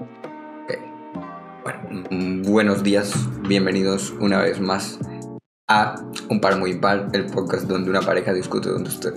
Ok. 0.00 0.78
Bueno, 1.62 2.08
mm, 2.10 2.42
buenos 2.50 2.82
días, 2.82 3.12
bienvenidos 3.46 4.14
una 4.18 4.40
vez 4.40 4.58
más 4.58 4.98
a 5.68 5.94
Un 6.30 6.40
Par 6.40 6.58
Muy 6.58 6.78
Par, 6.78 7.08
el 7.12 7.26
podcast 7.26 7.64
donde 7.68 7.90
una 7.90 8.00
pareja 8.00 8.32
discute 8.32 8.70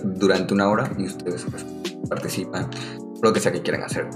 durante 0.04 0.52
una 0.52 0.68
hora 0.68 0.92
y 0.98 1.06
ustedes 1.06 1.46
pues, 1.50 1.64
participan, 2.06 2.68
lo 3.22 3.32
que 3.32 3.40
sea 3.40 3.50
que 3.50 3.62
quieran 3.62 3.82
hacer. 3.82 4.10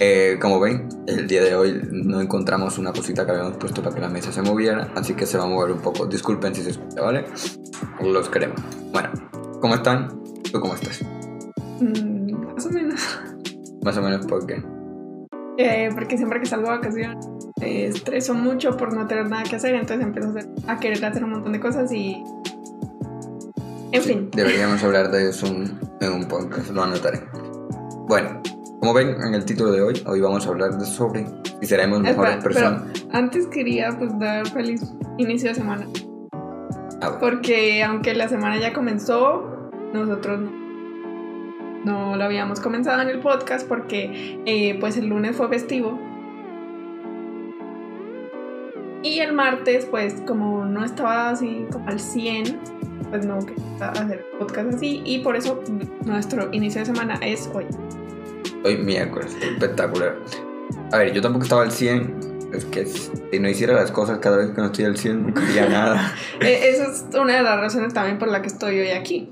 Eh, 0.00 0.36
como 0.42 0.58
ven, 0.58 0.88
el 1.06 1.28
día 1.28 1.44
de 1.44 1.54
hoy 1.54 1.80
no 1.92 2.20
encontramos 2.20 2.76
una 2.78 2.92
cosita 2.92 3.24
que 3.24 3.30
habíamos 3.30 3.56
puesto 3.58 3.80
para 3.80 3.94
que 3.94 4.00
la 4.00 4.08
mesa 4.08 4.32
se 4.32 4.42
moviera, 4.42 4.90
así 4.96 5.14
que 5.14 5.26
se 5.26 5.38
va 5.38 5.44
a 5.44 5.46
mover 5.46 5.70
un 5.70 5.80
poco. 5.80 6.06
Disculpen 6.06 6.56
si 6.56 6.62
se 6.62 6.70
escucha, 6.70 7.02
¿vale? 7.02 7.24
Los 8.02 8.28
queremos. 8.28 8.60
Bueno, 8.92 9.10
¿cómo 9.60 9.76
están? 9.76 10.08
¿Tú 10.50 10.60
cómo 10.60 10.74
estás? 10.74 11.02
Mm, 11.80 12.52
más 12.52 12.66
o 12.66 12.70
menos. 12.70 13.20
Más 13.84 13.96
o 13.96 14.02
menos 14.02 14.26
porque... 14.26 14.73
Eh, 15.56 15.90
porque 15.94 16.16
siempre 16.16 16.40
que 16.40 16.46
salgo 16.46 16.68
de 16.70 16.76
vacaciones 16.76 17.28
eh, 17.60 17.86
estreso 17.86 18.34
mucho 18.34 18.76
por 18.76 18.92
no 18.92 19.06
tener 19.06 19.28
nada 19.30 19.44
que 19.44 19.54
hacer, 19.56 19.74
entonces 19.74 20.04
empiezo 20.04 20.28
a, 20.28 20.32
hacer- 20.32 20.50
a 20.66 20.80
querer 20.80 21.04
hacer 21.04 21.22
un 21.24 21.30
montón 21.30 21.52
de 21.52 21.60
cosas 21.60 21.92
y... 21.92 22.22
En 23.92 24.02
fin. 24.02 24.28
Deberíamos 24.34 24.82
hablar 24.82 25.10
de 25.12 25.28
eso 25.30 25.46
en, 25.46 25.78
en 26.00 26.12
un 26.12 26.24
podcast, 26.26 26.70
lo 26.70 26.82
anotaré. 26.82 27.20
Bueno, 28.08 28.42
como 28.80 28.92
ven 28.92 29.16
en 29.24 29.34
el 29.34 29.44
título 29.44 29.70
de 29.70 29.82
hoy, 29.82 30.02
hoy 30.06 30.20
vamos 30.20 30.44
a 30.46 30.50
hablar 30.50 30.76
de 30.76 30.84
sobre 30.84 31.24
si 31.60 31.66
seremos 31.66 32.00
mejores 32.00 32.36
Espera, 32.38 32.42
personas. 32.42 32.82
pero 32.92 33.16
antes 33.16 33.46
quería 33.46 33.96
pues 33.96 34.10
dar 34.18 34.46
feliz 34.48 34.82
inicio 35.18 35.50
de 35.50 35.54
semana. 35.54 35.86
Ah, 37.00 37.10
bueno. 37.10 37.18
Porque 37.20 37.84
aunque 37.84 38.14
la 38.14 38.28
semana 38.28 38.58
ya 38.58 38.72
comenzó, 38.72 39.70
nosotros 39.92 40.40
no, 40.40 40.50
no 41.84 42.16
lo 42.16 42.24
habíamos 42.24 42.60
comenzado 42.60 43.02
en 43.02 43.08
el 43.10 43.20
podcast 43.20 43.66
porque 43.68 44.40
eh, 44.46 44.76
pues 44.80 44.96
el 44.96 45.06
lunes 45.06 45.36
fue 45.36 45.48
festivo. 45.48 45.98
Y 49.02 49.18
el 49.20 49.32
martes 49.34 49.84
pues 49.86 50.14
como 50.26 50.64
no 50.64 50.84
estaba 50.84 51.30
así 51.30 51.66
como 51.70 51.86
al 51.88 52.00
100, 52.00 52.58
pues 53.10 53.26
no 53.26 53.38
quería 53.44 53.90
hacer 53.90 54.24
podcast 54.38 54.74
así 54.74 55.02
y 55.04 55.18
por 55.18 55.36
eso 55.36 55.62
nuestro 56.06 56.48
inicio 56.52 56.80
de 56.80 56.86
semana 56.86 57.18
es 57.22 57.50
hoy. 57.52 57.66
Hoy 58.64 58.78
miércoles, 58.78 59.36
espectacular. 59.42 60.16
A 60.92 60.98
ver, 60.98 61.12
yo 61.12 61.20
tampoco 61.20 61.42
estaba 61.44 61.62
al 61.62 61.70
100. 61.72 62.34
Es 62.54 62.64
que 62.66 62.86
si 62.86 63.38
no 63.40 63.48
hiciera 63.48 63.74
las 63.74 63.90
cosas 63.90 64.18
cada 64.20 64.36
vez 64.38 64.50
que 64.52 64.60
no 64.60 64.66
estoy 64.66 64.84
al 64.86 64.96
100, 64.96 65.34
no 65.34 65.40
haría 65.40 65.68
nada. 65.68 66.14
E- 66.40 66.70
Esa 66.70 66.84
es 66.84 67.04
una 67.20 67.36
de 67.36 67.42
las 67.42 67.58
razones 67.60 67.92
también 67.92 68.18
por 68.18 68.28
la 68.28 68.40
que 68.40 68.46
estoy 68.46 68.78
hoy 68.78 68.90
aquí. 68.90 69.28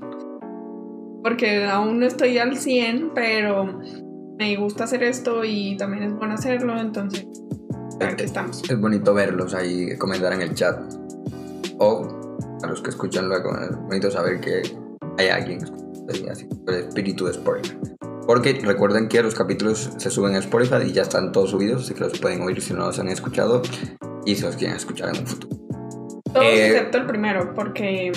Porque 1.23 1.65
aún 1.65 1.99
no 1.99 2.05
estoy 2.05 2.37
al 2.37 2.57
100, 2.57 3.11
pero 3.15 3.79
me 4.37 4.55
gusta 4.57 4.83
hacer 4.83 5.03
esto 5.03 5.43
y 5.43 5.77
también 5.77 6.03
es 6.03 6.13
bueno 6.13 6.33
hacerlo, 6.33 6.77
entonces 6.77 7.25
aquí 8.01 8.23
estamos. 8.23 8.61
Es 8.69 8.79
bonito 8.79 9.13
verlos 9.13 9.53
ahí, 9.53 9.97
comentar 9.97 10.33
en 10.33 10.41
el 10.41 10.53
chat. 10.53 10.79
O 11.79 12.37
a 12.61 12.67
los 12.67 12.81
que 12.81 12.89
escuchan 12.89 13.27
luego, 13.27 13.57
es 13.57 13.75
bonito 13.75 14.11
saber 14.11 14.39
que 14.39 14.61
hay 15.17 15.27
alguien 15.27 15.59
así, 16.29 16.47
el 16.67 16.75
espíritu 16.75 17.25
de 17.25 17.31
Spotify. 17.31 17.77
Porque 18.25 18.59
recuerden 18.63 19.09
que 19.09 19.21
los 19.21 19.35
capítulos 19.35 19.91
se 19.97 20.09
suben 20.09 20.35
a 20.35 20.39
Spotify 20.39 20.87
y 20.87 20.93
ya 20.93 21.01
están 21.01 21.31
todos 21.31 21.51
subidos, 21.51 21.83
así 21.83 21.93
que 21.93 22.01
los 22.01 22.19
pueden 22.19 22.41
oír 22.41 22.61
si 22.61 22.73
no 22.73 22.79
los 22.85 22.99
han 22.99 23.09
escuchado 23.09 23.61
y 24.25 24.35
si 24.35 24.43
los 24.43 24.55
quieren 24.55 24.77
escuchar 24.77 25.09
en 25.13 25.21
un 25.21 25.27
futuro. 25.27 25.57
Todos 26.33 26.45
Eh, 26.45 26.67
excepto 26.67 26.97
el 26.99 27.05
primero, 27.05 27.53
porque 27.53 28.11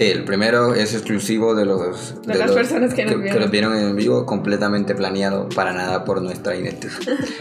El 0.00 0.24
primero 0.24 0.72
es 0.72 0.94
exclusivo 0.94 1.54
de 1.54 1.66
los 1.66 2.22
De 2.22 2.34
las 2.34 2.52
personas 2.52 2.94
que 2.94 3.04
nos 3.04 3.20
vieron. 3.20 3.38
los 3.38 3.50
vieron 3.50 3.76
en 3.76 3.94
vivo, 3.94 4.24
completamente 4.24 4.94
planeado 4.94 5.46
para 5.50 5.74
nada 5.74 6.06
por 6.06 6.22
nuestra 6.22 6.56
identidad. 6.56 6.94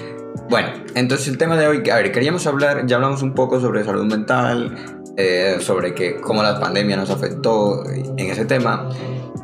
bueno, 0.49 0.67
entonces 0.93 1.29
el 1.29 1.37
tema 1.37 1.55
de 1.55 1.67
hoy, 1.67 1.89
a 1.89 1.95
ver, 1.95 2.11
queríamos 2.11 2.45
hablar, 2.47 2.85
ya 2.85 2.97
hablamos 2.97 3.21
un 3.21 3.33
poco 3.33 3.61
sobre 3.61 3.85
salud 3.85 4.03
mental, 4.03 4.75
eh, 5.15 5.55
sobre 5.61 5.95
que 5.95 6.19
cómo 6.19 6.43
la 6.43 6.59
pandemia 6.59 6.97
nos 6.97 7.09
afectó 7.09 7.89
en 7.89 8.19
ese 8.19 8.43
tema. 8.43 8.89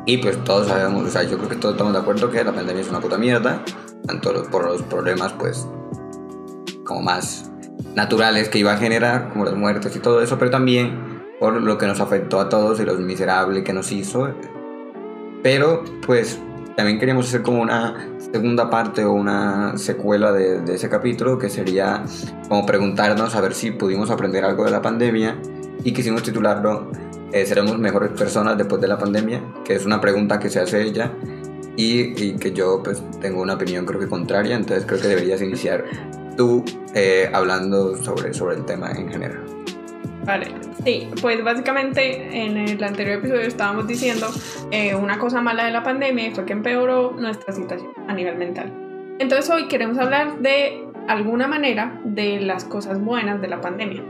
Y 0.04 0.18
pues 0.18 0.44
todos 0.44 0.68
sabemos, 0.68 1.08
o 1.08 1.10
sea, 1.10 1.22
yo 1.22 1.38
creo 1.38 1.48
que 1.48 1.56
todos 1.56 1.72
estamos 1.72 1.94
de 1.94 2.00
acuerdo 2.00 2.30
que 2.30 2.44
la 2.44 2.52
pandemia 2.52 2.82
es 2.82 2.90
una 2.90 3.00
puta 3.00 3.16
mierda, 3.16 3.64
tanto 4.06 4.44
por 4.50 4.66
los 4.66 4.82
problemas, 4.82 5.32
pues, 5.32 5.66
como 6.84 7.00
más 7.00 7.50
naturales 7.94 8.50
que 8.50 8.58
iba 8.58 8.74
a 8.74 8.76
generar, 8.76 9.30
como 9.30 9.46
las 9.46 9.54
muertes 9.54 9.96
y 9.96 10.00
todo 10.00 10.20
eso, 10.20 10.38
pero 10.38 10.50
también 10.50 11.15
por 11.40 11.60
lo 11.60 11.78
que 11.78 11.86
nos 11.86 12.00
afectó 12.00 12.40
a 12.40 12.48
todos 12.48 12.80
y 12.80 12.84
lo 12.84 12.94
miserable 12.94 13.64
que 13.64 13.72
nos 13.72 13.92
hizo. 13.92 14.28
Pero, 15.42 15.84
pues, 16.06 16.38
también 16.76 16.98
queríamos 16.98 17.28
hacer 17.28 17.42
como 17.42 17.62
una 17.62 18.08
segunda 18.32 18.68
parte 18.68 19.04
o 19.04 19.12
una 19.12 19.76
secuela 19.78 20.32
de, 20.32 20.60
de 20.60 20.74
ese 20.74 20.88
capítulo, 20.88 21.38
que 21.38 21.48
sería 21.48 22.04
como 22.48 22.66
preguntarnos 22.66 23.34
a 23.34 23.40
ver 23.40 23.54
si 23.54 23.70
pudimos 23.70 24.10
aprender 24.10 24.44
algo 24.44 24.64
de 24.64 24.70
la 24.70 24.82
pandemia 24.82 25.36
y 25.84 25.92
quisimos 25.92 26.22
titularlo 26.22 26.90
eh, 27.32 27.44
¿Seremos 27.44 27.78
mejores 27.78 28.10
personas 28.12 28.56
después 28.56 28.80
de 28.80 28.88
la 28.88 28.98
pandemia? 28.98 29.42
Que 29.64 29.74
es 29.74 29.84
una 29.84 30.00
pregunta 30.00 30.38
que 30.38 30.48
se 30.48 30.60
hace 30.60 30.82
ella 30.82 31.12
y, 31.76 32.22
y 32.22 32.36
que 32.36 32.52
yo 32.52 32.82
pues 32.82 33.02
tengo 33.20 33.42
una 33.42 33.54
opinión 33.54 33.84
creo 33.84 34.00
que 34.00 34.08
contraria, 34.08 34.56
entonces 34.56 34.86
creo 34.86 35.00
que 35.00 35.08
deberías 35.08 35.42
iniciar 35.42 35.84
tú 36.36 36.64
eh, 36.94 37.28
hablando 37.32 37.96
sobre, 38.02 38.32
sobre 38.32 38.56
el 38.56 38.64
tema 38.64 38.92
en 38.92 39.08
general. 39.08 39.44
Vale, 40.26 40.48
sí, 40.84 41.08
pues 41.22 41.42
básicamente 41.44 42.44
en 42.44 42.56
el 42.56 42.82
anterior 42.82 43.18
episodio 43.18 43.42
estábamos 43.42 43.86
diciendo 43.86 44.26
eh, 44.72 44.96
una 44.96 45.20
cosa 45.20 45.40
mala 45.40 45.64
de 45.64 45.70
la 45.70 45.84
pandemia 45.84 46.26
y 46.26 46.34
fue 46.34 46.44
que 46.44 46.52
empeoró 46.52 47.12
nuestra 47.12 47.54
situación 47.54 47.92
a 48.08 48.12
nivel 48.12 48.36
mental. 48.36 48.72
Entonces 49.20 49.48
hoy 49.48 49.68
queremos 49.68 49.98
hablar 49.98 50.40
de 50.40 50.84
alguna 51.06 51.46
manera 51.46 52.00
de 52.04 52.40
las 52.40 52.64
cosas 52.64 53.00
buenas 53.00 53.40
de 53.40 53.46
la 53.46 53.60
pandemia. 53.60 54.02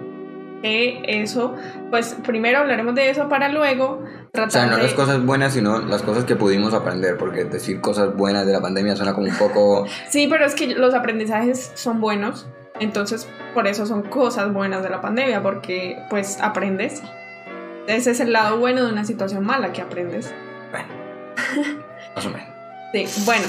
Que 0.62 1.02
eso, 1.04 1.54
pues 1.90 2.16
primero 2.26 2.60
hablaremos 2.60 2.94
de 2.94 3.10
eso 3.10 3.28
para 3.28 3.50
luego 3.50 4.02
O 4.02 4.06
sea, 4.32 4.48
tratar 4.48 4.70
no 4.70 4.76
de... 4.78 4.84
las 4.84 4.94
cosas 4.94 5.22
buenas, 5.22 5.52
sino 5.52 5.80
las 5.80 6.02
cosas 6.02 6.24
que 6.24 6.34
pudimos 6.34 6.72
aprender, 6.72 7.18
porque 7.18 7.44
decir 7.44 7.82
cosas 7.82 8.16
buenas 8.16 8.46
de 8.46 8.54
la 8.54 8.62
pandemia 8.62 8.96
suena 8.96 9.12
como 9.12 9.26
un 9.26 9.36
poco... 9.36 9.84
Sí, 10.08 10.28
pero 10.30 10.46
es 10.46 10.54
que 10.54 10.68
los 10.68 10.94
aprendizajes 10.94 11.72
son 11.74 12.00
buenos, 12.00 12.48
entonces 12.80 13.28
por 13.54 13.66
eso 13.66 13.86
son 13.86 14.02
cosas 14.02 14.52
buenas 14.52 14.82
de 14.82 14.90
la 14.90 15.00
pandemia, 15.00 15.42
porque 15.42 15.98
pues 16.10 16.38
aprendes. 16.40 17.02
Ese 17.86 18.10
es 18.10 18.20
el 18.20 18.32
lado 18.32 18.58
bueno 18.58 18.84
de 18.84 18.92
una 18.92 19.04
situación 19.04 19.44
mala 19.44 19.72
que 19.72 19.80
aprendes. 19.80 20.34
Bueno, 20.70 20.88
más 22.14 22.26
o 22.26 22.30
menos. 22.30 22.48
Sí, 22.92 23.22
bueno. 23.24 23.44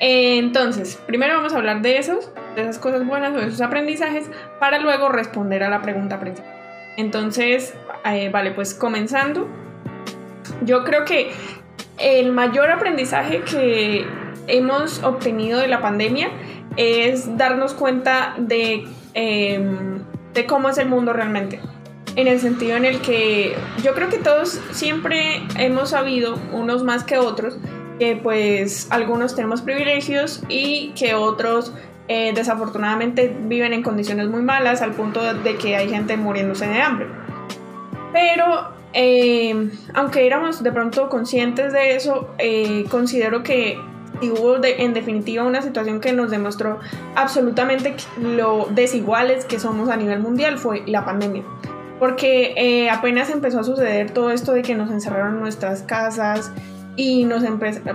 eh, 0.00 0.38
Entonces, 0.38 0.98
primero 1.06 1.36
vamos 1.36 1.52
a 1.52 1.58
hablar 1.58 1.82
de 1.82 1.98
esos, 1.98 2.32
de 2.54 2.62
esas 2.62 2.78
cosas 2.78 3.06
buenas 3.06 3.34
o 3.34 3.38
de 3.38 3.46
esos 3.46 3.60
aprendizajes, 3.60 4.30
para 4.58 4.78
luego 4.78 5.08
responder 5.08 5.62
a 5.62 5.68
la 5.68 5.82
pregunta 5.82 6.18
principal. 6.18 6.52
Entonces, 6.96 7.74
eh, 8.04 8.30
vale, 8.30 8.52
pues 8.52 8.74
comenzando, 8.74 9.46
yo 10.62 10.84
creo 10.84 11.04
que 11.04 11.32
el 11.98 12.32
mayor 12.32 12.70
aprendizaje 12.70 13.42
que 13.42 14.06
hemos 14.46 15.02
obtenido 15.02 15.60
de 15.60 15.68
la 15.68 15.80
pandemia 15.80 16.30
es 16.76 17.36
darnos 17.36 17.74
cuenta 17.74 18.34
de, 18.38 18.86
em, 19.14 19.98
de 20.34 20.46
cómo 20.46 20.68
es 20.68 20.78
el 20.78 20.88
mundo 20.88 21.12
realmente. 21.12 21.60
En 22.16 22.28
el 22.28 22.40
sentido 22.40 22.76
en 22.76 22.84
el 22.84 23.00
que 23.00 23.54
yo 23.82 23.94
creo 23.94 24.08
que 24.08 24.18
todos 24.18 24.60
siempre 24.70 25.42
hemos 25.58 25.90
sabido, 25.90 26.38
unos 26.52 26.82
más 26.82 27.04
que 27.04 27.18
otros, 27.18 27.58
que 27.98 28.16
pues 28.16 28.88
algunos 28.90 29.34
tenemos 29.34 29.62
privilegios 29.62 30.42
y 30.48 30.92
que 30.96 31.14
otros 31.14 31.72
eh, 32.08 32.32
desafortunadamente 32.34 33.34
viven 33.46 33.72
en 33.72 33.82
condiciones 33.82 34.28
muy 34.28 34.42
malas 34.42 34.80
al 34.80 34.92
punto 34.92 35.22
de, 35.34 35.56
que 35.56 35.76
hay 35.76 35.88
gente 35.88 36.16
muriéndose 36.16 36.66
de 36.66 36.80
hambre. 36.80 37.06
Pero 38.12 38.70
eh, 38.92 39.70
aunque 39.92 40.26
éramos 40.26 40.62
de 40.62 40.72
pronto 40.72 41.08
conscientes 41.08 41.72
de 41.72 41.96
eso, 41.96 42.30
eh, 42.38 42.84
considero 42.90 43.42
que 43.42 43.78
y 44.20 44.30
hubo 44.30 44.58
de- 44.58 44.82
en 44.82 44.94
definitiva 44.94 45.44
una 45.44 45.62
situación 45.62 46.00
que 46.00 46.12
nos 46.12 46.30
demostró 46.30 46.78
absolutamente 47.14 47.96
lo 48.20 48.68
desiguales 48.70 49.44
que 49.44 49.58
somos 49.58 49.88
a 49.88 49.96
nivel 49.96 50.20
mundial 50.20 50.58
fue 50.58 50.82
la 50.86 51.04
pandemia. 51.04 51.42
Porque 51.98 52.52
eh, 52.56 52.90
apenas 52.90 53.30
empezó 53.30 53.60
a 53.60 53.64
suceder 53.64 54.10
todo 54.10 54.30
esto 54.30 54.52
de 54.52 54.62
que 54.62 54.74
nos 54.74 54.90
encerraron 54.90 55.34
en 55.34 55.40
nuestras 55.40 55.82
casas 55.82 56.52
y 56.94 57.24
nos 57.24 57.42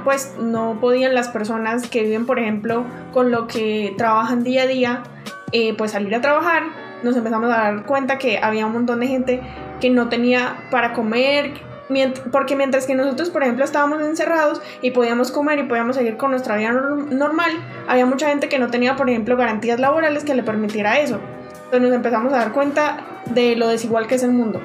pues 0.03 0.35
no 0.39 0.77
podían 0.79 1.13
las 1.15 1.27
personas 1.27 1.87
que 1.87 2.03
viven, 2.03 2.25
por 2.25 2.39
ejemplo, 2.39 2.85
con 3.11 3.31
lo 3.31 3.47
que 3.47 3.93
trabajan 3.97 4.43
día 4.43 4.63
a 4.63 4.67
día, 4.67 5.03
eh, 5.51 5.75
pues 5.77 5.91
salir 5.91 6.13
a 6.15 6.21
trabajar. 6.21 6.63
Nos 7.03 7.15
empezamos 7.15 7.51
a 7.51 7.57
dar 7.57 7.85
cuenta 7.85 8.17
que 8.17 8.39
había 8.39 8.65
un 8.67 8.73
montón 8.73 8.99
de 8.99 9.07
gente 9.07 9.41
que 9.79 9.89
no 9.89 10.07
tenía 10.09 10.67
para 10.69 10.93
comer, 10.93 11.53
mient- 11.91 12.19
porque 12.31 12.55
mientras 12.55 12.87
que 12.87 12.95
nosotros, 12.95 13.29
por 13.29 13.43
ejemplo, 13.43 13.63
estábamos 13.65 14.01
encerrados 14.01 14.61
y 14.81 14.91
podíamos 14.91 15.31
comer 15.31 15.59
y 15.59 15.63
podíamos 15.63 15.95
seguir 15.95 16.17
con 16.17 16.31
nuestra 16.31 16.55
vida 16.57 16.71
nor- 16.71 17.05
normal, 17.09 17.51
había 17.87 18.05
mucha 18.05 18.29
gente 18.29 18.49
que 18.49 18.57
no 18.57 18.69
tenía, 18.69 18.95
por 18.95 19.09
ejemplo, 19.09 19.37
garantías 19.37 19.79
laborales 19.79 20.23
que 20.23 20.33
le 20.33 20.43
permitiera 20.43 20.99
eso. 20.99 21.19
Entonces 21.65 21.81
nos 21.81 21.93
empezamos 21.93 22.33
a 22.33 22.37
dar 22.37 22.51
cuenta 22.53 22.97
de 23.25 23.55
lo 23.55 23.67
desigual 23.67 24.07
que 24.07 24.15
es 24.15 24.23
el 24.23 24.31
mundo. 24.31 24.59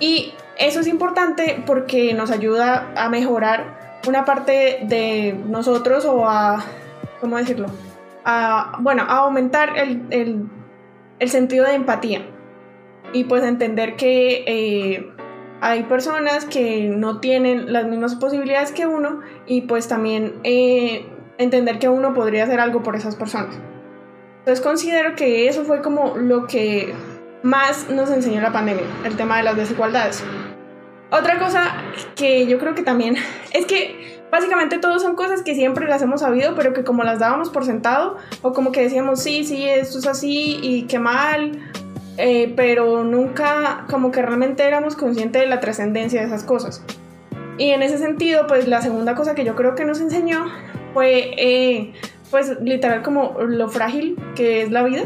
Y 0.00 0.34
eso 0.58 0.80
es 0.80 0.86
importante 0.86 1.62
porque 1.66 2.14
nos 2.14 2.30
ayuda 2.30 2.92
a 2.96 3.08
mejorar 3.08 3.98
una 4.06 4.24
parte 4.24 4.80
de 4.84 5.38
nosotros 5.48 6.04
o 6.04 6.28
a, 6.28 6.64
¿cómo 7.20 7.36
decirlo? 7.36 7.66
a, 8.24 8.76
bueno, 8.80 9.04
a 9.08 9.18
aumentar 9.18 9.78
el, 9.78 10.02
el, 10.10 10.42
el 11.18 11.30
sentido 11.30 11.64
de 11.64 11.74
empatía 11.74 12.22
y 13.12 13.24
pues 13.24 13.42
entender 13.42 13.96
que 13.96 14.44
eh, 14.46 15.12
hay 15.60 15.82
personas 15.84 16.44
que 16.44 16.88
no 16.88 17.20
tienen 17.20 17.72
las 17.72 17.86
mismas 17.86 18.14
posibilidades 18.14 18.72
que 18.72 18.86
uno 18.86 19.20
y 19.46 19.62
pues 19.62 19.88
también 19.88 20.34
eh, 20.44 21.06
entender 21.38 21.78
que 21.78 21.88
uno 21.88 22.14
podría 22.14 22.44
hacer 22.44 22.60
algo 22.60 22.82
por 22.82 22.96
esas 22.96 23.16
personas. 23.16 23.58
Entonces 24.38 24.64
considero 24.64 25.14
que 25.14 25.48
eso 25.48 25.64
fue 25.64 25.82
como 25.82 26.16
lo 26.16 26.46
que 26.46 26.94
más 27.42 27.88
nos 27.90 28.10
enseñó 28.10 28.40
la 28.40 28.52
pandemia, 28.52 28.84
el 29.04 29.16
tema 29.16 29.38
de 29.38 29.42
las 29.42 29.56
desigualdades. 29.56 30.24
Otra 31.10 31.38
cosa 31.38 31.74
que 32.14 32.46
yo 32.46 32.58
creo 32.58 32.74
que 32.74 32.82
también 32.82 33.16
es 33.52 33.66
que 33.66 34.22
básicamente 34.30 34.78
todos 34.78 35.02
son 35.02 35.16
cosas 35.16 35.42
que 35.42 35.54
siempre 35.54 35.88
las 35.88 36.02
hemos 36.02 36.20
sabido, 36.20 36.54
pero 36.54 36.72
que 36.72 36.84
como 36.84 37.02
las 37.02 37.18
dábamos 37.18 37.50
por 37.50 37.64
sentado, 37.64 38.16
o 38.42 38.52
como 38.52 38.72
que 38.72 38.82
decíamos, 38.82 39.22
sí, 39.22 39.44
sí, 39.44 39.68
esto 39.68 39.98
es 39.98 40.06
así 40.06 40.58
y 40.62 40.82
qué 40.82 40.98
mal, 40.98 41.52
eh, 42.18 42.52
pero 42.56 43.04
nunca 43.04 43.86
como 43.88 44.10
que 44.10 44.20
realmente 44.20 44.64
éramos 44.64 44.96
conscientes 44.96 45.40
de 45.40 45.48
la 45.48 45.60
trascendencia 45.60 46.20
de 46.20 46.26
esas 46.26 46.42
cosas. 46.42 46.82
Y 47.58 47.70
en 47.70 47.82
ese 47.82 47.98
sentido, 47.98 48.46
pues 48.48 48.66
la 48.66 48.82
segunda 48.82 49.14
cosa 49.14 49.36
que 49.36 49.44
yo 49.44 49.54
creo 49.54 49.76
que 49.76 49.84
nos 49.84 50.00
enseñó 50.00 50.46
fue, 50.94 51.30
eh, 51.36 51.92
pues 52.30 52.60
literal 52.60 53.02
como 53.02 53.36
lo 53.40 53.68
frágil 53.68 54.16
que 54.34 54.62
es 54.62 54.70
la 54.72 54.82
vida. 54.82 55.04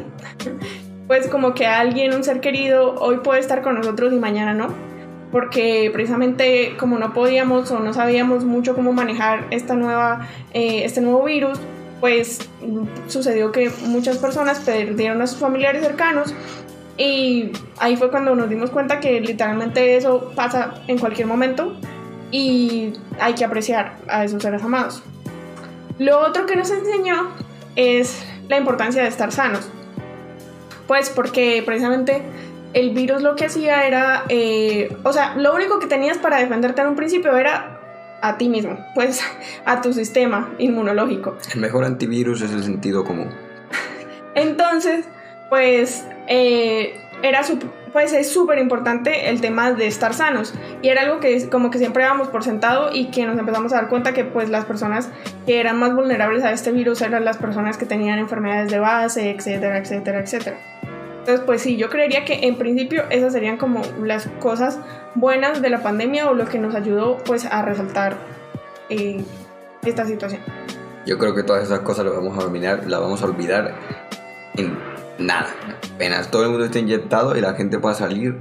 pues 1.06 1.29
como 1.29 1.53
que 1.53 1.67
alguien, 1.67 2.14
un 2.14 2.25
ser 2.25 2.41
querido, 2.41 2.94
hoy 2.94 3.19
puede 3.19 3.41
estar 3.41 3.61
con 3.61 3.75
nosotros 3.75 4.12
y 4.15 4.17
mañana 4.17 4.55
no. 4.55 4.69
Porque 5.31 5.91
precisamente 5.93 6.76
como 6.79 6.99
no 6.99 7.12
podíamos 7.12 7.70
o 7.70 7.79
no 7.79 7.93
sabíamos 7.93 8.44
mucho 8.44 8.75
cómo 8.75 8.94
manejar 8.94 9.47
esta 9.50 9.75
nueva, 9.75 10.29
eh, 10.55 10.85
este 10.85 11.03
nuevo 11.03 11.25
virus, 11.25 11.58
pues 12.00 12.50
sucedió 13.06 13.53
que 13.53 13.70
muchas 13.87 14.19
personas 14.19 14.61
perdieron 14.61 15.23
a 15.23 15.26
sus 15.26 15.38
familiares 15.38 15.82
cercanos 15.82 16.35
y 16.97 17.53
ahí 17.79 17.97
fue 17.97 18.11
cuando 18.11 18.35
nos 18.35 18.49
dimos 18.49 18.71
cuenta 18.71 19.00
que 19.00 19.21
literalmente 19.21 19.97
eso 19.97 20.33
pasa 20.35 20.75
en 20.87 20.99
cualquier 20.99 21.27
momento 21.27 21.75
y 22.31 22.93
hay 23.19 23.35
que 23.35 23.44
apreciar 23.44 23.99
a 24.09 24.25
esos 24.25 24.43
seres 24.43 24.62
amados. 24.62 25.03
Lo 25.99 26.21
otro 26.21 26.47
que 26.47 26.56
nos 26.56 26.71
enseñó 26.71 27.31
es 27.77 28.25
la 28.49 28.56
importancia 28.56 29.03
de 29.03 29.09
estar 29.09 29.33
sanos. 29.33 29.69
Pues 30.87 31.11
porque 31.11 31.62
precisamente 31.65 32.23
el 32.75 32.91
virus 32.91 33.23
lo 33.23 33.37
que 33.37 33.47
hacía 33.47 33.87
era, 33.87 34.25
eh, 34.29 34.94
o 35.05 35.12
sea, 35.12 35.35
lo 35.37 35.55
único 35.55 35.79
que 35.79 35.87
tenías 35.87 36.19
para 36.19 36.39
defenderte 36.39 36.83
en 36.83 36.89
un 36.89 36.97
principio 36.97 37.37
era 37.37 37.79
a 38.21 38.39
ti 38.39 38.49
mismo, 38.49 38.79
pues 38.94 39.21
a 39.65 39.81
tu 39.81 39.93
sistema 39.93 40.55
inmunológico. 40.59 41.37
El 41.55 41.61
mejor 41.61 41.85
antivirus 41.85 42.43
es 42.43 42.53
el 42.53 42.65
sentido 42.65 43.05
común. 43.05 43.31
Entonces, 44.35 45.06
pues 45.50 46.06
eh, 46.28 46.94
era 47.22 47.42
pues 47.92 48.12
es 48.12 48.30
súper 48.30 48.58
importante 48.58 49.28
el 49.28 49.40
tema 49.40 49.72
de 49.72 49.86
estar 49.86 50.14
sanos 50.14 50.54
y 50.80 50.88
era 50.88 51.02
algo 51.02 51.20
que 51.20 51.48
como 51.50 51.70
que 51.70 51.78
siempre 51.78 52.02
dábamos 52.02 52.28
por 52.28 52.42
sentado 52.42 52.90
y 52.92 53.10
que 53.10 53.26
nos 53.26 53.38
empezamos 53.38 53.72
a 53.72 53.76
dar 53.76 53.88
cuenta 53.88 54.12
que 54.12 54.24
pues 54.24 54.48
las 54.48 54.64
personas 54.64 55.10
que 55.46 55.60
eran 55.60 55.78
más 55.78 55.94
vulnerables 55.94 56.42
a 56.42 56.52
este 56.52 56.72
virus 56.72 57.02
eran 57.02 57.24
las 57.24 57.36
personas 57.36 57.76
que 57.76 57.86
tenían 57.86 58.19
enfermedades 58.19 58.70
de 58.70 58.78
base, 58.78 59.30
etcétera, 59.30 59.78
etcétera, 59.78 60.20
etcétera. 60.20 60.56
Entonces 61.19 61.44
pues 61.44 61.62
sí, 61.62 61.76
yo 61.76 61.90
creería 61.90 62.24
que 62.24 62.46
en 62.46 62.56
principio 62.56 63.04
esas 63.10 63.32
serían 63.32 63.56
como 63.56 63.82
las 64.02 64.26
cosas 64.40 64.78
buenas 65.14 65.62
de 65.62 65.70
la 65.70 65.82
pandemia 65.82 66.28
o 66.28 66.34
lo 66.34 66.46
que 66.46 66.58
nos 66.58 66.74
ayudó 66.74 67.19
pues 67.19 67.44
a 67.44 67.62
resaltar 67.62 68.16
eh, 68.88 69.22
esta 69.84 70.06
situación. 70.06 70.40
Yo 71.06 71.19
creo 71.19 71.34
que 71.34 71.42
todas 71.42 71.64
esas 71.64 71.80
cosas 71.80 72.06
las 72.06 72.14
vamos 72.14 72.42
a 72.42 72.46
olvidar, 72.46 72.86
las 72.86 73.00
vamos 73.00 73.22
a 73.22 73.26
olvidar 73.26 73.74
en 74.56 74.92
nada. 75.19 75.49
Apenas 75.94 76.31
todo 76.31 76.44
el 76.44 76.50
mundo 76.50 76.64
está 76.64 76.79
inyectado 76.79 77.37
y 77.37 77.41
la 77.41 77.55
gente 77.55 77.79
pueda 77.79 77.94
salir, 77.94 78.37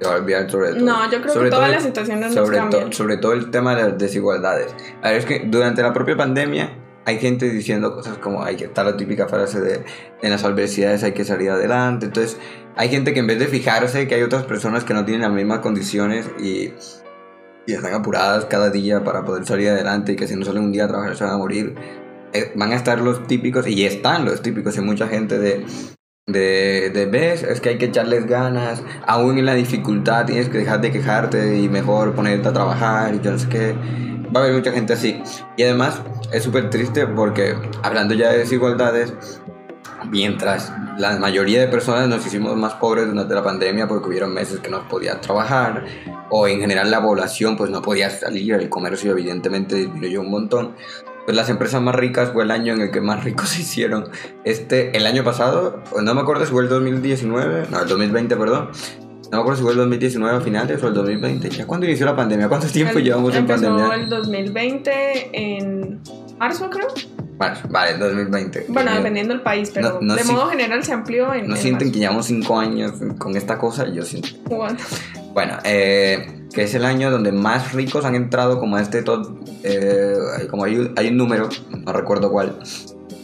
se 0.00 0.06
va 0.08 0.14
a 0.14 0.18
olvidar 0.18 0.50
sobre 0.50 0.70
todo. 0.72 0.84
No, 0.84 1.10
yo 1.10 1.20
creo 1.20 1.32
sobre 1.34 1.44
que 1.46 1.50
todas 1.50 1.66
todo- 1.66 1.74
las 1.74 1.82
situaciones 1.84 2.34
sobre, 2.34 2.58
to- 2.70 2.92
sobre 2.92 3.16
todo 3.16 3.32
el 3.32 3.50
tema 3.50 3.74
de 3.74 3.82
las 3.84 3.98
desigualdades. 3.98 4.74
A 5.02 5.08
ver, 5.10 5.18
es 5.18 5.24
que 5.26 5.44
durante 5.46 5.82
la 5.82 5.92
propia 5.92 6.16
pandemia 6.16 6.70
hay 7.04 7.18
gente 7.18 7.48
diciendo 7.48 7.94
cosas 7.94 8.18
como 8.18 8.42
hay 8.44 8.56
que 8.56 8.64
estar 8.66 8.84
la 8.84 8.96
típica 8.96 9.26
frase 9.28 9.60
de 9.60 9.82
en 10.20 10.30
las 10.30 10.44
adversidades 10.44 11.02
hay 11.04 11.12
que 11.12 11.24
salir 11.24 11.50
adelante. 11.50 12.06
Entonces, 12.06 12.36
hay 12.76 12.90
gente 12.90 13.14
que 13.14 13.20
en 13.20 13.26
vez 13.26 13.38
de 13.38 13.46
fijarse 13.46 14.06
que 14.06 14.14
hay 14.14 14.22
otras 14.22 14.44
personas 14.44 14.84
que 14.84 14.92
no 14.94 15.04
tienen 15.06 15.22
las 15.22 15.32
mismas 15.32 15.60
condiciones 15.60 16.28
y, 16.38 16.72
y 17.66 17.72
están 17.72 17.94
apuradas 17.94 18.44
cada 18.44 18.68
día 18.70 19.04
para 19.04 19.24
poder 19.24 19.46
salir 19.46 19.70
adelante 19.70 20.12
y 20.12 20.16
que 20.16 20.28
si 20.28 20.36
no 20.36 20.44
salen 20.44 20.64
un 20.64 20.72
día 20.72 20.84
a 20.84 20.88
trabajar 20.88 21.16
se 21.16 21.24
van 21.24 21.32
a 21.32 21.38
morir, 21.38 21.74
eh, 22.34 22.52
van 22.54 22.72
a 22.72 22.76
estar 22.76 23.00
los 23.00 23.26
típicos 23.26 23.66
y 23.66 23.86
están 23.86 24.26
los 24.26 24.42
típicos 24.42 24.76
y 24.76 24.82
mucha 24.82 25.08
gente 25.08 25.38
de 25.38 25.64
de, 26.28 26.90
de 26.90 27.06
ves, 27.06 27.42
es 27.42 27.60
que 27.60 27.70
hay 27.70 27.78
que 27.78 27.86
echarles 27.86 28.26
ganas, 28.26 28.82
aún 29.06 29.38
en 29.38 29.46
la 29.46 29.54
dificultad 29.54 30.26
tienes 30.26 30.48
que 30.48 30.58
dejar 30.58 30.80
de 30.80 30.92
quejarte 30.92 31.58
y 31.58 31.68
mejor 31.68 32.14
ponerte 32.14 32.48
a 32.48 32.52
trabajar 32.52 33.14
y 33.14 33.20
yo 33.20 33.32
no 33.32 33.38
sé 33.38 33.48
qué. 33.48 33.74
Va 34.34 34.40
a 34.40 34.44
haber 34.44 34.56
mucha 34.56 34.72
gente 34.72 34.92
así. 34.92 35.22
Y 35.56 35.62
además 35.62 36.02
es 36.32 36.44
súper 36.44 36.68
triste 36.68 37.06
porque 37.06 37.54
hablando 37.82 38.12
ya 38.14 38.30
de 38.30 38.38
desigualdades, 38.38 39.14
mientras 40.10 40.70
la 40.98 41.18
mayoría 41.18 41.60
de 41.60 41.68
personas 41.68 42.08
nos 42.08 42.26
hicimos 42.26 42.56
más 42.56 42.74
pobres 42.74 43.06
durante 43.06 43.34
la 43.34 43.42
pandemia 43.42 43.88
porque 43.88 44.08
hubieron 44.08 44.34
meses 44.34 44.60
que 44.60 44.68
no 44.68 44.86
podías 44.86 45.20
trabajar 45.20 45.84
o 46.30 46.46
en 46.46 46.60
general 46.60 46.90
la 46.90 47.02
población 47.02 47.56
pues 47.56 47.70
no 47.70 47.80
podía 47.80 48.10
salir, 48.10 48.54
el 48.54 48.68
comercio 48.68 49.12
evidentemente 49.12 49.76
disminuyó 49.76 50.20
un 50.20 50.30
montón. 50.30 50.74
Pues 51.28 51.36
las 51.36 51.50
empresas 51.50 51.82
más 51.82 51.94
ricas 51.94 52.30
fue 52.32 52.42
el 52.44 52.50
año 52.50 52.72
en 52.72 52.80
el 52.80 52.90
que 52.90 53.02
más 53.02 53.22
ricos 53.22 53.50
se 53.50 53.60
hicieron. 53.60 54.08
Este, 54.44 54.96
el 54.96 55.04
año 55.04 55.22
pasado, 55.24 55.82
no 56.02 56.14
me 56.14 56.22
acuerdo 56.22 56.46
si 56.46 56.50
fue 56.52 56.62
el 56.62 56.70
2019, 56.70 57.66
no, 57.70 57.82
el 57.82 57.86
2020, 57.86 58.34
perdón. 58.34 58.70
No 59.30 59.36
me 59.36 59.38
acuerdo 59.40 59.56
si 59.58 59.62
fue 59.62 59.72
el 59.72 59.76
2019 59.76 60.36
a 60.38 60.40
finales 60.40 60.82
o 60.82 60.88
el 60.88 60.94
2020. 60.94 61.50
¿Ya 61.50 61.66
cuándo 61.66 61.84
inició 61.84 62.06
la 62.06 62.16
pandemia? 62.16 62.48
¿Cuánto 62.48 62.66
tiempo 62.68 62.96
El- 62.96 63.04
llevamos 63.04 63.34
en 63.36 63.46
pandemia? 63.46 63.94
el 63.94 64.08
2020 64.08 65.30
en 65.34 66.00
marzo, 66.38 66.70
creo. 66.70 66.88
Bueno, 67.36 67.56
vale, 67.68 67.90
el 67.92 67.98
2020. 67.98 68.64
Bueno, 68.68 68.94
dependiendo 68.94 69.34
del 69.34 69.42
país, 69.42 69.70
pero 69.74 69.90
no- 69.90 70.00
no 70.00 70.14
de 70.16 70.22
si- 70.24 70.32
modo 70.32 70.46
general 70.48 70.82
se 70.82 70.94
amplió 70.94 71.34
en. 71.34 71.46
¿No 71.46 71.56
en 71.56 71.60
sienten 71.60 71.88
marzo. 71.88 71.92
que 71.92 71.98
llevamos 72.00 72.24
5 72.24 72.58
años 72.58 72.92
con 73.18 73.36
esta 73.36 73.58
cosa? 73.58 73.86
Yo 73.92 74.02
siento. 74.02 74.28
Bueno, 74.46 74.78
Bueno, 75.34 75.58
eh, 75.62 76.37
que 76.52 76.62
es 76.62 76.74
el 76.74 76.84
año 76.84 77.10
donde 77.10 77.32
más 77.32 77.72
ricos 77.72 78.04
han 78.04 78.14
entrado 78.14 78.58
como 78.58 78.76
a 78.76 78.82
este 78.82 79.02
top, 79.02 79.38
eh, 79.62 80.14
como 80.50 80.64
hay, 80.64 80.76
un- 80.78 80.94
número, 81.16 81.48
no 81.84 81.92
recuerdo 81.92 82.30
cuál, 82.30 82.58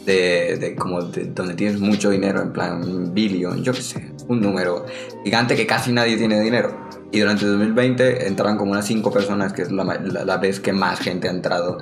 de, 0.05 0.57
de 0.59 0.75
como 0.75 1.01
de- 1.03 1.25
donde 1.25 1.55
tienes 1.55 1.79
mucho 1.79 2.09
dinero, 2.11 2.41
en 2.41 2.53
plan 2.53 3.13
billion, 3.13 3.63
yo 3.63 3.73
qué 3.73 3.81
sé, 3.81 4.11
un 4.27 4.41
número 4.41 4.85
gigante 5.23 5.55
que 5.55 5.65
casi 5.65 5.91
nadie 5.91 6.17
tiene 6.17 6.39
dinero. 6.41 6.85
Y 7.11 7.19
durante 7.21 7.45
2020 7.45 8.27
entraron 8.27 8.57
como 8.57 8.71
unas 8.71 8.85
5 8.85 9.11
personas, 9.11 9.53
que 9.53 9.61
es 9.63 9.71
la, 9.71 9.83
la- 9.83 10.37
vez 10.37 10.59
que 10.59 10.73
más 10.73 10.99
gente 10.99 11.27
ha 11.27 11.31
entrado 11.31 11.77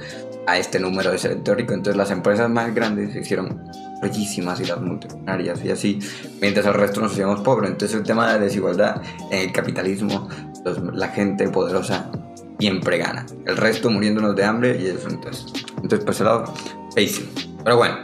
a 0.46 0.58
este 0.58 0.80
número 0.80 1.12
de 1.12 1.18
ser 1.18 1.44
teórico. 1.44 1.74
Entonces 1.74 1.98
las 1.98 2.12
empresas 2.12 2.50
más 2.50 2.74
grandes 2.76 3.14
se 3.14 3.22
hicieron 3.22 3.62
riquísimas 4.02 4.60
y 4.60 4.66
las 4.66 4.80
multimillonarias 4.82 5.64
y 5.64 5.72
así, 5.72 6.00
mientras 6.42 6.66
el 6.66 6.74
resto 6.74 7.00
nos 7.02 7.14
hacíamos 7.14 7.42
pobres. 7.42 7.72
Entonces 7.72 7.98
el 7.98 8.04
tema 8.04 8.32
de 8.34 8.40
desigualdad 8.40 9.02
en 9.32 9.40
el 9.48 9.52
capitalismo, 9.54 10.28
los- 10.64 10.82
la 10.96 11.08
gente 11.10 11.48
poderosa 11.50 12.10
siempre 12.60 12.98
gana. 12.98 13.26
El 13.46 13.58
resto 13.58 13.90
muriéndonos 13.90 14.36
de 14.36 14.44
hambre 14.46 14.78
y 14.82 14.88
eso. 14.88 15.10
Entonces, 15.10 15.46
entonces 15.76 16.00
por 16.00 16.14
ese 16.14 16.24
lado, 16.24 16.54
feísimo. 16.96 17.30
Pero 17.64 17.78
bueno. 17.78 17.96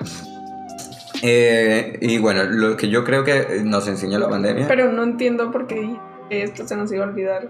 Eh, 1.21 1.97
y 2.01 2.17
bueno, 2.17 2.43
lo 2.45 2.77
que 2.77 2.89
yo 2.89 3.03
creo 3.03 3.23
que 3.23 3.61
nos 3.63 3.87
enseñó 3.87 4.19
la 4.19 4.29
pandemia... 4.29 4.67
pero 4.67 4.91
no 4.91 5.03
entiendo 5.03 5.51
por 5.51 5.67
qué 5.67 5.95
esto 6.29 6.65
se 6.65 6.77
nos 6.77 6.91
iba 6.93 7.03
a 7.05 7.09
olvidar. 7.09 7.49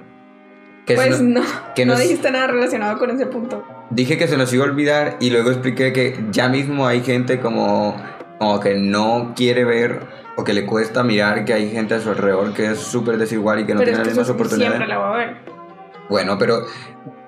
que 0.88 0.96
Pues 0.96 1.22
no, 1.22 1.42
que 1.76 1.86
no 1.86 1.94
nos- 1.94 2.02
dijiste 2.02 2.32
nada 2.32 2.48
relacionado 2.48 2.98
con 2.98 3.12
ese 3.12 3.28
punto. 3.28 3.64
Dije 3.92 4.18
que 4.18 4.28
se 4.28 4.38
nos 4.38 4.52
iba 4.54 4.66
a 4.66 4.70
olvidar 4.70 5.18
y 5.20 5.30
luego 5.30 5.52
expliqué 5.52 5.94
que 5.94 6.20
ya 6.32 6.50
mismo 6.50 6.88
hay 6.88 7.02
gente 7.02 7.40
como, 7.40 7.96
como 8.40 8.60
que 8.60 8.76
no 8.76 9.34
quiere 9.36 9.66
ver 9.66 10.00
o 10.40 10.44
que 10.44 10.54
le 10.54 10.66
cuesta 10.66 11.04
mirar 11.04 11.44
que 11.44 11.54
hay 11.54 11.70
gente 11.70 11.96
a 11.96 12.00
su 12.00 12.10
alrededor 12.10 12.54
que 12.54 12.72
es 12.72 12.80
súper 12.80 13.18
desigual 13.18 13.60
y 13.60 13.66
que 13.66 13.74
no 13.74 13.80
pero 13.80 13.92
tiene 13.92 13.92
es 13.92 13.98
las 13.98 14.08
que 14.08 14.12
mismas 14.12 14.26
eso 14.28 14.34
oportunidades. 14.34 14.78
siempre 14.78 14.88
la 14.88 14.98
va 14.98 15.14
a 15.14 15.18
ver. 15.18 15.38
Bueno, 16.10 16.38
pero 16.40 16.66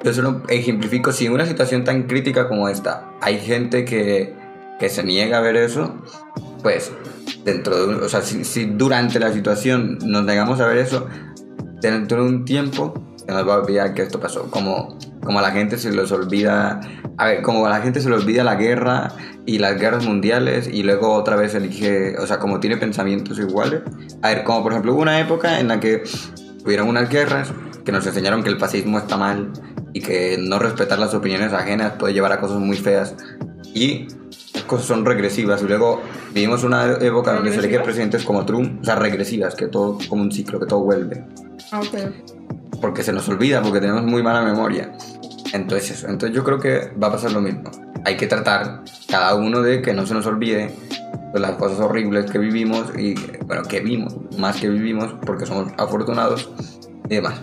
yo 0.03 0.13
solo 0.13 0.41
ejemplifico, 0.48 1.12
si 1.12 1.25
en 1.25 1.34
una 1.34 1.46
situación 1.46 1.84
tan 1.84 2.03
crítica 2.03 2.48
como 2.48 2.70
esta 2.70 3.10
hay 3.20 3.39
gente 3.39 3.84
que, 3.84 4.34
que 4.80 4.88
se 4.89 5.03
niega 5.03 5.39
a 5.39 5.41
ver 5.41 5.58
eso, 5.58 6.01
pues 6.63 6.91
dentro 7.44 7.75
de 7.75 7.96
un, 7.96 8.03
o 8.03 8.08
sea, 8.08 8.22
si, 8.22 8.46
si 8.46 8.65
durante 8.65 9.20
la 9.20 9.34
situación 9.34 10.00
nos 10.06 10.24
negamos 10.24 10.62
a 10.62 10.68
ver 10.68 10.77
eso, 10.77 11.08
dentro 11.82 12.24
de 12.24 12.30
un 12.30 12.46
tiempo 12.46 12.94
se 13.31 13.38
nos 13.38 13.47
va 13.47 13.53
a 13.55 13.57
olvidar 13.59 13.93
que 13.93 14.01
esto 14.01 14.19
pasó, 14.19 14.51
como, 14.51 14.97
como 15.23 15.39
a 15.39 15.41
la 15.41 15.51
gente 15.51 15.77
se 15.77 15.89
les 15.89 16.11
olvida, 16.11 16.81
a 17.17 17.25
ver, 17.27 17.41
como 17.41 17.65
a 17.65 17.69
la 17.69 17.79
gente 17.79 18.01
se 18.01 18.09
le 18.09 18.15
olvida 18.15 18.43
la 18.43 18.55
guerra 18.55 19.13
y 19.45 19.57
las 19.57 19.79
guerras 19.79 20.05
mundiales 20.05 20.67
y 20.67 20.83
luego 20.83 21.13
otra 21.13 21.38
vez 21.38 21.55
elige, 21.55 22.17
o 22.19 22.27
sea, 22.27 22.39
como 22.39 22.59
tiene 22.59 22.75
pensamientos 22.75 23.39
iguales, 23.39 23.83
a 24.21 24.29
ver, 24.29 24.43
como 24.43 24.61
por 24.63 24.73
ejemplo 24.73 24.93
hubo 24.93 25.01
una 25.01 25.17
época 25.17 25.61
en 25.61 25.69
la 25.69 25.79
que 25.79 26.03
hubieron 26.65 26.89
unas 26.89 27.09
guerras 27.09 27.53
que 27.85 27.93
nos 27.93 28.05
enseñaron 28.05 28.43
que 28.43 28.50
el 28.50 28.59
fascismo 28.59 28.97
está 28.97 29.15
mal 29.15 29.53
y 29.93 30.01
que 30.01 30.38
no 30.38 30.59
respetar 30.59 31.00
las 31.00 31.13
opiniones 31.13 31.53
ajenas 31.53 31.93
puede 31.93 32.13
llevar 32.13 32.33
a 32.33 32.41
cosas 32.41 32.59
muy 32.59 32.75
feas. 32.75 33.15
y 33.73 34.07
cosas 34.67 34.88
son 34.88 35.05
regresivas 35.05 35.61
y 35.61 35.67
luego 35.67 36.01
vivimos 36.33 36.65
una 36.65 36.97
época 37.00 37.33
donde 37.33 37.53
se 37.53 37.59
elige 37.59 37.79
presidentes 37.79 38.25
como 38.25 38.45
Trump, 38.45 38.81
o 38.81 38.83
sea, 38.83 38.95
regresivas, 38.95 39.55
que 39.55 39.67
todo 39.67 39.97
como 40.09 40.21
un 40.21 40.31
ciclo, 40.31 40.59
que 40.59 40.65
todo 40.65 40.81
vuelve. 40.81 41.25
Ah, 41.71 41.79
ok. 41.79 42.40
Porque 42.81 43.03
se 43.03 43.13
nos 43.13 43.29
olvida, 43.29 43.61
porque 43.61 43.79
tenemos 43.79 44.03
muy 44.03 44.23
mala 44.23 44.41
memoria. 44.41 44.91
Entonces 45.53 45.91
eso, 45.91 46.07
entonces 46.07 46.35
yo 46.35 46.43
creo 46.43 46.59
que 46.59 46.91
va 47.01 47.07
a 47.07 47.11
pasar 47.11 47.31
lo 47.31 47.41
mismo. 47.41 47.69
Hay 48.05 48.17
que 48.17 48.25
tratar 48.27 48.81
cada 49.09 49.35
uno 49.35 49.61
de 49.61 49.81
que 49.81 49.93
no 49.93 50.05
se 50.07 50.13
nos 50.15 50.25
olvide 50.25 50.73
pues, 51.31 51.41
las 51.41 51.51
cosas 51.51 51.79
horribles 51.79 52.31
que 52.31 52.39
vivimos 52.39 52.91
y, 52.97 53.13
bueno, 53.45 53.63
que 53.63 53.79
vimos, 53.81 54.15
más 54.38 54.59
que 54.59 54.69
vivimos, 54.69 55.13
porque 55.25 55.45
somos 55.45 55.71
afortunados 55.77 56.50
y 57.09 57.15
demás. 57.15 57.41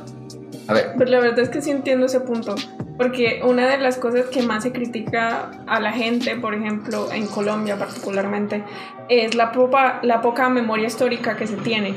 A 0.66 0.72
ver, 0.74 0.92
Pues 0.96 1.08
la 1.08 1.20
verdad 1.20 1.38
es 1.38 1.48
que 1.48 1.62
sí 1.62 1.70
entiendo 1.70 2.06
ese 2.06 2.20
punto, 2.20 2.54
porque 2.98 3.40
una 3.44 3.66
de 3.68 3.78
las 3.78 3.96
cosas 3.96 4.26
que 4.26 4.42
más 4.42 4.64
se 4.64 4.72
critica 4.72 5.50
a 5.66 5.80
la 5.80 5.92
gente, 5.92 6.34
por 6.36 6.52
ejemplo, 6.54 7.08
en 7.12 7.26
Colombia 7.26 7.78
particularmente, 7.78 8.64
es 9.08 9.34
la, 9.34 9.52
popa- 9.52 10.00
la 10.02 10.20
poca 10.20 10.48
memoria 10.50 10.86
histórica 10.88 11.36
que 11.36 11.46
se 11.46 11.56
tiene. 11.56 11.94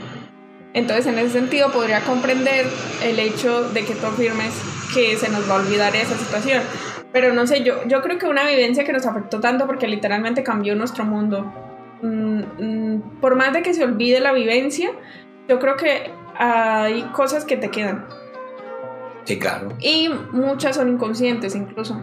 Entonces, 0.73 1.05
en 1.07 1.19
ese 1.19 1.31
sentido, 1.31 1.71
podría 1.71 2.01
comprender 2.01 2.65
el 3.03 3.19
hecho 3.19 3.69
de 3.69 3.83
que 3.83 3.93
tú 3.95 4.07
afirmes 4.07 4.53
que 4.93 5.17
se 5.17 5.29
nos 5.29 5.49
va 5.49 5.55
a 5.55 5.59
olvidar 5.59 5.95
esa 5.95 6.17
situación. 6.17 6.63
Pero 7.11 7.33
no 7.33 7.45
sé, 7.45 7.63
yo, 7.63 7.85
yo 7.87 8.01
creo 8.01 8.17
que 8.17 8.25
una 8.25 8.47
vivencia 8.47 8.85
que 8.85 8.93
nos 8.93 9.05
afectó 9.05 9.39
tanto 9.41 9.67
porque 9.67 9.87
literalmente 9.87 10.43
cambió 10.43 10.75
nuestro 10.75 11.03
mundo. 11.05 11.53
mm, 12.01 12.41
mm, 12.57 13.19
por 13.21 13.35
más 13.35 13.53
de 13.53 13.61
que 13.61 13.73
se 13.73 13.83
olvide 13.83 14.19
la 14.21 14.31
vivencia, 14.33 14.91
yo 15.47 15.59
creo 15.59 15.75
que 15.75 16.11
hay 16.35 17.03
cosas 17.13 17.45
que 17.45 17.57
te 17.57 17.69
quedan. 17.69 18.07
sí, 19.25 19.37
claro. 19.37 19.69
Y 19.79 20.09
muchas 20.31 20.75
son 20.77 20.89
inconscientes 20.89 21.55
incluso. 21.55 22.01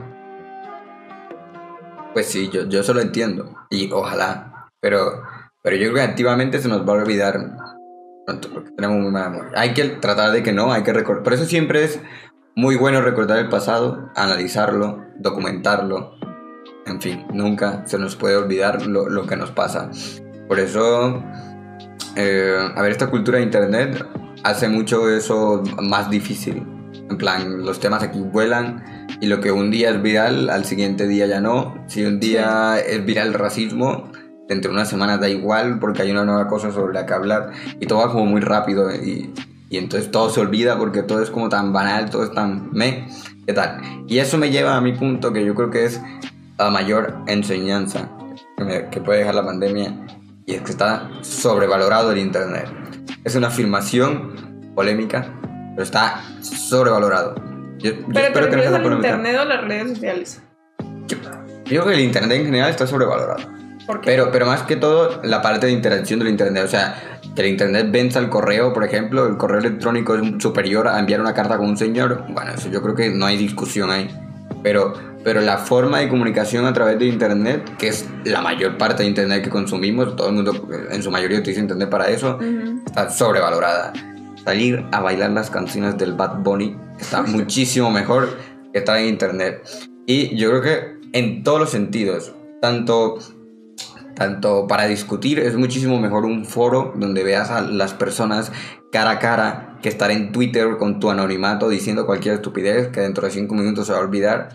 Pues 2.13 2.27
sí, 2.27 2.49
yo, 2.51 2.67
yo 2.69 2.81
eso 2.81 2.95
lo 2.95 3.01
entiendo. 3.01 3.55
Y 3.71 3.91
ojalá. 3.93 4.69
Pero, 4.81 5.23
pero 5.63 5.77
yo 5.77 5.91
creo 5.91 5.95
que 5.95 6.11
activamente 6.11 6.61
se 6.61 6.69
nos 6.69 6.87
va 6.89 6.93
a 6.93 7.03
olvidar 7.03 7.39
porque 8.53 8.71
tenemos 8.71 8.99
muy 8.99 9.11
mala 9.11 9.31
memoria. 9.31 9.53
Hay 9.57 9.75
que 9.75 9.85
tratar 9.85 10.33
de 10.33 10.43
que 10.43 10.53
no, 10.53 10.73
hay 10.73 10.83
que 10.83 10.93
recordar. 10.93 11.23
Por 11.23 11.33
eso 11.33 11.45
siempre 11.45 11.85
es 11.85 12.01
muy 12.55 12.77
bueno 12.77 13.01
recordar 13.01 13.39
el 13.39 13.49
pasado, 13.49 14.11
analizarlo, 14.15 15.05
documentarlo. 15.19 16.13
En 16.87 17.01
fin, 17.01 17.27
nunca 17.33 17.87
se 17.87 17.99
nos 17.99 18.17
puede 18.17 18.37
olvidar 18.37 18.87
lo, 18.87 19.09
lo 19.09 19.27
que 19.27 19.37
nos 19.37 19.51
pasa. 19.51 19.91
Por 20.49 20.59
eso, 20.59 21.23
eh, 22.17 22.57
a 22.75 22.83
ver, 22.83 22.93
esta 22.93 23.11
cultura 23.11 23.39
de 23.39 23.45
internet 23.45 24.05
hace 24.43 24.69
mucho 24.69 25.11
eso 25.11 25.63
más 25.83 26.11
difícil. 26.11 26.67
En 27.11 27.19
plan, 27.19 27.65
los 27.65 27.81
temas 27.81 28.03
aquí 28.03 28.21
vuelan 28.21 29.07
y 29.21 29.27
lo 29.27 29.41
que 29.41 29.51
un 29.51 29.71
día 29.71 29.91
es 29.91 30.03
viral, 30.03 30.51
al 30.51 30.65
siguiente 30.65 31.07
día 31.07 31.27
ya 31.27 31.41
no. 31.41 31.85
Si 31.87 32.05
un 32.05 32.21
día 32.21 32.79
es 32.79 33.05
viral 33.05 33.35
racismo, 33.35 34.11
dentro 34.49 34.71
de 34.71 34.76
unas 34.76 34.88
semanas 34.88 35.21
da 35.21 35.28
igual 35.28 35.78
porque 35.78 36.02
hay 36.02 36.11
una 36.11 36.25
nueva 36.25 36.49
cosa 36.49 36.73
sobre 36.73 36.95
la 36.95 37.05
que 37.07 37.12
hablar 37.14 37.50
y 37.81 37.87
todo 37.87 37.99
va 37.99 38.11
como 38.11 38.25
muy 38.26 38.40
rápido 38.40 38.90
y, 38.95 39.33
y 39.71 39.76
entonces 39.76 40.11
todo 40.11 40.31
se 40.31 40.40
olvida 40.40 40.78
porque 40.78 41.02
todo 41.02 41.23
es 41.23 41.31
como 41.31 41.49
tan 41.49 41.73
banal, 41.73 42.09
todo 42.11 42.25
es 42.25 42.33
tan 42.33 42.71
me, 42.73 43.09
¿qué 43.47 43.52
tal? 43.52 43.81
Y 44.07 44.19
eso 44.19 44.38
me 44.38 44.50
lleva 44.50 44.76
a 44.76 44.81
mi 44.81 44.93
punto 44.93 45.33
que 45.33 45.45
yo 45.45 45.55
creo 45.55 45.71
que 45.71 45.85
es 45.85 46.00
la 46.59 46.71
mayor 46.71 47.14
enseñanza 47.26 48.09
que, 48.57 48.64
me- 48.64 48.88
que 48.88 49.00
puede 49.00 49.19
dejar 49.21 49.35
la 49.35 49.45
pandemia 49.45 49.95
y 50.47 50.55
es 50.55 50.62
que 50.62 50.71
está 50.71 51.11
sobrevalorado 51.21 52.11
el 52.12 52.19
Internet. 52.19 52.67
Es 53.25 53.35
una 53.37 53.49
afirmación 53.49 54.73
polémica, 54.75 55.26
pero 55.75 55.83
está 55.83 56.23
sobrevalorado. 56.40 57.35
Yo, 57.78 57.90
yo 57.93 57.99
Pero 58.09 58.12
te 58.12 58.26
espero 58.26 58.47
que 58.50 58.57
no 58.57 58.62
refieres 58.62 58.87
al 58.87 58.93
internet 58.93 59.37
o 59.40 59.45
las 59.45 59.64
redes 59.69 59.88
sociales. 59.90 60.43
Yo, 61.07 61.17
yo 61.19 61.64
creo 61.64 61.85
que 61.85 61.95
el 61.95 62.00
Internet 62.00 62.38
en 62.40 62.45
general 62.47 62.71
está 62.71 62.87
sobrevalorado. 62.87 63.40
Pero, 64.04 64.30
pero 64.30 64.47
más 64.47 64.62
que 64.62 64.76
todo, 64.76 65.21
la 65.23 65.40
parte 65.40 65.66
de 65.66 65.73
interacción 65.73 66.18
del 66.18 66.28
Internet. 66.28 66.64
O 66.64 66.68
sea, 66.68 67.21
que 67.35 67.42
el 67.42 67.49
Internet 67.49 67.88
venza 67.90 68.18
el 68.18 68.28
correo, 68.28 68.73
por 68.73 68.85
ejemplo, 68.85 69.26
el 69.26 69.37
correo 69.37 69.61
electrónico 69.61 70.14
es 70.14 70.23
superior 70.42 70.88
a 70.88 70.99
enviar 70.99 71.21
una 71.21 71.35
carta 71.35 71.57
con 71.57 71.68
un 71.68 71.76
señor. 71.76 72.25
Bueno, 72.28 72.52
eso 72.52 72.68
yo 72.68 72.83
creo 72.83 72.95
que 72.95 73.09
no 73.11 73.26
hay 73.26 73.37
discusión 73.37 73.90
ahí. 73.90 74.09
Pero, 74.62 74.92
pero 75.25 75.40
la 75.40 75.57
forma 75.59 76.00
de 76.00 76.09
comunicación 76.09 76.66
a 76.66 76.73
través 76.73 76.99
de 76.99 77.07
Internet, 77.07 77.76
que 77.78 77.88
es 77.88 78.07
la 78.25 78.40
mayor 78.40 78.76
parte 78.76 79.02
de 79.02 79.09
Internet 79.09 79.45
que 79.45 79.50
consumimos, 79.50 80.16
todo 80.16 80.28
el 80.28 80.35
mundo 80.35 80.68
en 80.90 81.02
su 81.02 81.11
mayoría 81.11 81.38
utiliza 81.38 81.61
Internet 81.61 81.88
para 81.88 82.09
eso, 82.09 82.37
Ujú. 82.37 82.83
está 82.85 83.09
sobrevalorada. 83.11 83.92
Salir 84.45 84.85
a 84.92 85.00
bailar 85.00 85.30
las 85.30 85.50
canciones 85.50 85.97
del 85.97 86.14
Bad 86.14 86.38
Bunny 86.42 86.76
está 86.99 87.23
muchísimo 87.26 87.90
mejor 87.90 88.37
que 88.73 88.80
estar 88.80 88.99
en 88.99 89.07
internet. 89.07 89.62
Y 90.07 90.37
yo 90.37 90.50
creo 90.50 90.62
que 90.62 90.99
en 91.12 91.42
todos 91.42 91.61
los 91.61 91.71
sentidos, 91.71 92.35
tanto, 92.61 93.18
tanto 94.19 94.67
para 94.67 94.87
discutir, 94.87 95.39
es 95.39 95.57
muchísimo 95.57 95.99
mejor 96.01 96.25
un 96.25 96.45
foro 96.45 96.93
donde 96.97 97.23
veas 97.23 97.51
a 97.51 97.63
las 97.63 97.95
personas 97.95 98.53
cara 98.91 99.13
a 99.13 99.19
cara 99.19 99.79
que 99.81 99.89
estar 99.89 100.11
en 100.11 100.33
Twitter 100.33 100.77
con 100.77 100.99
tu 100.99 101.11
anonimato 101.11 101.69
diciendo 101.69 102.05
cualquier 102.05 102.35
estupidez 102.35 102.89
que 102.89 103.01
dentro 103.01 103.25
de 103.27 103.31
cinco 103.33 103.55
minutos 103.55 103.87
se 103.87 103.93
va 103.93 103.99
a 103.99 104.03
olvidar, 104.03 104.49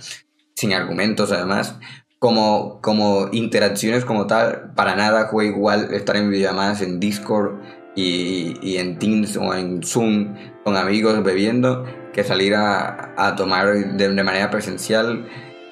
sin 0.56 0.74
argumentos 0.74 1.32
además. 1.32 1.78
Como, 2.20 2.80
como 2.82 3.28
interacciones 3.34 4.06
como 4.06 4.28
tal, 4.28 4.72
para 4.76 4.96
nada 4.96 5.28
juega 5.28 5.52
igual 5.52 5.94
estar 5.94 6.16
en 6.16 6.30
videollamadas 6.30 6.82
en 6.82 7.00
Discord 7.02 7.60
y, 7.96 8.58
y 8.62 8.78
en 8.78 8.98
Teams 8.98 9.36
o 9.36 9.54
en 9.54 9.84
Zoom 9.84 10.36
con 10.64 10.78
amigos 10.78 11.22
bebiendo 11.22 11.86
que 12.14 12.24
salir 12.24 12.56
a, 12.56 13.14
a 13.18 13.36
tomar 13.36 13.74
de, 13.74 14.10
de 14.10 14.24
manera 14.24 14.50
presencial. 14.50 15.28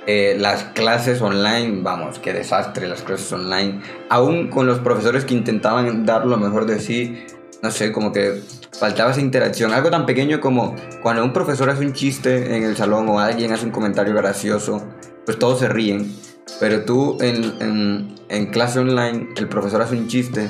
Eh, 0.07 0.35
las 0.39 0.63
clases 0.63 1.21
online, 1.21 1.81
vamos, 1.81 2.17
qué 2.19 2.33
desastre 2.33 2.87
las 2.87 3.03
clases 3.03 3.31
online. 3.33 3.81
Aún 4.09 4.49
con 4.49 4.65
los 4.65 4.79
profesores 4.79 5.25
que 5.25 5.33
intentaban 5.33 6.05
dar 6.05 6.25
lo 6.25 6.37
mejor 6.37 6.65
de 6.65 6.79
sí, 6.79 7.25
no 7.61 7.69
sé, 7.69 7.91
como 7.91 8.11
que 8.11 8.41
faltaba 8.77 9.11
esa 9.11 9.21
interacción. 9.21 9.73
Algo 9.73 9.91
tan 9.91 10.05
pequeño 10.05 10.41
como 10.41 10.75
cuando 11.03 11.23
un 11.23 11.33
profesor 11.33 11.69
hace 11.69 11.85
un 11.85 11.93
chiste 11.93 12.55
en 12.55 12.63
el 12.63 12.75
salón 12.75 13.07
o 13.09 13.19
alguien 13.19 13.51
hace 13.53 13.65
un 13.65 13.71
comentario 13.71 14.15
gracioso, 14.15 14.83
pues 15.25 15.37
todos 15.37 15.59
se 15.59 15.69
ríen. 15.69 16.11
Pero 16.59 16.83
tú 16.83 17.17
en, 17.21 17.53
en, 17.59 18.15
en 18.29 18.45
clase 18.47 18.79
online, 18.79 19.29
el 19.37 19.47
profesor 19.47 19.81
hace 19.81 19.95
un 19.95 20.07
chiste 20.07 20.49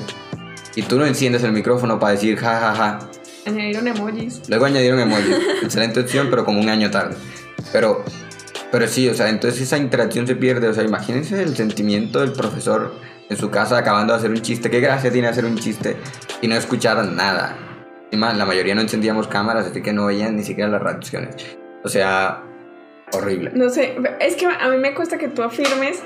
y 0.74 0.82
tú 0.82 0.98
no 0.98 1.04
enciendes 1.04 1.42
el 1.42 1.52
micrófono 1.52 1.98
para 1.98 2.12
decir 2.12 2.36
ja 2.38 2.58
ja 2.58 2.74
ja. 2.74 2.98
Añadieron 3.44 3.88
emojis. 3.88 4.48
Luego 4.48 4.64
añadieron 4.66 5.00
emojis. 5.00 5.36
Excelente 5.62 6.00
opción, 6.00 6.28
pero 6.30 6.44
como 6.44 6.60
un 6.60 6.68
año 6.68 6.90
tarde. 6.90 7.16
Pero, 7.72 8.04
pero 8.72 8.88
sí, 8.88 9.06
o 9.06 9.14
sea, 9.14 9.28
entonces 9.28 9.60
esa 9.60 9.76
interacción 9.76 10.26
se 10.26 10.34
pierde. 10.34 10.66
O 10.66 10.72
sea, 10.72 10.82
imagínense 10.82 11.40
el 11.42 11.54
sentimiento 11.54 12.20
del 12.20 12.32
profesor 12.32 12.94
en 13.28 13.36
su 13.36 13.50
casa 13.50 13.76
acabando 13.76 14.14
de 14.14 14.18
hacer 14.18 14.30
un 14.30 14.40
chiste. 14.40 14.70
¿Qué 14.70 14.80
gracia 14.80 15.12
tiene 15.12 15.28
hacer 15.28 15.44
un 15.44 15.58
chiste 15.58 15.96
y 16.40 16.48
no 16.48 16.56
escuchar 16.56 17.04
nada? 17.04 17.54
Y 18.10 18.16
más, 18.16 18.36
la 18.36 18.46
mayoría 18.46 18.74
no 18.74 18.80
encendíamos 18.80 19.28
cámaras, 19.28 19.66
así 19.66 19.82
que 19.82 19.92
no 19.92 20.06
veían 20.06 20.36
ni 20.36 20.42
siquiera 20.42 20.70
las 20.70 20.82
reacciones. 20.82 21.36
O 21.84 21.88
sea, 21.90 22.42
horrible. 23.12 23.52
No 23.54 23.68
sé, 23.68 23.94
es 24.20 24.36
que 24.36 24.46
a 24.46 24.68
mí 24.70 24.78
me 24.78 24.94
cuesta 24.94 25.18
que 25.18 25.28
tú 25.28 25.42
afirmes 25.42 26.02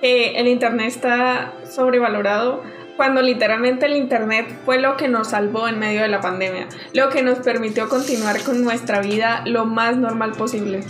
que 0.00 0.40
el 0.40 0.48
internet 0.48 0.88
está 0.88 1.52
sobrevalorado 1.70 2.64
cuando 2.96 3.22
literalmente 3.22 3.86
el 3.86 3.94
internet 3.94 4.46
fue 4.64 4.80
lo 4.80 4.96
que 4.96 5.06
nos 5.06 5.28
salvó 5.28 5.68
en 5.68 5.78
medio 5.78 6.02
de 6.02 6.08
la 6.08 6.20
pandemia, 6.20 6.66
lo 6.94 7.10
que 7.10 7.22
nos 7.22 7.38
permitió 7.38 7.88
continuar 7.88 8.42
con 8.42 8.64
nuestra 8.64 9.00
vida 9.00 9.42
lo 9.46 9.66
más 9.66 9.96
normal 9.96 10.32
posible. 10.32 10.80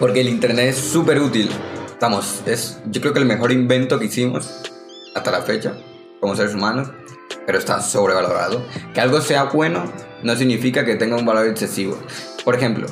Porque 0.00 0.22
el 0.22 0.28
internet 0.28 0.70
es 0.70 0.78
súper 0.78 1.20
útil. 1.20 1.48
Es 2.46 2.80
yo 2.86 3.02
creo 3.02 3.12
que 3.12 3.18
el 3.18 3.26
mejor 3.26 3.52
invento 3.52 3.98
que 3.98 4.06
hicimos 4.06 4.62
hasta 5.14 5.30
la 5.30 5.42
fecha 5.42 5.74
como 6.18 6.34
seres 6.34 6.54
humanos, 6.54 6.90
pero 7.44 7.58
está 7.58 7.82
sobrevalorado. 7.82 8.64
Que 8.94 9.02
algo 9.02 9.20
sea 9.20 9.44
bueno 9.44 9.84
no 10.22 10.34
significa 10.34 10.86
que 10.86 10.96
tenga 10.96 11.16
un 11.16 11.26
valor 11.26 11.46
excesivo. 11.46 11.98
Por 12.42 12.54
ejemplo, 12.54 12.86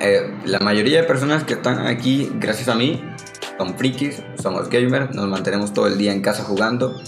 eh, 0.00 0.30
la 0.44 0.58
mayoría 0.58 1.00
de 1.00 1.06
personas 1.06 1.44
que 1.44 1.54
están 1.54 1.86
aquí, 1.86 2.30
gracias 2.38 2.68
a 2.68 2.74
mí, 2.74 3.02
son 3.56 3.78
frikis, 3.78 4.22
somos 4.42 4.68
gamers, 4.68 5.14
nos 5.14 5.26
mantenemos 5.26 5.72
todo 5.72 5.86
el 5.86 5.96
día 5.96 6.12
en 6.12 6.20
casa 6.20 6.44
jugando 6.44 7.00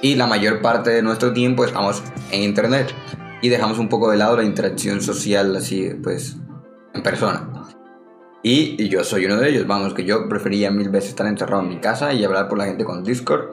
y 0.00 0.14
la 0.14 0.26
mayor 0.26 0.62
parte 0.62 0.88
de 0.88 1.02
nuestro 1.02 1.34
tiempo 1.34 1.66
estamos 1.66 2.02
en 2.30 2.42
internet 2.42 2.94
y 3.42 3.50
dejamos 3.50 3.78
un 3.78 3.90
poco 3.90 4.10
de 4.10 4.16
lado 4.16 4.38
la 4.38 4.44
interacción 4.44 5.02
social 5.02 5.54
así, 5.54 5.90
pues, 6.02 6.36
en 6.94 7.02
persona. 7.02 7.57
Y, 8.50 8.88
yo 8.88 9.04
soy 9.04 9.26
uno 9.26 9.36
de 9.36 9.50
ellos, 9.50 9.66
vamos, 9.66 9.92
que 9.92 10.06
yo 10.06 10.26
prefería 10.26 10.70
mil 10.70 10.88
veces 10.88 11.10
estar 11.10 11.26
encerrado 11.26 11.62
en 11.64 11.68
mi 11.68 11.80
casa 11.80 12.14
y 12.14 12.24
hablar 12.24 12.48
por 12.48 12.56
la 12.56 12.64
gente 12.64 12.82
con 12.82 13.04
Discord 13.04 13.50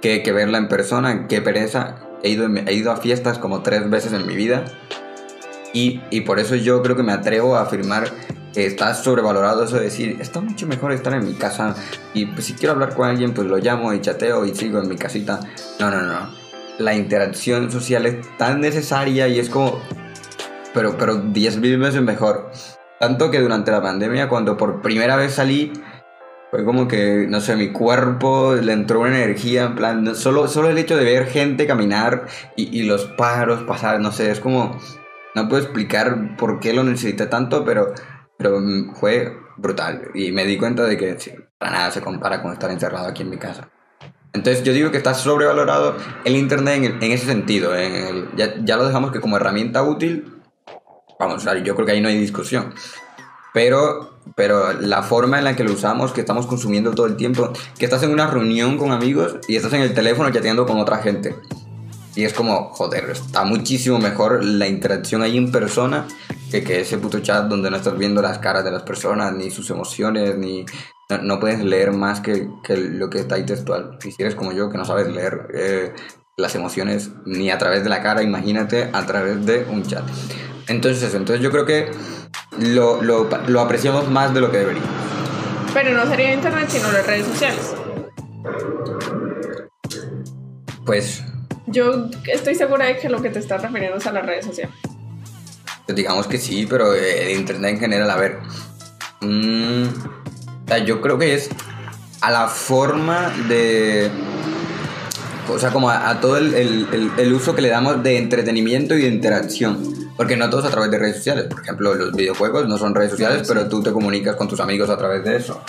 que, 0.00 0.22
que 0.22 0.30
verla 0.30 0.58
en 0.58 0.68
persona, 0.68 1.26
qué 1.26 1.42
pereza. 1.42 1.96
He 2.22 2.28
ido, 2.28 2.46
he 2.46 2.74
ido 2.74 2.92
a 2.92 2.96
fiestas 2.96 3.40
como 3.40 3.64
tres 3.64 3.90
veces 3.90 4.12
en 4.12 4.24
mi 4.28 4.36
vida 4.36 4.66
y, 5.72 6.00
y 6.10 6.20
por 6.20 6.38
eso 6.38 6.54
yo 6.54 6.80
creo 6.80 6.94
que 6.94 7.02
me 7.02 7.10
atrevo 7.10 7.56
a 7.56 7.62
afirmar 7.62 8.08
que 8.54 8.66
está 8.66 8.94
sobrevalorado 8.94 9.64
eso 9.64 9.78
de 9.78 9.86
decir, 9.86 10.18
está 10.20 10.40
mucho 10.40 10.68
mejor 10.68 10.92
estar 10.92 11.12
en 11.12 11.26
mi 11.26 11.34
casa 11.34 11.74
y 12.14 12.26
pues 12.26 12.44
si 12.44 12.52
quiero 12.52 12.74
hablar 12.74 12.94
con 12.94 13.08
alguien 13.08 13.34
pues 13.34 13.48
lo 13.48 13.56
llamo 13.56 13.92
y 13.94 14.00
chateo 14.00 14.44
y 14.44 14.54
sigo 14.54 14.78
en 14.78 14.88
mi 14.88 14.94
casita. 14.94 15.40
No, 15.80 15.90
no, 15.90 16.02
no. 16.02 16.30
La 16.78 16.94
interacción 16.94 17.68
social 17.72 18.06
es 18.06 18.38
tan 18.38 18.60
necesaria 18.60 19.26
y 19.26 19.40
es 19.40 19.50
como, 19.50 19.80
pero, 20.72 20.96
pero 20.96 21.16
10 21.16 21.56
mil 21.56 21.78
veces 21.78 22.00
mejor. 22.00 22.52
Tanto 23.00 23.30
que 23.30 23.40
durante 23.40 23.70
la 23.72 23.82
pandemia, 23.82 24.28
cuando 24.28 24.56
por 24.56 24.82
primera 24.82 25.16
vez 25.16 25.34
salí, 25.34 25.72
Fue 26.50 26.64
como 26.64 26.88
que, 26.88 27.26
no 27.28 27.40
sé, 27.40 27.56
mi 27.56 27.72
cuerpo 27.72 28.54
le 28.56 28.72
entró 28.72 29.00
una 29.00 29.10
energía, 29.16 29.64
en 29.66 29.74
plan, 29.76 30.16
solo, 30.16 30.48
solo 30.48 30.70
el 30.70 30.78
hecho 30.78 30.96
de 30.96 31.04
ver 31.04 31.26
gente 31.26 31.66
caminar 31.66 32.26
y, 32.56 32.76
y 32.78 32.84
los 32.84 33.04
pájaros 33.06 33.62
pasar, 33.64 34.00
no 34.00 34.12
sé, 34.12 34.30
es 34.32 34.40
como, 34.40 34.76
no 35.36 35.48
puedo 35.48 35.62
explicar 35.62 36.36
por 36.36 36.60
qué 36.60 36.72
lo 36.72 36.84
necesité 36.84 37.26
tanto, 37.26 37.64
pero, 37.64 37.94
pero 38.38 38.60
fue 38.94 39.32
brutal. 39.58 40.10
Y 40.14 40.32
me 40.32 40.44
di 40.44 40.58
cuenta 40.58 40.84
de 40.84 40.96
que 40.96 41.20
sí, 41.20 41.32
para 41.58 41.72
nada 41.72 41.90
se 41.92 42.00
compara 42.02 42.42
con 42.42 42.52
estar 42.52 42.70
encerrado 42.70 43.06
aquí 43.08 43.22
en 43.22 43.30
mi 43.30 43.38
casa. 43.38 43.70
Entonces 44.32 44.64
yo 44.64 44.72
digo 44.72 44.90
que 44.90 44.98
está 44.98 45.14
sobrevalorado 45.14 45.96
el 46.24 46.36
Internet 46.36 46.76
en, 46.84 47.02
en 47.02 47.12
ese 47.12 47.26
sentido. 47.26 47.76
En 47.76 47.94
el- 47.94 48.28
ya, 48.36 48.54
ya 48.64 48.76
lo 48.76 48.86
dejamos 48.86 49.12
que 49.12 49.20
como 49.20 49.36
herramienta 49.36 49.82
útil, 49.82 50.39
vamos, 51.20 51.44
yo 51.44 51.74
creo 51.74 51.86
que 51.86 51.92
ahí 51.92 52.00
no 52.00 52.08
hay 52.08 52.18
discusión. 52.18 52.74
Pero, 53.52 54.14
pero 54.34 54.72
la 54.72 55.02
forma 55.02 55.38
en 55.38 55.44
la 55.44 55.54
que 55.54 55.64
lo 55.64 55.72
usamos, 55.72 56.12
que 56.12 56.20
estamos 56.20 56.46
consumiendo 56.46 56.92
todo 56.92 57.06
el 57.06 57.16
tiempo, 57.16 57.52
que 57.78 57.84
estás 57.84 58.02
en 58.02 58.10
una 58.10 58.26
reunión 58.26 58.78
con 58.78 58.90
amigos 58.90 59.36
y 59.46 59.56
estás 59.56 59.72
en 59.74 59.82
el 59.82 59.92
teléfono 59.92 60.30
chateando 60.30 60.66
con 60.66 60.78
otra 60.78 60.98
gente. 60.98 61.36
Y 62.16 62.24
es 62.24 62.32
como, 62.32 62.70
joder, 62.70 63.10
está 63.10 63.44
muchísimo 63.44 63.98
mejor 63.98 64.44
la 64.44 64.66
interacción 64.66 65.22
ahí 65.22 65.36
en 65.36 65.52
persona 65.52 66.08
que, 66.50 66.64
que 66.64 66.80
ese 66.80 66.98
puto 66.98 67.20
chat 67.20 67.46
donde 67.46 67.70
no 67.70 67.76
estás 67.76 67.96
viendo 67.96 68.22
las 68.22 68.38
caras 68.38 68.64
de 68.64 68.70
las 68.70 68.82
personas, 68.82 69.32
ni 69.32 69.50
sus 69.50 69.70
emociones, 69.70 70.36
ni... 70.36 70.64
No, 71.08 71.18
no 71.18 71.40
puedes 71.40 71.60
leer 71.60 71.92
más 71.92 72.20
que, 72.20 72.48
que 72.62 72.76
lo 72.76 73.10
que 73.10 73.18
está 73.18 73.34
ahí 73.34 73.44
textual. 73.44 73.98
Y 74.04 74.12
si 74.12 74.22
eres 74.22 74.36
como 74.36 74.52
yo, 74.52 74.70
que 74.70 74.78
no 74.78 74.84
sabes 74.84 75.08
leer 75.08 75.48
eh, 75.54 75.92
las 76.40 76.54
emociones 76.54 77.10
ni 77.24 77.50
a 77.50 77.58
través 77.58 77.84
de 77.84 77.90
la 77.90 78.02
cara, 78.02 78.22
imagínate 78.22 78.90
a 78.92 79.06
través 79.06 79.44
de 79.46 79.66
un 79.70 79.84
chat. 79.84 80.02
Entonces 80.68 81.02
eso, 81.02 81.16
entonces 81.16 81.42
yo 81.42 81.50
creo 81.50 81.66
que 81.66 81.90
lo, 82.58 83.02
lo, 83.02 83.28
lo 83.46 83.60
apreciamos 83.60 84.08
más 84.08 84.32
de 84.34 84.40
lo 84.40 84.50
que 84.50 84.58
debería. 84.58 84.82
Pero 85.72 85.96
no 85.96 86.08
sería 86.08 86.34
internet, 86.34 86.68
sino 86.68 86.90
las 86.90 87.06
redes 87.06 87.26
sociales. 87.26 87.74
Pues 90.84 91.22
Yo 91.66 92.08
estoy 92.26 92.54
segura 92.54 92.86
de 92.86 92.98
que 92.98 93.08
lo 93.08 93.22
que 93.22 93.30
te 93.30 93.38
estás 93.38 93.62
refiriendo 93.62 93.98
es 93.98 94.06
a 94.06 94.12
las 94.12 94.26
redes 94.26 94.46
sociales. 94.46 94.74
Pues 95.86 95.96
digamos 95.96 96.26
que 96.26 96.38
sí, 96.38 96.66
pero 96.68 96.94
eh, 96.94 97.32
el 97.32 97.38
internet 97.38 97.74
en 97.74 97.80
general, 97.80 98.10
a 98.10 98.16
ver. 98.16 98.38
mm, 99.20 99.84
o 99.84 100.68
sea, 100.68 100.78
yo 100.78 101.00
creo 101.00 101.18
que 101.18 101.34
es 101.34 101.50
a 102.20 102.30
la 102.30 102.48
forma 102.48 103.30
de. 103.48 104.10
O 105.52 105.58
sea, 105.58 105.70
como 105.70 105.90
a, 105.90 106.08
a 106.10 106.20
todo 106.20 106.36
el, 106.36 106.54
el- 106.54 106.86
el- 106.92 107.10
el 107.18 107.32
uso 107.32 107.54
que 107.54 107.62
le 107.62 107.68
damos 107.68 108.02
de 108.02 108.16
entretenimiento 108.18 108.94
y 108.94 109.02
de 109.02 109.08
interacción. 109.08 110.10
Porque 110.16 110.36
no 110.36 110.50
todos 110.50 110.66
a 110.66 110.70
través 110.70 110.90
de 110.90 110.98
redes 110.98 111.16
sociales. 111.16 111.46
Por 111.46 111.60
ejemplo, 111.62 111.94
los 111.94 112.12
videojuegos 112.12 112.68
no 112.68 112.76
son 112.76 112.94
redes 112.94 113.10
sociales, 113.12 113.46
pero 113.48 113.68
tú 113.68 113.82
te 113.82 113.90
comunicas 113.92 114.36
con 114.36 114.48
tus 114.48 114.60
amigos 114.60 114.90
a 114.90 114.96
través 114.98 115.24
de 115.24 115.36
eso. 115.36 115.62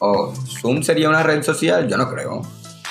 O 0.00 0.34
Zoom 0.60 0.82
sería 0.82 1.08
una 1.08 1.22
red 1.22 1.42
social, 1.42 1.88
yo 1.88 1.96
no 1.96 2.10
creo. 2.10 2.42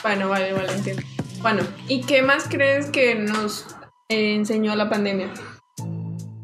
Bueno, 0.01 0.27
vale, 0.29 0.53
vale, 0.53 0.73
entiendo. 0.73 1.03
Bueno, 1.41 1.61
¿y 1.87 2.01
qué 2.01 2.21
más 2.23 2.45
crees 2.49 2.87
que 2.87 3.15
nos 3.15 3.65
eh, 4.09 4.33
enseñó 4.35 4.75
la 4.75 4.89
pandemia? 4.89 5.29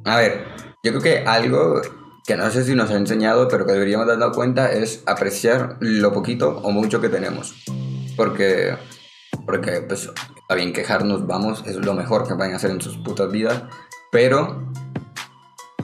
A 0.06 0.18
ver, 0.18 0.46
yo 0.84 0.92
creo 0.92 1.02
que 1.02 1.18
algo 1.26 1.82
que 2.28 2.36
no 2.38 2.50
sé 2.52 2.64
si 2.64 2.76
nos 2.76 2.92
ha 2.92 2.96
enseñado, 2.96 3.48
pero 3.48 3.66
que 3.66 3.74
deberíamos 3.74 4.06
darnos 4.06 4.36
cuenta 4.36 4.72
es 4.72 5.02
apreciar 5.08 5.78
lo 5.80 6.14
poquito 6.14 6.60
o 6.64 6.70
mucho 6.72 7.02
que 7.02 7.10
tenemos. 7.10 7.56
Porque, 8.16 8.76
porque 9.46 9.82
pues, 9.88 10.10
está 10.42 10.56
bien 10.56 10.74
quejarnos, 10.74 11.26
vamos, 11.28 11.64
es 11.66 11.76
lo 11.78 11.94
mejor 11.94 12.28
que 12.28 12.36
pueden 12.36 12.54
hacer 12.56 12.72
en 12.72 12.82
sus 12.82 12.98
putas 12.98 13.32
vidas, 13.32 13.64
pero, 14.12 14.64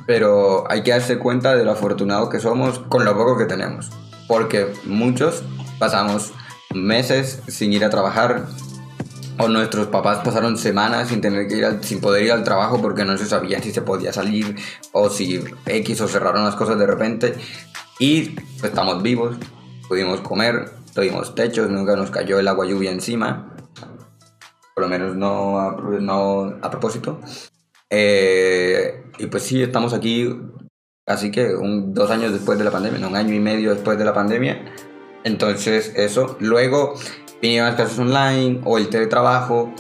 pero 0.06 0.70
hay 0.70 0.84
que 0.84 0.92
darse 0.92 1.18
cuenta 1.20 1.56
de 1.56 1.64
lo 1.64 1.72
afortunado 1.72 2.30
que 2.30 2.40
somos 2.40 2.80
con 2.80 3.06
lo 3.06 3.16
poco 3.16 3.38
que 3.38 3.46
tenemos. 3.46 3.90
Porque 4.28 4.74
muchos 4.86 5.44
pasamos 5.80 6.34
meses 6.74 7.42
sin 7.48 7.74
ir 7.74 7.86
a 7.86 7.90
trabajar, 7.90 8.46
o 9.38 9.50
nuestros 9.50 9.88
papás 9.88 10.20
pasaron 10.24 10.58
semanas 10.58 11.10
sin 11.10 11.20
tener 11.22 11.48
que 11.48 11.58
ir 11.58 11.66
al- 11.66 11.84
sin 11.84 12.00
poder 12.00 12.24
ir 12.24 12.32
al 12.32 12.44
trabajo 12.46 12.82
porque 12.82 13.04
no 13.04 13.18
se 13.18 13.26
sabía 13.26 13.62
si 13.62 13.72
se 13.74 13.82
podía 13.82 14.14
salir 14.14 14.56
o 14.94 15.10
si 15.10 15.44
X 15.66 16.00
o 16.02 16.08
cerraron 16.08 16.46
las 16.46 16.56
cosas 16.56 16.80
de 16.80 16.88
repente 16.88 17.36
y 18.00 18.30
pues, 18.30 18.64
estamos 18.72 19.04
vivos 19.04 19.36
pudimos 19.90 20.22
comer 20.22 20.72
tuvimos 20.96 21.36
techos 21.36 21.70
nunca 21.70 21.96
nos 21.96 22.10
cayó 22.10 22.40
el 22.40 22.48
agua 22.48 22.66
lluvia 22.66 22.90
encima. 22.90 23.54
Por 24.74 24.84
lo 24.84 24.90
menos 24.90 25.16
no 25.16 25.60
a, 25.60 25.78
no 26.00 26.58
a 26.62 26.72
propósito. 26.72 27.20
Eh, 27.90 29.04
y 29.20 29.28
pues 29.28 29.44
sí 29.44 29.62
estamos 29.62 29.94
aquí 29.94 30.36
así 31.06 31.30
que 31.30 31.54
un, 31.54 31.94
dos 31.94 32.10
años 32.10 32.34
después 32.34 32.58
de 32.58 32.66
la 32.66 32.72
pandemia 32.72 33.00
no, 33.00 33.10
un 33.10 33.16
año 33.16 33.34
y 33.34 33.40
medio 33.40 33.74
después 33.74 34.00
de 34.00 34.06
la 34.06 34.14
pandemia. 34.14 34.74
Entonces 35.24 35.94
eso. 35.96 36.38
Luego 36.40 36.96
vinieron 37.42 37.68
las 37.68 37.76
clases 37.76 38.00
online 38.00 38.62
o 38.64 38.78
el 38.78 38.90
teletrabajo 38.90 39.74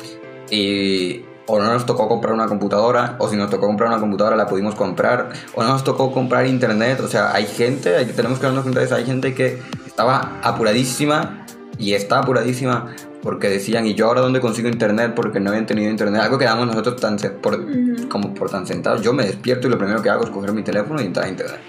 y 0.51 1.23
o 1.47 1.59
no 1.59 1.65
nos 1.71 1.85
tocó 1.85 2.07
comprar 2.07 2.33
una 2.33 2.47
computadora 2.47 3.15
o 3.19 3.29
si 3.29 3.35
nos 3.35 3.49
tocó 3.49 3.67
comprar 3.67 3.89
una 3.89 3.99
computadora 3.99 4.35
la 4.35 4.47
pudimos 4.47 4.75
comprar 4.75 5.29
o 5.53 5.63
no 5.63 5.69
nos 5.69 5.83
tocó 5.83 6.11
comprar 6.11 6.47
internet. 6.47 6.99
O 7.01 7.07
sea 7.07 7.33
hay 7.33 7.45
gente 7.45 7.95
hay, 7.95 8.05
tenemos 8.05 8.39
que 8.39 8.45
darnos 8.45 8.63
cuenta 8.63 8.79
de 8.79 8.85
eso 8.87 8.95
hay 8.95 9.05
gente 9.05 9.33
que 9.33 9.61
estaba 9.85 10.39
apuradísima 10.41 11.45
y 11.77 11.93
está 11.93 12.19
apuradísima 12.19 12.95
porque 13.21 13.49
decían 13.49 13.85
y 13.87 13.95
yo 13.95 14.07
ahora 14.07 14.21
dónde 14.21 14.39
consigo 14.39 14.69
internet 14.69 15.13
porque 15.15 15.39
no 15.39 15.49
habían 15.49 15.65
tenido 15.65 15.89
internet. 15.89 16.21
Algo 16.21 16.37
que 16.37 16.45
damos 16.45 16.67
nosotros 16.67 16.95
tan 16.97 17.17
por, 17.41 17.55
Ujú. 17.59 18.07
como 18.07 18.33
por 18.33 18.49
tan 18.49 18.67
sentados. 18.67 19.01
Yo 19.01 19.13
me 19.13 19.25
despierto 19.25 19.67
y 19.67 19.71
lo 19.71 19.77
primero 19.77 20.01
que 20.01 20.09
hago 20.09 20.23
es 20.23 20.29
coger 20.29 20.53
mi 20.53 20.63
teléfono 20.63 21.01
y 21.01 21.05
entrar 21.05 21.25
a 21.25 21.29
internet. 21.29 21.59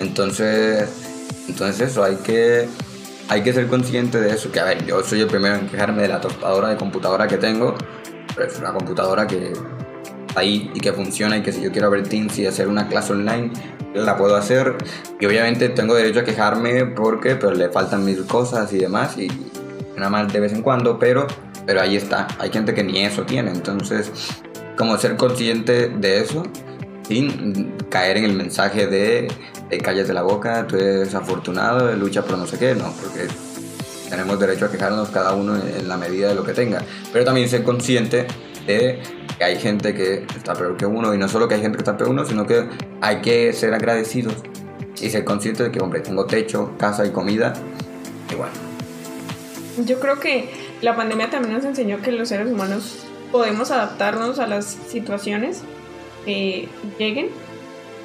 Entonces 0.00 0.88
entonces 1.48 1.90
eso 1.90 2.04
hay 2.04 2.16
que 2.16 2.68
hay 3.28 3.42
que 3.42 3.52
ser 3.52 3.66
consciente 3.68 4.20
de 4.20 4.32
eso, 4.32 4.50
que 4.50 4.60
a 4.60 4.64
ver, 4.64 4.84
yo 4.84 5.02
soy 5.02 5.20
el 5.20 5.26
primero 5.26 5.54
en 5.54 5.68
quejarme 5.68 6.02
de 6.02 6.08
la 6.08 6.20
tostadora 6.20 6.68
de 6.68 6.76
computadora 6.76 7.28
que 7.28 7.38
tengo, 7.38 7.74
es 8.38 8.58
una 8.58 8.72
computadora 8.72 9.26
que 9.26 9.52
está 9.52 10.40
ahí 10.40 10.70
y 10.74 10.80
que 10.80 10.92
funciona 10.92 11.36
y 11.36 11.42
que 11.42 11.52
si 11.52 11.62
yo 11.62 11.70
quiero 11.70 11.90
ver 11.90 12.08
Teams 12.08 12.38
y 12.38 12.46
hacer 12.46 12.68
una 12.68 12.88
clase 12.88 13.12
online, 13.12 13.50
la 13.94 14.16
puedo 14.16 14.36
hacer. 14.36 14.76
Y 15.20 15.26
obviamente 15.26 15.68
tengo 15.68 15.94
derecho 15.94 16.20
a 16.20 16.24
quejarme 16.24 16.86
porque 16.86 17.36
pero 17.36 17.54
le 17.54 17.68
faltan 17.68 18.04
mis 18.04 18.18
cosas 18.22 18.72
y 18.72 18.78
demás 18.78 19.18
y 19.18 19.28
nada 19.96 20.10
más 20.10 20.32
de 20.32 20.40
vez 20.40 20.52
en 20.52 20.62
cuando, 20.62 20.98
pero, 20.98 21.26
pero 21.66 21.80
ahí 21.80 21.96
está. 21.96 22.26
Hay 22.38 22.50
gente 22.50 22.74
que 22.74 22.82
ni 22.82 23.04
eso 23.04 23.22
tiene, 23.22 23.50
entonces 23.50 24.10
como 24.76 24.96
ser 24.96 25.16
consciente 25.16 25.88
de 25.88 26.20
eso 26.20 26.44
sin 27.06 27.74
caer 27.90 28.16
en 28.16 28.24
el 28.24 28.32
mensaje 28.32 28.86
de 28.86 29.28
cállate 29.82 30.12
la 30.12 30.22
boca, 30.22 30.66
tú 30.66 30.76
eres 30.76 31.14
afortunado, 31.14 31.94
lucha 31.96 32.22
por 32.22 32.38
no 32.38 32.46
sé 32.46 32.58
qué, 32.58 32.74
no, 32.74 32.92
porque 33.00 33.28
tenemos 34.12 34.38
derecho 34.38 34.66
a 34.66 34.70
quejarnos 34.70 35.08
cada 35.08 35.32
uno 35.32 35.56
en, 35.56 35.88
la 35.88 35.96
medida 35.96 36.28
de 36.28 36.34
lo 36.34 36.44
que 36.44 36.52
tenga, 36.52 36.84
pero 37.14 37.24
también 37.24 37.48
ser 37.48 37.62
consciente 37.62 38.26
de 38.66 39.00
que 39.38 39.42
hay 39.42 39.58
gente 39.58 39.94
que 39.94 40.26
está 40.36 40.52
peor 40.52 40.76
que 40.76 40.84
uno 40.84 41.14
y 41.14 41.18
no 41.18 41.30
solo 41.30 41.48
que 41.48 41.54
hay 41.54 41.62
gente 41.62 41.78
que 41.78 41.80
está 41.80 41.96
peor 41.96 42.08
que 42.08 42.12
uno, 42.12 42.26
sino 42.26 42.46
que 42.46 42.68
hay 43.00 43.22
que 43.22 43.54
ser 43.54 43.72
agradecidos 43.72 44.34
y 45.00 45.08
ser 45.08 45.24
consciente 45.24 45.62
de 45.62 45.72
que, 45.72 45.80
hombre, 45.80 46.00
tengo 46.00 46.26
techo, 46.26 46.72
casa 46.76 47.06
y 47.06 47.10
comida, 47.10 47.54
y 48.30 48.34
bueno, 48.34 48.52
Yo 49.86 49.98
creo 49.98 50.20
que 50.20 50.50
la 50.82 50.94
pandemia 50.94 51.30
también 51.30 51.54
nos 51.54 51.64
enseñó 51.64 52.02
que 52.02 52.12
los 52.12 52.28
seres 52.28 52.48
humanos 52.48 53.06
podemos 53.30 53.70
adaptarnos 53.70 54.38
a 54.40 54.46
las 54.46 54.76
situaciones 54.88 55.62
que 56.26 56.68
lleguen. 56.98 57.28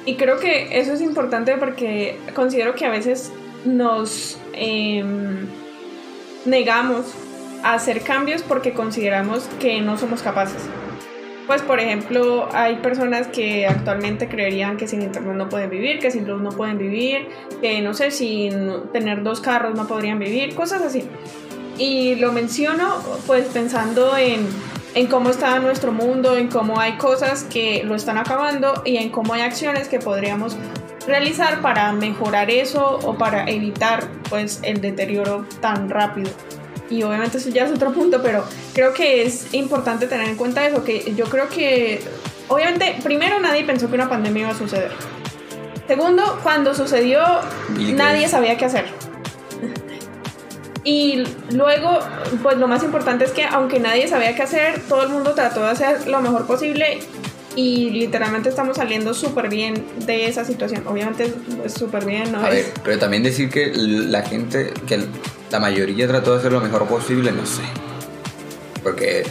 Y 0.06 0.16
creo 0.16 0.38
que 0.38 0.80
eso 0.80 0.94
es 0.94 1.02
importante 1.02 1.54
porque 1.58 2.18
considero 2.34 2.74
que 2.74 2.86
a 2.86 2.90
veces 2.90 3.30
nos 3.66 4.38
em, 4.54 5.46
negamos 6.44 7.14
a 7.62 7.74
hacer 7.74 8.02
cambios 8.02 8.42
porque 8.42 8.72
consideramos 8.72 9.48
que 9.60 9.80
no 9.80 9.98
somos 9.98 10.22
capaces. 10.22 10.62
Pues 11.46 11.62
por 11.62 11.80
ejemplo, 11.80 12.46
hay 12.52 12.76
personas 12.76 13.28
que 13.28 13.66
actualmente 13.66 14.28
creerían 14.28 14.76
que 14.76 14.86
sin 14.86 15.00
internet 15.00 15.34
no 15.34 15.48
pueden 15.48 15.70
vivir, 15.70 15.98
que 15.98 16.10
sin 16.10 16.28
luz 16.28 16.42
no 16.42 16.50
pueden 16.50 16.76
vivir, 16.76 17.26
que 17.62 17.80
no 17.80 17.94
sé, 17.94 18.10
sin 18.10 18.90
tener 18.92 19.22
dos 19.22 19.40
carros 19.40 19.74
no 19.74 19.86
podrían 19.86 20.18
vivir, 20.18 20.54
cosas 20.54 20.82
así. 20.82 21.04
Y 21.78 22.16
lo 22.16 22.32
menciono 22.32 22.98
pues 23.26 23.46
pensando 23.46 24.14
en, 24.16 24.46
en 24.94 25.06
cómo 25.06 25.30
está 25.30 25.58
nuestro 25.58 25.90
mundo, 25.90 26.36
en 26.36 26.48
cómo 26.48 26.80
hay 26.80 26.98
cosas 26.98 27.44
que 27.44 27.82
lo 27.82 27.94
están 27.94 28.18
acabando 28.18 28.82
y 28.84 28.98
en 28.98 29.08
cómo 29.08 29.32
hay 29.32 29.40
acciones 29.40 29.88
que 29.88 30.00
podríamos 30.00 30.54
realizar 31.08 31.60
para 31.62 31.92
mejorar 31.92 32.50
eso 32.50 33.00
o 33.02 33.16
para 33.16 33.48
evitar 33.48 34.08
pues 34.28 34.60
el 34.62 34.80
deterioro 34.80 35.46
tan 35.60 35.88
rápido. 35.88 36.30
Y 36.90 37.02
obviamente 37.02 37.38
eso 37.38 37.50
ya 37.50 37.64
es 37.64 37.72
otro 37.72 37.92
punto, 37.92 38.22
pero 38.22 38.44
creo 38.74 38.94
que 38.94 39.22
es 39.22 39.52
importante 39.52 40.06
tener 40.06 40.28
en 40.28 40.36
cuenta 40.36 40.66
eso, 40.66 40.84
que 40.84 41.14
yo 41.14 41.26
creo 41.26 41.48
que 41.48 42.00
obviamente 42.48 42.96
primero 43.02 43.40
nadie 43.40 43.64
pensó 43.64 43.88
que 43.88 43.94
una 43.94 44.08
pandemia 44.08 44.42
iba 44.42 44.50
a 44.50 44.58
suceder. 44.58 44.92
Segundo, 45.86 46.38
cuando 46.42 46.74
sucedió 46.74 47.22
nadie 47.94 48.28
sabía 48.28 48.56
qué 48.56 48.66
hacer. 48.66 48.84
Y 50.84 51.24
luego, 51.52 51.98
pues 52.42 52.56
lo 52.56 52.68
más 52.68 52.82
importante 52.82 53.24
es 53.24 53.32
que 53.32 53.44
aunque 53.44 53.80
nadie 53.80 54.08
sabía 54.08 54.34
qué 54.34 54.42
hacer, 54.42 54.80
todo 54.88 55.02
el 55.02 55.10
mundo 55.10 55.34
trató 55.34 55.62
de 55.62 55.70
hacer 55.70 56.06
lo 56.06 56.20
mejor 56.20 56.46
posible 56.46 57.00
y 57.58 57.90
literalmente 57.90 58.48
estamos 58.48 58.76
saliendo 58.76 59.12
súper 59.12 59.48
bien 59.48 59.84
de 60.06 60.28
esa 60.28 60.44
situación. 60.44 60.86
Obviamente 60.86 61.34
es 61.64 61.74
súper 61.74 62.04
bien, 62.04 62.30
¿no? 62.30 62.38
A 62.38 62.50
ver, 62.50 62.66
pero 62.84 63.00
también 63.00 63.24
decir 63.24 63.50
que 63.50 63.72
la 63.74 64.22
gente, 64.22 64.72
que 64.86 65.00
la 65.50 65.58
mayoría 65.58 66.06
trató 66.06 66.34
de 66.34 66.38
hacer 66.38 66.52
lo 66.52 66.60
mejor 66.60 66.86
posible, 66.86 67.32
no 67.32 67.44
sé. 67.44 67.62
Porque 68.84 69.24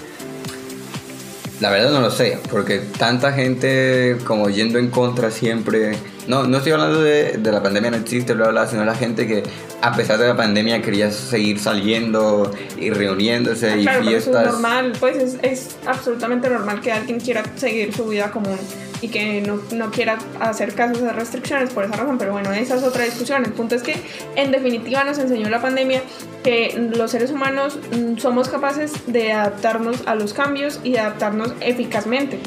la 1.61 1.69
verdad 1.69 1.89
no 1.91 2.01
lo 2.01 2.11
sé, 2.11 2.37
porque 2.51 2.79
tanta 2.79 3.31
gente 3.31 4.17
como 4.25 4.49
yendo 4.49 4.77
en 4.77 4.89
contra 4.89 5.31
siempre. 5.31 5.95
No, 6.27 6.43
no 6.43 6.57
estoy 6.57 6.73
hablando 6.73 7.01
de, 7.01 7.37
de 7.37 7.51
la 7.51 7.63
pandemia, 7.63 7.91
no 7.91 7.97
existe, 7.97 8.33
bla, 8.33 8.49
bla, 8.49 8.67
sino 8.67 8.83
la 8.83 8.95
gente 8.95 9.25
que 9.27 9.43
a 9.81 9.95
pesar 9.95 10.17
de 10.19 10.27
la 10.27 10.35
pandemia 10.35 10.81
quería 10.81 11.11
seguir 11.11 11.59
saliendo 11.59 12.51
y 12.77 12.89
reuniéndose 12.89 13.71
Ah, 13.71 13.77
y 13.77 13.83
claro, 13.83 13.99
pero 14.03 14.17
eso 14.17 14.31
fiestas. 14.31 14.45
es 14.47 14.51
normal, 14.53 14.93
pues 14.99 15.17
es, 15.17 15.37
es 15.41 15.75
absolutamente 15.85 16.49
normal 16.49 16.81
que 16.81 16.91
alguien 16.91 17.19
quiera 17.19 17.43
seguir 17.55 17.93
su 17.93 18.07
vida 18.07 18.31
común 18.31 18.57
y 19.01 19.09
que 19.09 19.41
no, 19.41 19.59
no 19.73 19.91
quiera 19.91 20.17
hacer 20.39 20.73
caso 20.73 20.95
a 20.95 20.97
esas 20.97 21.15
restricciones 21.15 21.71
por 21.71 21.83
esa 21.83 21.95
razón, 21.95 22.17
pero 22.17 22.31
bueno, 22.31 22.51
esa 22.51 22.75
es 22.75 22.83
otra 22.83 23.03
discusión. 23.03 23.45
El 23.45 23.53
punto 23.53 23.75
es 23.75 23.83
que 23.83 23.95
en 24.35 24.51
definitiva 24.51 25.03
nos 25.03 25.19
enseñó 25.19 25.49
la 25.49 25.61
pandemia 25.61 26.01
que 26.43 26.89
los 26.95 27.11
seres 27.11 27.31
humanos 27.31 27.77
mm, 27.91 28.17
somos 28.17 28.49
capaces 28.49 28.93
de 29.05 29.31
adaptarnos 29.31 30.03
a 30.07 30.15
los 30.15 30.33
cambios 30.33 30.79
y 30.83 30.93
de 30.93 30.99
adaptarnos 30.99 31.53
eficazmente. 31.61 32.39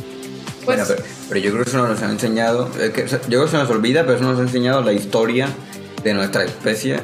Pues, 0.64 0.78
Bueno, 0.78 0.84
pero, 0.86 1.02
pero 1.28 1.40
yo 1.40 1.52
creo 1.52 1.64
que 1.64 1.70
eso 1.70 1.78
no 1.78 1.88
nos 1.88 2.02
ha 2.02 2.10
enseñado, 2.10 2.70
es 2.80 2.90
que, 2.90 3.04
o 3.04 3.08
sea, 3.08 3.20
yo 3.22 3.28
creo 3.28 3.44
que 3.44 3.50
se 3.50 3.56
nos 3.56 3.70
olvida, 3.70 4.02
pero 4.02 4.16
eso 4.16 4.24
nos 4.24 4.38
ha 4.38 4.42
enseñado 4.42 4.82
la 4.82 4.92
historia 4.92 5.48
de 6.02 6.14
nuestra 6.14 6.44
especie, 6.44 7.00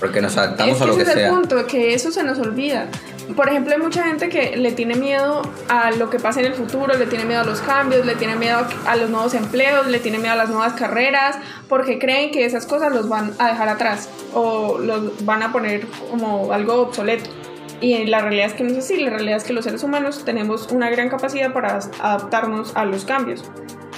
porque 0.00 0.20
nos 0.20 0.36
adaptamos 0.36 0.72
es 0.72 0.78
que 0.78 0.84
a 0.84 0.86
lo 0.86 0.92
ese 0.92 1.04
que 1.04 1.10
es 1.10 1.16
el 1.16 1.22
sea. 1.22 1.30
punto, 1.30 1.66
que 1.66 1.94
eso 1.94 2.10
se 2.10 2.22
nos 2.22 2.38
olvida. 2.38 2.88
Por 3.34 3.48
ejemplo, 3.48 3.74
hay 3.74 3.80
mucha 3.80 4.04
gente 4.04 4.28
que 4.28 4.56
le 4.56 4.70
tiene 4.70 4.94
miedo 4.94 5.42
a 5.68 5.90
lo 5.90 6.10
que 6.10 6.20
pasa 6.20 6.38
en 6.38 6.46
el 6.46 6.54
futuro, 6.54 6.96
le 6.96 7.06
tiene 7.06 7.24
miedo 7.24 7.40
a 7.40 7.44
los 7.44 7.60
cambios, 7.60 8.06
le 8.06 8.14
tiene 8.14 8.36
miedo 8.36 8.58
a 8.86 8.96
los 8.96 9.10
nuevos 9.10 9.34
empleos, 9.34 9.88
le 9.88 9.98
tiene 9.98 10.18
miedo 10.18 10.34
a 10.34 10.36
las 10.36 10.48
nuevas 10.48 10.74
carreras, 10.74 11.36
porque 11.68 11.98
creen 11.98 12.30
que 12.30 12.44
esas 12.44 12.66
cosas 12.66 12.92
los 12.92 13.08
van 13.08 13.32
a 13.38 13.48
dejar 13.48 13.68
atrás 13.68 14.08
o 14.32 14.78
los 14.78 15.24
van 15.24 15.42
a 15.42 15.52
poner 15.52 15.86
como 16.10 16.52
algo 16.52 16.82
obsoleto. 16.82 17.28
Y 17.80 18.04
la 18.06 18.20
realidad 18.20 18.46
es 18.46 18.54
que 18.54 18.64
no 18.64 18.70
es 18.70 18.78
así, 18.78 18.96
la 18.96 19.10
realidad 19.10 19.36
es 19.36 19.44
que 19.44 19.52
los 19.52 19.64
seres 19.64 19.82
humanos 19.82 20.24
tenemos 20.24 20.70
una 20.72 20.90
gran 20.90 21.08
capacidad 21.08 21.52
para 21.52 21.78
adaptarnos 22.00 22.74
a 22.76 22.84
los 22.84 23.04
cambios. 23.04 23.44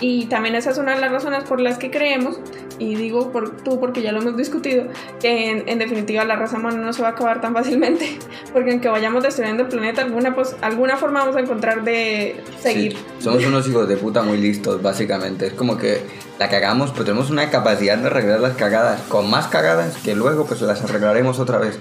Y 0.01 0.27
también 0.27 0.55
esa 0.55 0.71
es 0.71 0.79
una 0.79 0.95
de 0.95 1.01
las 1.01 1.11
razones 1.11 1.45
por 1.45 1.61
las 1.61 1.79
que 1.79 1.91
creemos, 1.91 2.39
y 2.79 2.95
digo 2.95 3.33
por 3.33 3.57
tú 3.63 3.81
porque 3.81 4.01
ya 4.01 4.13
lo 4.13 4.21
hemos 4.21 4.37
discutido, 4.37 4.85
que 5.21 5.51
en, 5.51 5.69
en 5.69 5.79
definitiva 5.79 6.25
la 6.25 6.37
raza 6.37 6.57
humana 6.57 6.77
no 6.77 6.93
se 6.93 7.03
va 7.03 7.09
a 7.09 7.11
acabar 7.13 7.41
tan 7.41 7.53
fácilmente, 7.53 8.19
porque 8.53 8.71
aunque 8.71 8.89
vayamos 8.89 9.25
destruyendo 9.25 9.65
el 9.65 9.69
planeta, 9.69 10.03
alguna, 10.03 10.35
pues, 10.35 10.55
alguna 10.61 10.97
forma 10.97 11.21
vamos 11.21 11.37
a 11.37 11.41
encontrar 11.41 11.83
de 11.83 12.41
seguir. 12.61 12.93
Sí, 12.93 12.99
somos 13.19 13.45
unos 13.45 13.69
hijos 13.69 13.89
de 13.89 13.97
puta 13.97 14.23
muy 14.23 14.39
listos, 14.39 14.81
básicamente. 14.81 15.49
Es 15.49 15.55
como 15.55 15.77
que 15.77 16.01
la 16.39 16.49
cagamos, 16.49 16.93
pero 16.93 17.05
tenemos 17.05 17.31
una 17.31 17.51
capacidad 17.51 17.99
de 17.99 18.07
arreglar 18.07 18.41
las 18.41 18.57
cagadas, 18.57 19.01
con 19.09 19.29
más 19.29 19.49
cagadas 19.49 19.97
que 19.97 20.15
luego 20.15 20.47
pues 20.47 20.61
las 20.63 20.83
arreglaremos 20.83 21.41
otra 21.41 21.59
vez. 21.59 21.81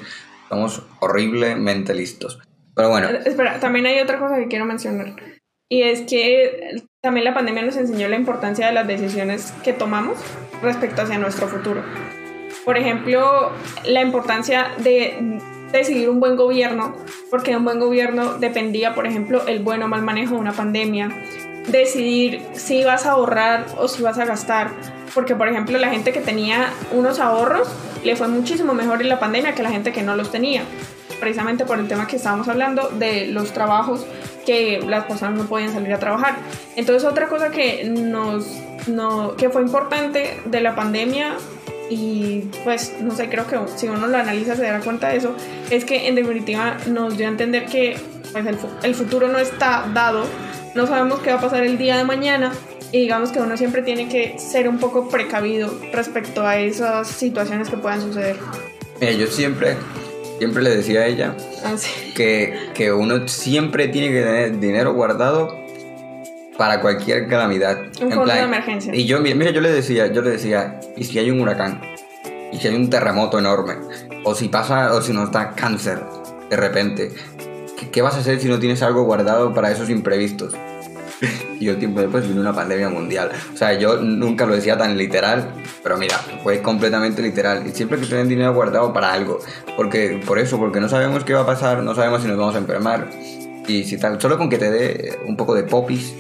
Somos 0.50 0.84
horriblemente 1.00 1.94
listos. 1.94 2.40
Pero 2.76 2.90
bueno, 2.90 3.10
Eh, 3.10 3.22
Espera, 3.26 3.60
también 3.60 3.86
hay 3.86 4.00
otra 4.00 4.20
cosa 4.20 4.38
que 4.38 4.48
quiero 4.48 4.66
mencionar. 4.66 5.16
Y 5.70 5.82
es 5.82 6.02
que 6.02 6.82
también 7.02 7.26
la 7.26 7.34
pandemia 7.34 7.64
nos 7.64 7.76
enseñó 7.76 8.08
la 8.08 8.16
importancia 8.16 8.68
de 8.68 8.74
las 8.74 8.88
decisiones 8.88 9.54
que 9.64 9.74
tomamos 9.74 10.18
respecto 10.62 11.02
hacia 11.02 11.18
nuestro 11.18 11.48
futuro. 11.48 11.84
Por 12.64 12.78
ejemplo, 12.78 13.52
la 13.86 14.02
importancia 14.02 14.72
de 14.78 15.40
decidir 15.72 16.10
un 16.10 16.20
buen 16.20 16.36
gobierno, 16.36 16.96
porque 17.30 17.52
de 17.52 17.58
un 17.58 17.66
buen 17.66 17.80
gobierno 17.80 18.38
dependía, 18.40 18.96
por 18.96 19.08
ejemplo, 19.08 19.46
el 19.48 19.60
buen 19.60 19.84
o 19.84 19.88
mal 19.88 20.04
manejo 20.04 20.36
de 20.36 20.42
una 20.42 20.54
pandemia. 20.54 21.10
Decidir 21.68 22.42
si 22.54 22.84
vas 22.84 23.06
a 23.06 23.12
ahorrar 23.12 23.66
o 23.78 23.88
si 23.88 24.02
vas 24.02 24.18
a 24.20 24.26
gastar, 24.26 24.72
porque 25.14 25.36
por 25.36 25.48
ejemplo 25.48 25.78
la 25.78 25.90
gente 25.90 26.14
que 26.14 26.22
tenía 26.22 26.70
unos 26.92 27.20
ahorros 27.20 27.68
le 28.04 28.16
fue 28.16 28.28
muchísimo 28.28 28.74
mejor 28.74 29.02
en 29.02 29.10
la 29.10 29.20
pandemia 29.20 29.54
que 29.54 29.64
la 29.64 29.70
gente 29.70 29.92
que 29.92 30.02
no 30.02 30.16
los 30.16 30.32
tenía 30.32 30.64
precisamente 31.20 31.66
por 31.66 31.80
el 31.80 31.88
tema 31.88 32.08
que 32.08 32.16
estábamos 32.16 32.48
hablando 32.48 32.90
de 32.90 33.28
los 33.28 33.52
trabajos 33.52 34.06
que 34.46 34.80
las 34.88 35.06
personas 35.06 35.38
no 35.38 35.46
podían 35.48 35.74
salir 35.74 35.94
a 35.94 36.00
trabajar. 36.00 36.36
Entonces 36.76 37.04
otra 37.10 37.28
cosa 37.28 37.50
que 37.50 37.84
nos 37.86 38.46
no, 38.88 39.36
que 39.36 39.50
fue 39.50 39.62
importante 39.62 40.40
de 40.46 40.62
la 40.62 40.76
pandemia 40.76 41.34
y 41.90 42.50
pues 42.64 42.96
no 43.02 43.14
sé, 43.16 43.30
creo 43.30 43.48
que 43.48 43.60
si 43.76 43.88
uno 43.88 44.08
lo 44.08 44.18
analiza 44.18 44.56
se 44.56 44.64
dará 44.64 44.80
cuenta 44.80 45.10
de 45.10 45.18
eso, 45.18 45.36
es 45.70 45.86
que 45.86 46.08
en 46.08 46.16
definitiva 46.16 46.78
nos 46.88 47.18
dio 47.18 47.28
a 47.28 47.30
entender 47.30 47.66
que 47.66 47.98
pues, 48.32 48.46
el, 48.46 48.58
el 48.84 48.96
futuro 48.96 49.28
no 49.28 49.38
está 49.38 49.86
dado, 49.94 50.26
no 50.78 50.88
sabemos 50.88 51.20
qué 51.20 51.32
va 51.32 51.38
a 51.38 51.42
pasar 51.42 51.63
el 51.63 51.78
día 51.78 51.98
de 51.98 52.04
mañana 52.06 52.54
y 52.92 53.00
digamos 53.02 53.32
que 53.32 53.40
uno 53.40 53.58
siempre 53.58 53.82
tiene 53.82 54.08
que 54.08 54.40
ser 54.40 54.70
un 54.70 54.78
poco 54.78 55.10
precavido 55.10 55.74
respecto 55.92 56.46
a 56.48 56.58
esas 56.58 57.08
situaciones 57.08 57.68
que 57.70 57.76
puedan 57.78 58.00
suceder. 58.02 58.38
mira, 59.02 59.12
yo 59.12 59.28
siempre, 59.28 59.76
siempre 60.40 60.63
le 60.63 60.70
decía 60.76 61.02
a 61.02 61.06
ella 61.08 61.36
Así. 61.66 62.13
que, 62.16 62.54
que 62.74 62.94
uno 62.94 63.28
siempre 63.28 63.90
tiene 63.90 64.10
que 64.13 64.22
tener 64.22 64.60
dinero 64.60 64.94
guardado 64.94 65.54
para 66.58 66.80
cualquier 66.82 67.28
calamidad. 67.28 67.78
Un 68.02 68.10
fondo 68.10 68.24
plan- 68.24 68.38
de 68.38 68.44
emergencia. 68.44 68.96
Y 68.96 69.06
yo, 69.06 69.20
mira, 69.20 69.52
yo 69.52 69.62
le 69.62 69.72
decía, 69.72 70.08
yo 70.08 70.22
le 70.22 70.32
decía, 70.32 70.80
¿y 70.96 71.04
si 71.04 71.20
hay 71.20 71.30
un 71.30 71.42
huracán? 71.42 71.82
¿Y 72.54 72.58
si 72.58 72.68
hay 72.68 72.76
un 72.76 72.90
terremoto 72.90 73.38
enorme? 73.38 73.76
O 74.24 74.34
si 74.34 74.48
pasa, 74.48 74.94
o 74.94 75.02
si 75.02 75.12
nos 75.13 75.32
da 75.32 75.52
cáncer 75.54 76.00
de 76.50 76.56
repente. 76.56 77.12
¿Qué, 77.78 77.90
qué 77.92 78.02
vas 78.02 78.16
a 78.16 78.20
hacer 78.20 78.40
si 78.40 78.48
no 78.48 78.58
tienes 78.58 78.82
algo 78.82 79.04
guardado 79.04 79.54
para 79.54 79.72
esos 79.72 79.90
imprevistos? 79.90 80.56
y 81.60 81.68
el 81.68 81.78
tiempo 81.78 82.02
después 82.02 82.28
vino 82.28 82.42
una 82.42 82.54
pandemia 82.54 82.90
mundial. 82.90 83.32
O 83.54 83.58
sea, 83.58 83.74
yo 83.74 83.98
nunca 83.98 84.46
lo 84.46 84.56
decía 84.56 84.78
tan 84.78 84.98
literal, 84.98 85.54
pero 85.84 85.98
mira, 85.98 86.18
fue 86.44 86.62
completamente 86.62 87.22
literal. 87.22 87.66
Y 87.68 87.72
siempre 87.72 88.00
que 88.00 88.06
tener 88.06 88.28
dinero 88.28 88.54
guardado 88.54 88.94
para 88.94 89.14
algo. 89.14 89.40
Porque, 89.76 90.22
por 90.26 90.40
eso, 90.40 90.58
porque 90.58 90.80
no 90.80 90.90
sabemos 90.90 91.24
qué 91.24 91.34
va 91.34 91.42
a 91.42 91.46
pasar, 91.46 91.84
no 91.84 91.96
sabemos 91.96 92.22
si 92.22 92.28
nos 92.28 92.38
vamos 92.38 92.56
a 92.56 92.60
enfermar. 92.60 93.10
Y 93.68 93.84
si 93.84 93.98
tal, 93.98 94.22
solo 94.22 94.38
con 94.38 94.50
que 94.50 94.58
te 94.58 94.72
dé 94.72 95.20
un 95.26 95.36
poco 95.36 95.54
de 95.54 95.64
popis 95.64 96.14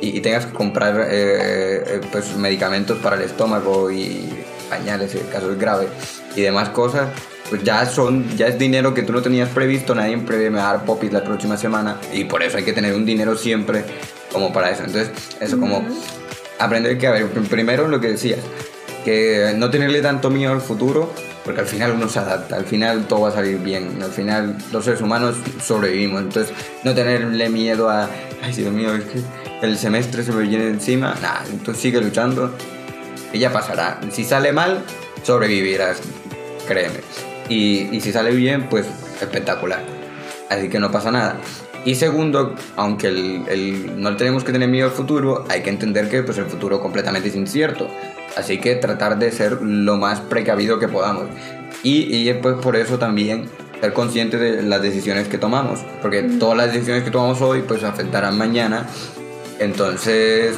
y, 0.00 0.16
y 0.16 0.20
tengas 0.20 0.46
que 0.46 0.52
comprar 0.52 1.00
eh, 1.00 1.82
eh, 1.86 2.00
pues, 2.10 2.34
medicamentos 2.36 2.98
para 2.98 3.16
el 3.16 3.22
estómago 3.22 3.90
y 3.90 4.28
pañales 4.70 5.12
si 5.12 5.18
el 5.18 5.28
caso 5.28 5.50
es 5.50 5.58
grave 5.58 5.88
y 6.36 6.42
demás 6.42 6.68
cosas, 6.70 7.08
pues 7.48 7.62
ya 7.64 7.84
son 7.86 8.36
ya 8.36 8.46
es 8.46 8.58
dinero 8.58 8.94
que 8.94 9.02
tú 9.02 9.12
no 9.12 9.22
tenías 9.22 9.48
previsto, 9.48 9.94
nadie 9.94 10.18
prevé 10.18 10.50
me 10.50 10.58
va 10.58 10.70
a 10.70 10.72
dar 10.74 10.84
popis 10.84 11.12
la 11.12 11.24
próxima 11.24 11.56
semana 11.56 11.96
y 12.12 12.24
por 12.24 12.42
eso 12.42 12.58
hay 12.58 12.64
que 12.64 12.72
tener 12.72 12.94
un 12.94 13.04
dinero 13.04 13.36
siempre 13.36 13.84
como 14.32 14.52
para 14.52 14.70
eso. 14.70 14.84
Entonces, 14.84 15.10
eso 15.40 15.58
como 15.58 15.84
aprender 16.58 16.98
que, 16.98 17.06
a 17.06 17.12
ver, 17.12 17.26
primero 17.28 17.88
lo 17.88 18.00
que 18.00 18.08
decías, 18.08 18.40
que 19.04 19.54
no 19.56 19.70
tenerle 19.70 20.02
tanto 20.02 20.30
miedo 20.30 20.52
al 20.52 20.60
futuro, 20.60 21.12
porque 21.44 21.60
al 21.60 21.66
final 21.66 21.92
uno 21.92 22.08
se 22.08 22.18
adapta, 22.18 22.56
al 22.56 22.66
final 22.66 23.06
todo 23.06 23.22
va 23.22 23.28
a 23.30 23.32
salir 23.32 23.58
bien, 23.58 24.02
al 24.02 24.10
final 24.10 24.56
los 24.72 24.84
seres 24.84 25.00
humanos 25.00 25.36
sobrevivimos, 25.64 26.22
entonces 26.22 26.54
no 26.84 26.94
tenerle 26.94 27.48
miedo 27.48 27.88
a, 27.88 28.08
ay 28.42 28.52
Dios 28.52 28.72
mío, 28.72 28.94
es 28.94 29.04
que 29.04 29.20
el 29.62 29.78
semestre 29.78 30.22
se 30.22 30.32
me 30.32 30.42
viene 30.42 30.66
encima, 30.66 31.14
nada, 31.22 31.42
entonces 31.50 31.80
sigue 31.80 32.00
luchando 32.00 32.54
y 33.32 33.38
ya 33.38 33.52
pasará. 33.52 34.00
Si 34.10 34.24
sale 34.24 34.52
mal, 34.52 34.82
sobrevivirás, 35.22 36.00
créeme. 36.66 37.00
Y, 37.48 37.88
y 37.96 38.00
si 38.00 38.12
sale 38.12 38.32
bien, 38.32 38.68
pues 38.68 38.86
espectacular. 39.20 39.82
Así 40.50 40.68
que 40.68 40.78
no 40.78 40.90
pasa 40.90 41.10
nada. 41.10 41.36
Y 41.84 41.94
segundo, 41.94 42.54
aunque 42.76 43.08
el, 43.08 43.42
el- 43.48 44.00
no 44.00 44.16
tenemos 44.16 44.44
que 44.44 44.52
tener 44.52 44.68
miedo 44.68 44.86
al 44.86 44.92
futuro, 44.92 45.44
hay 45.48 45.62
que 45.62 45.70
entender 45.70 46.08
que 46.08 46.22
pues, 46.22 46.36
el 46.38 46.46
futuro 46.46 46.80
completamente 46.80 47.28
es 47.28 47.36
incierto. 47.36 47.88
Así 48.36 48.58
que 48.58 48.74
tratar 48.76 49.18
de 49.18 49.32
ser 49.32 49.62
lo 49.62 49.96
más 49.96 50.20
precavido 50.20 50.78
que 50.78 50.88
podamos. 50.88 51.24
Y, 51.82 52.28
y 52.28 52.32
pues 52.34 52.56
por 52.56 52.76
eso 52.76 52.98
también 52.98 53.48
ser 53.80 53.92
consciente 53.92 54.36
de 54.38 54.62
las 54.62 54.82
decisiones 54.82 55.28
que 55.28 55.38
tomamos. 55.38 55.80
Porque 56.02 56.22
todas 56.22 56.56
las 56.56 56.72
decisiones 56.72 57.04
que 57.04 57.10
tomamos 57.10 57.40
hoy 57.40 57.62
pues 57.62 57.82
afectarán 57.84 58.36
mañana. 58.36 58.86
Entonces, 59.58 60.56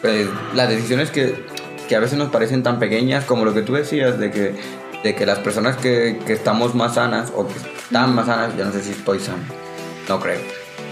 pues, 0.00 0.26
las 0.54 0.68
decisiones 0.68 1.10
que, 1.10 1.34
que 1.88 1.96
a 1.96 2.00
veces 2.00 2.18
nos 2.18 2.28
parecen 2.30 2.62
tan 2.62 2.78
pequeñas 2.78 3.24
como 3.24 3.44
lo 3.44 3.52
que 3.54 3.62
tú 3.62 3.74
decías 3.74 4.18
de 4.18 4.30
que, 4.30 4.54
de 5.02 5.14
que 5.14 5.26
las 5.26 5.38
personas 5.40 5.76
que, 5.76 6.18
que 6.26 6.32
estamos 6.34 6.74
más 6.74 6.94
sanas 6.94 7.32
o 7.34 7.46
que 7.46 7.54
están 7.82 8.14
más 8.14 8.26
sanas, 8.26 8.56
ya 8.56 8.64
no 8.64 8.72
sé 8.72 8.82
si 8.82 8.92
estoy 8.92 9.18
sano, 9.20 9.42
no 10.08 10.20
creo, 10.20 10.40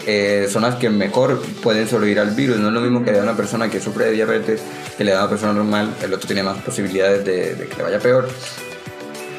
eh, 0.06 0.46
son 0.50 0.62
las 0.62 0.76
que 0.76 0.88
mejor 0.88 1.42
pueden 1.62 1.88
sobrevivir 1.88 2.20
al 2.20 2.30
virus. 2.30 2.58
No 2.58 2.68
es 2.68 2.74
lo 2.74 2.80
mismo 2.80 3.04
que 3.04 3.12
le 3.12 3.18
a 3.18 3.22
una 3.22 3.36
persona 3.36 3.68
que 3.68 3.80
sufre 3.80 4.06
de 4.06 4.12
diabetes 4.12 4.60
que 4.96 5.04
le 5.04 5.10
da 5.10 5.18
a 5.18 5.22
una 5.22 5.30
persona 5.30 5.52
normal, 5.52 5.94
el 6.02 6.14
otro 6.14 6.26
tiene 6.26 6.42
más 6.42 6.58
posibilidades 6.58 7.24
de, 7.24 7.66
que 7.68 7.76
le 7.76 7.82
vaya 7.82 7.98
peor. 7.98 8.28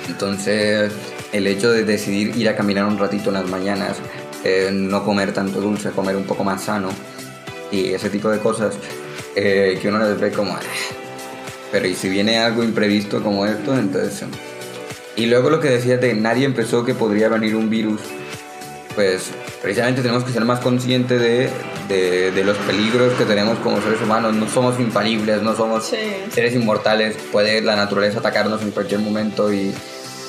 Entonces, 0.07 0.91
el 1.31 1.47
hecho 1.47 1.71
de 1.71 1.83
decidir 1.83 2.35
ir 2.35 2.49
a 2.49 2.55
caminar 2.55 2.85
un 2.85 2.97
ratito 2.97 3.29
en 3.29 3.35
las 3.35 3.47
mañanas, 3.47 3.97
eh, 4.43 4.69
no 4.71 5.03
comer 5.03 5.33
tanto 5.33 5.59
dulce, 5.61 5.91
comer 5.91 6.15
un 6.15 6.25
poco 6.25 6.43
más 6.43 6.63
sano 6.63 6.89
y 7.71 7.93
ese 7.93 8.09
tipo 8.09 8.29
de 8.29 8.39
cosas 8.39 8.75
eh, 9.35 9.77
que 9.81 9.87
uno 9.89 9.99
les 9.99 10.19
ve 10.19 10.31
como... 10.31 10.53
"Ah". 10.53 10.59
Pero 11.71 11.85
y 11.87 11.95
si 11.95 12.07
viene 12.07 12.37
algo 12.39 12.63
imprevisto 12.63 13.21
como 13.21 13.45
esto, 13.45 13.77
entonces... 13.77 14.23
Y 15.17 15.25
luego 15.25 15.49
lo 15.49 15.59
que 15.59 15.69
decías 15.69 15.99
de 15.99 16.13
nadie 16.13 16.45
empezó 16.45 16.85
que 16.85 16.93
podría 16.93 17.27
venir 17.27 17.55
un 17.55 17.69
virus, 17.69 17.99
pues 18.97 19.31
precisamente 19.61 20.01
tenemos 20.01 20.23
que 20.23 20.31
ser 20.31 20.43
más 20.43 20.59
conscientes 20.59 21.21
de, 21.21 21.51
de, 21.87 22.31
de, 22.31 22.43
los 22.43 22.57
peligros 22.57 23.13
que 23.13 23.25
tenemos 23.25 23.59
como 23.59 23.79
seres 23.79 24.01
humanos. 24.01 24.33
No 24.33 24.47
somos 24.49 24.79
infalibles, 24.79 25.43
no 25.43 25.55
somos 25.55 25.85
Sí. 25.85 25.97
seres 26.31 26.55
inmortales. 26.55 27.15
Puede 27.31 27.61
la 27.61 27.75
naturaleza 27.75 28.17
atacarnos 28.17 28.63
en 28.63 28.71
cualquier 28.71 28.99
momento 29.01 29.53
y, 29.53 29.71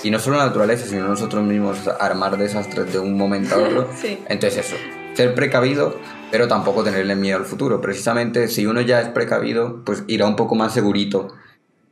y 0.02 0.10
no 0.10 0.18
solo 0.18 0.36
la 0.36 0.44
naturaleza, 0.44 0.84
sino 0.84 1.08
nosotros 1.08 1.42
mismos 1.44 1.78
armar 1.98 2.36
desastres 2.36 2.92
de 2.92 2.98
un 2.98 3.16
momento 3.16 3.54
a 3.54 3.58
otro. 3.58 3.88
Sí. 3.98 4.18
Entonces 4.28 4.66
eso, 4.66 4.76
ser 5.14 5.34
precavido, 5.34 5.98
pero 6.30 6.46
tampoco 6.46 6.84
tenerle 6.84 7.16
miedo 7.16 7.38
al 7.38 7.46
futuro. 7.46 7.80
Precisamente 7.80 8.48
si 8.48 8.66
uno 8.66 8.82
ya 8.82 9.00
es 9.00 9.08
precavido, 9.08 9.82
pues 9.82 10.04
irá 10.08 10.26
un 10.26 10.36
poco 10.36 10.56
más 10.56 10.74
segurito 10.74 11.28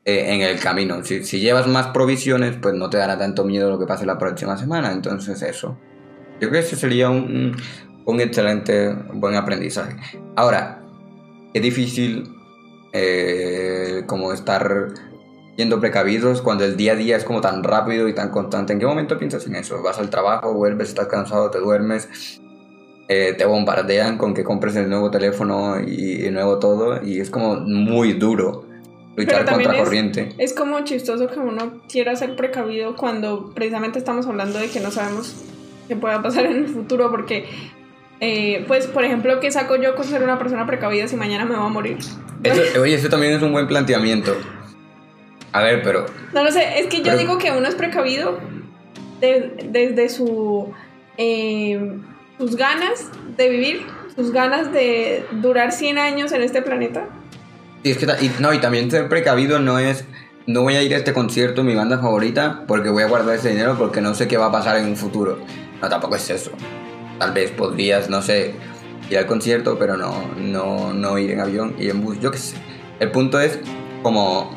eh, 0.04 0.34
en 0.34 0.42
el 0.42 0.60
camino. 0.60 1.02
Si, 1.06 1.24
si 1.24 1.40
llevas 1.40 1.66
más 1.68 1.86
provisiones, 1.86 2.54
pues 2.60 2.74
no 2.74 2.90
te 2.90 2.98
dará 2.98 3.16
tanto 3.16 3.44
miedo 3.44 3.70
lo 3.70 3.78
que 3.78 3.86
pase 3.86 4.04
la 4.04 4.18
próxima 4.18 4.58
semana. 4.58 4.92
Entonces 4.92 5.40
eso. 5.40 5.78
Yo 6.40 6.48
creo 6.48 6.52
que 6.52 6.66
ese 6.66 6.76
sería 6.76 7.10
un, 7.10 7.56
un, 8.04 8.20
excelente, 8.20 8.92
buen 9.14 9.34
aprendizaje. 9.36 9.96
Ahora, 10.36 10.82
es 11.54 11.62
difícil 11.62 12.28
eh, 12.92 14.02
como 14.06 14.32
estar 14.32 14.88
siendo 15.56 15.80
precavidos 15.80 16.42
cuando 16.42 16.64
el 16.64 16.76
día 16.76 16.92
a 16.92 16.96
día 16.96 17.16
es 17.16 17.24
como 17.24 17.40
tan 17.40 17.62
rápido 17.62 18.08
y 18.08 18.14
tan 18.14 18.30
constante. 18.30 18.74
¿En 18.74 18.78
qué 18.78 18.86
momento 18.86 19.18
piensas 19.18 19.46
en 19.46 19.56
eso? 19.56 19.82
Vas 19.82 19.98
al 19.98 20.10
trabajo, 20.10 20.52
vuelves, 20.52 20.90
estás 20.90 21.06
cansado, 21.06 21.50
te 21.50 21.58
duermes, 21.58 22.40
eh, 23.08 23.34
te 23.38 23.46
bombardean 23.46 24.18
con 24.18 24.34
que 24.34 24.44
compres 24.44 24.76
el 24.76 24.90
nuevo 24.90 25.10
teléfono 25.10 25.80
y 25.80 26.26
el 26.26 26.34
nuevo 26.34 26.58
todo 26.58 27.02
y 27.02 27.20
es 27.20 27.30
como 27.30 27.56
muy 27.56 28.12
duro 28.12 28.66
luchar 29.16 29.46
contra 29.46 29.72
es- 29.72 29.78
corriente. 29.78 30.28
Es 30.36 30.52
como 30.52 30.80
chistoso 30.84 31.26
que 31.28 31.38
uno 31.40 31.80
quiera 31.88 32.14
ser 32.16 32.36
precavido 32.36 32.94
cuando 32.96 33.54
precisamente 33.54 33.98
estamos 33.98 34.26
hablando 34.26 34.58
de 34.58 34.68
que 34.68 34.80
no 34.80 34.90
sabemos 34.90 35.34
qué 35.88 35.96
pueda 35.96 36.22
pasar 36.22 36.46
en 36.46 36.56
el 36.56 36.68
futuro 36.68 37.10
porque, 37.10 37.46
eh, 38.20 38.64
pues, 38.66 38.86
por 38.86 39.04
ejemplo, 39.04 39.40
¿qué 39.40 39.50
saco 39.50 39.76
yo 39.76 39.94
con 39.94 40.04
ser 40.04 40.22
una 40.22 40.38
persona 40.38 40.66
precavida 40.66 41.08
si 41.08 41.16
mañana 41.16 41.44
me 41.44 41.56
voy 41.56 41.66
a 41.66 41.68
morir? 41.70 41.98
Eso- 42.42 42.80
oye, 42.80 42.94
eso 42.94 43.08
también 43.08 43.32
es 43.32 43.42
un 43.42 43.52
buen 43.52 43.66
planteamiento. 43.66 44.36
A 45.52 45.62
ver, 45.62 45.82
pero 45.82 46.06
No 46.34 46.44
lo 46.44 46.50
sé, 46.50 46.80
es 46.80 46.86
que 46.86 47.02
yo 47.02 47.16
digo 47.16 47.38
que 47.38 47.50
uno 47.50 47.66
es 47.66 47.74
precavido 47.74 48.38
de- 49.20 49.68
desde 49.70 50.08
su, 50.10 50.72
eh, 51.16 51.80
sus 52.38 52.56
ganas 52.56 53.10
de 53.38 53.48
vivir, 53.48 53.86
sus 54.14 54.32
ganas 54.32 54.72
de 54.72 55.24
durar 55.40 55.72
100 55.72 55.98
años 55.98 56.32
en 56.32 56.42
este 56.42 56.60
planeta. 56.62 57.06
Y 57.82 57.90
es 57.90 57.98
que 57.98 58.06
y, 58.20 58.30
no, 58.40 58.52
y 58.52 58.58
también 58.58 58.90
ser 58.90 59.08
precavido 59.08 59.58
no 59.60 59.78
es 59.78 60.04
no 60.46 60.62
voy 60.62 60.76
a 60.76 60.82
ir 60.82 60.94
a 60.94 60.96
este 60.96 61.12
concierto, 61.12 61.64
mi 61.64 61.74
banda 61.74 61.98
favorita, 61.98 62.64
porque 62.66 62.88
voy 62.88 63.02
a 63.02 63.08
guardar 63.08 63.34
ese 63.34 63.50
dinero 63.50 63.76
porque 63.76 64.00
no 64.00 64.14
sé 64.14 64.28
qué 64.28 64.36
va 64.36 64.46
a 64.46 64.52
pasar 64.52 64.76
en 64.78 64.86
un 64.86 64.96
futuro. 64.96 65.38
No, 65.82 65.88
tampoco 65.88 66.16
es 66.16 66.30
eso. 66.30 66.52
Tal 67.18 67.32
vez 67.32 67.50
podrías, 67.50 68.08
no 68.08 68.22
sé, 68.22 68.54
ir 69.10 69.18
al 69.18 69.26
concierto, 69.26 69.78
pero 69.78 69.96
no, 69.96 70.12
no, 70.36 70.92
no 70.92 71.18
ir 71.18 71.32
en 71.32 71.40
avión, 71.40 71.74
ir 71.78 71.90
en 71.90 72.02
bus, 72.02 72.20
yo 72.20 72.30
qué 72.30 72.38
sé. 72.38 72.56
El 73.00 73.10
punto 73.10 73.40
es 73.40 73.58
como 74.02 74.56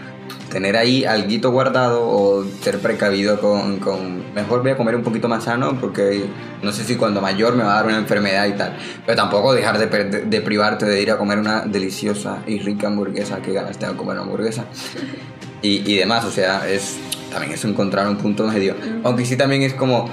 tener 0.49 0.77
ahí 0.77 1.05
alguito 1.05 1.51
guardado 1.51 2.07
o 2.07 2.43
ser 2.61 2.79
precavido 2.79 3.39
con, 3.39 4.33
mejor 4.33 4.61
voy 4.61 4.71
a 4.71 4.77
comer 4.77 4.95
un 4.95 5.03
poquito 5.03 5.27
más 5.27 5.43
sano 5.43 5.77
porque 5.79 6.25
no 6.63 6.71
sé 6.71 6.83
si 6.83 6.95
cuando 6.95 7.21
mayor 7.21 7.55
me 7.55 7.63
va 7.63 7.73
a 7.73 7.75
dar 7.77 7.85
una 7.85 7.97
enfermedad 7.97 8.47
y 8.47 8.53
tal 8.53 8.75
pero 9.05 9.15
tampoco 9.15 9.53
dejar 9.53 9.77
de, 9.77 10.41
privarte 10.41 10.85
de 10.85 11.01
ir 11.01 11.11
a 11.11 11.17
comer 11.17 11.37
una 11.37 11.61
deliciosa 11.61 12.39
y 12.47 12.59
rica 12.59 12.87
hamburguesa 12.87 13.41
que 13.41 13.53
ganas 13.53 13.77
tengo 13.77 13.95
comer 13.95 14.13
una 14.15 14.23
hamburguesa 14.23 14.65
y, 15.61 15.91
y 15.91 15.97
demás 15.97 16.25
o 16.25 16.31
sea 16.31 16.69
es 16.69 16.97
también 17.31 17.53
es 17.53 17.63
encontrar 17.65 18.07
un 18.07 18.17
punto 18.17 18.45
medio 18.47 18.75
aunque 19.03 19.25
sí 19.25 19.35
también 19.35 19.61
es 19.61 19.73
como 19.73 20.09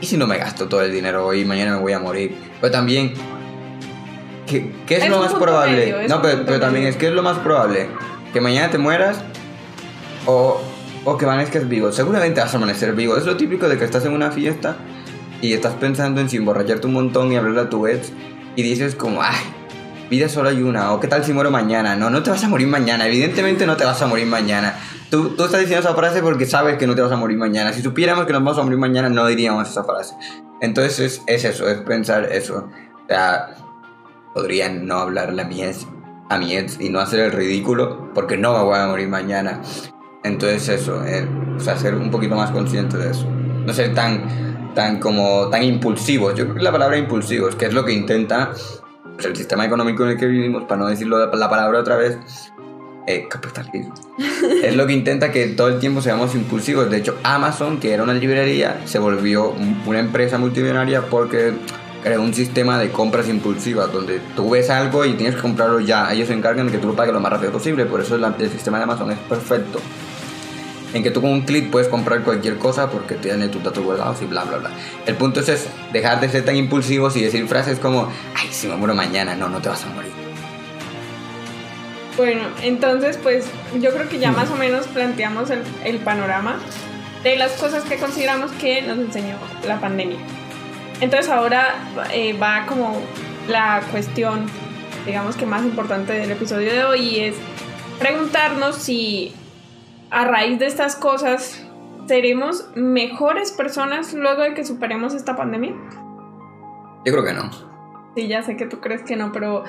y 0.00 0.06
si 0.06 0.16
no 0.16 0.26
me 0.26 0.38
gasto 0.38 0.68
todo 0.68 0.82
el 0.82 0.92
dinero 0.92 1.26
hoy 1.26 1.44
mañana 1.44 1.76
me 1.76 1.80
voy 1.80 1.92
a 1.92 1.98
morir 1.98 2.36
pero 2.60 2.70
también 2.70 3.12
¿qué, 4.46 4.72
qué 4.86 4.96
es, 4.96 5.04
Es 5.04 5.10
lo 5.10 5.18
más 5.18 5.34
probable? 5.34 5.92
medio, 5.92 6.08
no 6.08 6.22
pero, 6.22 6.44
pero 6.44 6.60
también 6.60 6.86
es 6.86 6.96
que 6.96 7.08
es 7.08 7.12
lo 7.12 7.22
más 7.22 7.38
probable 7.38 7.88
que 8.32 8.40
mañana 8.40 8.70
te 8.70 8.78
mueras 8.78 9.18
o, 10.26 10.60
o 11.04 11.16
que 11.16 11.24
amanezcas 11.24 11.68
vivo. 11.68 11.92
Seguramente 11.92 12.40
vas 12.40 12.52
a 12.52 12.58
amanecer 12.58 12.94
vivo. 12.94 13.16
Es 13.16 13.24
lo 13.24 13.36
típico 13.36 13.68
de 13.68 13.78
que 13.78 13.84
estás 13.84 14.04
en 14.04 14.12
una 14.12 14.30
fiesta 14.30 14.76
y 15.40 15.52
estás 15.52 15.74
pensando 15.74 16.20
en 16.20 16.28
si 16.28 16.36
emborracharte 16.36 16.86
un 16.86 16.92
montón 16.92 17.32
y 17.32 17.36
hablarle 17.36 17.60
a 17.60 17.70
tu 17.70 17.86
ex 17.86 18.12
y 18.56 18.62
dices 18.62 18.94
como, 18.94 19.22
ay, 19.22 19.36
vida 20.08 20.28
solo 20.28 20.48
hay 20.48 20.62
una. 20.62 20.92
O 20.92 21.00
qué 21.00 21.08
tal 21.08 21.24
si 21.24 21.32
muero 21.32 21.50
mañana. 21.50 21.96
No, 21.96 22.10
no 22.10 22.22
te 22.22 22.30
vas 22.30 22.42
a 22.44 22.48
morir 22.48 22.66
mañana. 22.66 23.06
Evidentemente 23.06 23.66
no 23.66 23.76
te 23.76 23.84
vas 23.84 24.00
a 24.02 24.06
morir 24.06 24.26
mañana. 24.26 24.78
Tú, 25.10 25.30
tú 25.30 25.44
estás 25.44 25.60
diciendo 25.60 25.86
esa 25.86 25.96
frase 25.96 26.22
porque 26.22 26.46
sabes 26.46 26.78
que 26.78 26.86
no 26.86 26.94
te 26.94 27.02
vas 27.02 27.12
a 27.12 27.16
morir 27.16 27.38
mañana. 27.38 27.72
Si 27.72 27.82
supiéramos 27.82 28.26
que 28.26 28.32
nos 28.32 28.42
vamos 28.42 28.58
a 28.58 28.62
morir 28.62 28.78
mañana, 28.78 29.08
no 29.08 29.26
diríamos 29.26 29.68
esa 29.68 29.84
frase. 29.84 30.14
Entonces 30.60 30.98
es, 31.00 31.22
es 31.26 31.44
eso, 31.44 31.68
es 31.68 31.78
pensar 31.78 32.24
eso. 32.32 32.68
O 33.04 33.08
sea, 33.08 33.54
podrían 34.34 34.86
no 34.86 34.98
hablarle 34.98 35.42
a 35.42 35.44
mi 35.46 35.62
ex, 35.62 35.86
a 36.28 36.38
mi 36.38 36.56
ex 36.56 36.80
y 36.80 36.88
no 36.90 37.00
hacer 37.00 37.20
el 37.20 37.32
ridículo 37.32 38.12
porque 38.14 38.36
no 38.36 38.52
me 38.52 38.64
voy 38.64 38.78
a 38.78 38.86
morir 38.86 39.08
mañana. 39.08 39.62
Entonces 40.24 40.68
eso, 40.68 41.04
eh, 41.06 41.28
o 41.56 41.60
sea, 41.60 41.76
ser 41.76 41.94
un 41.94 42.10
poquito 42.10 42.34
más 42.34 42.50
consciente 42.50 42.96
de 42.96 43.10
eso. 43.10 43.26
No 43.30 43.72
ser 43.72 43.94
tan, 43.94 44.74
tan 44.74 44.98
como, 44.98 45.48
tan 45.50 45.62
impulsivos. 45.62 46.34
Yo 46.34 46.44
creo 46.44 46.56
que 46.56 46.62
la 46.62 46.72
palabra 46.72 46.98
impulsivos, 46.98 47.54
que 47.54 47.66
es 47.66 47.74
lo 47.74 47.84
que 47.84 47.92
intenta 47.92 48.52
pues, 49.16 49.26
el 49.26 49.36
sistema 49.36 49.64
económico 49.66 50.04
en 50.04 50.10
el 50.10 50.16
que 50.16 50.26
vivimos, 50.26 50.64
para 50.64 50.80
no 50.80 50.86
decirlo 50.88 51.18
la, 51.18 51.34
la 51.34 51.50
palabra 51.50 51.80
otra 51.80 51.96
vez, 51.96 52.18
eh, 53.06 53.26
capitalismo. 53.28 53.94
es 54.62 54.74
lo 54.76 54.86
que 54.86 54.92
intenta 54.92 55.30
que 55.32 55.46
todo 55.48 55.68
el 55.68 55.78
tiempo 55.78 56.00
seamos 56.02 56.34
impulsivos. 56.34 56.90
De 56.90 56.98
hecho, 56.98 57.16
Amazon, 57.22 57.78
que 57.78 57.92
era 57.92 58.02
una 58.02 58.14
librería, 58.14 58.80
se 58.84 58.98
volvió 58.98 59.50
un- 59.50 59.82
una 59.86 60.00
empresa 60.00 60.38
multimillonaria 60.38 61.02
porque 61.02 61.52
creó 62.02 62.22
un 62.22 62.34
sistema 62.34 62.78
de 62.78 62.90
compras 62.90 63.28
impulsivas 63.28 63.92
donde 63.92 64.20
tú 64.36 64.50
ves 64.50 64.70
algo 64.70 65.04
y 65.04 65.14
tienes 65.14 65.34
que 65.36 65.42
comprarlo 65.42 65.80
ya. 65.80 66.12
Ellos 66.12 66.28
se 66.28 66.34
encargan 66.34 66.66
de 66.66 66.72
que 66.72 66.78
tú 66.78 66.88
lo 66.88 66.94
pagues 66.94 67.12
lo 67.12 67.20
más 67.20 67.32
rápido 67.32 67.52
posible. 67.52 67.84
Por 67.86 68.00
eso 68.00 68.16
la- 68.18 68.34
el 68.38 68.50
sistema 68.50 68.78
de 68.78 68.84
Amazon 68.84 69.10
es 69.10 69.18
perfecto. 69.18 69.80
En 70.94 71.02
que 71.02 71.10
tú 71.10 71.20
con 71.20 71.30
un 71.30 71.42
clic 71.42 71.70
puedes 71.70 71.88
comprar 71.88 72.22
cualquier 72.22 72.58
cosa 72.58 72.90
porque 72.90 73.16
tiene 73.16 73.48
tus 73.48 73.62
datos 73.62 73.84
guardados 73.84 74.22
y 74.22 74.26
bla, 74.26 74.44
bla, 74.44 74.58
bla. 74.58 74.70
El 75.04 75.16
punto 75.16 75.40
es 75.40 75.68
dejar 75.92 76.20
de 76.20 76.28
ser 76.28 76.44
tan 76.44 76.56
impulsivos 76.56 77.16
y 77.16 77.22
decir 77.22 77.46
frases 77.48 77.78
como, 77.78 78.08
ay, 78.34 78.48
si 78.50 78.66
me 78.66 78.76
muero 78.76 78.94
mañana, 78.94 79.34
no, 79.34 79.48
no 79.48 79.60
te 79.60 79.68
vas 79.68 79.84
a 79.84 79.88
morir. 79.88 80.12
Bueno, 82.16 82.42
entonces 82.62 83.18
pues 83.22 83.46
yo 83.78 83.92
creo 83.92 84.08
que 84.08 84.18
ya 84.18 84.32
más 84.32 84.50
o 84.50 84.56
menos 84.56 84.86
planteamos 84.86 85.50
el, 85.50 85.98
panorama 85.98 86.58
de 87.22 87.36
las 87.36 87.52
cosas 87.52 87.84
que 87.84 87.98
consideramos 87.98 88.50
que 88.52 88.80
nos 88.80 88.98
enseñó 88.98 89.36
la 89.66 89.80
pandemia. 89.80 90.16
Entonces 91.02 91.30
ahora 91.30 91.74
eh, 92.12 92.32
va 92.32 92.64
como 92.64 93.02
la 93.48 93.82
cuestión, 93.90 94.46
digamos 95.04 95.36
que 95.36 95.44
más 95.44 95.62
importante 95.62 96.14
del 96.14 96.30
episodio 96.30 96.72
de 96.72 96.84
hoy 96.84 97.20
es 97.20 97.36
preguntarnos 97.98 98.76
si 98.76 99.34
a 100.10 100.24
raíz 100.24 100.58
de 100.58 100.66
estas 100.66 100.96
cosas 100.96 101.66
seremos 102.06 102.68
mejores 102.74 103.52
personas 103.52 104.14
luego 104.14 104.42
de 104.42 104.54
que 104.54 104.64
superemos 104.64 105.14
esta 105.14 105.36
pandemia. 105.36 105.74
Yo 107.04 107.12
creo 107.12 107.24
que 107.24 107.32
no. 107.32 107.50
Sí, 108.14 108.28
ya 108.28 108.42
sé 108.42 108.56
que 108.56 108.66
tú 108.66 108.80
crees 108.80 109.02
que 109.02 109.16
no, 109.16 109.32
pero 109.32 109.64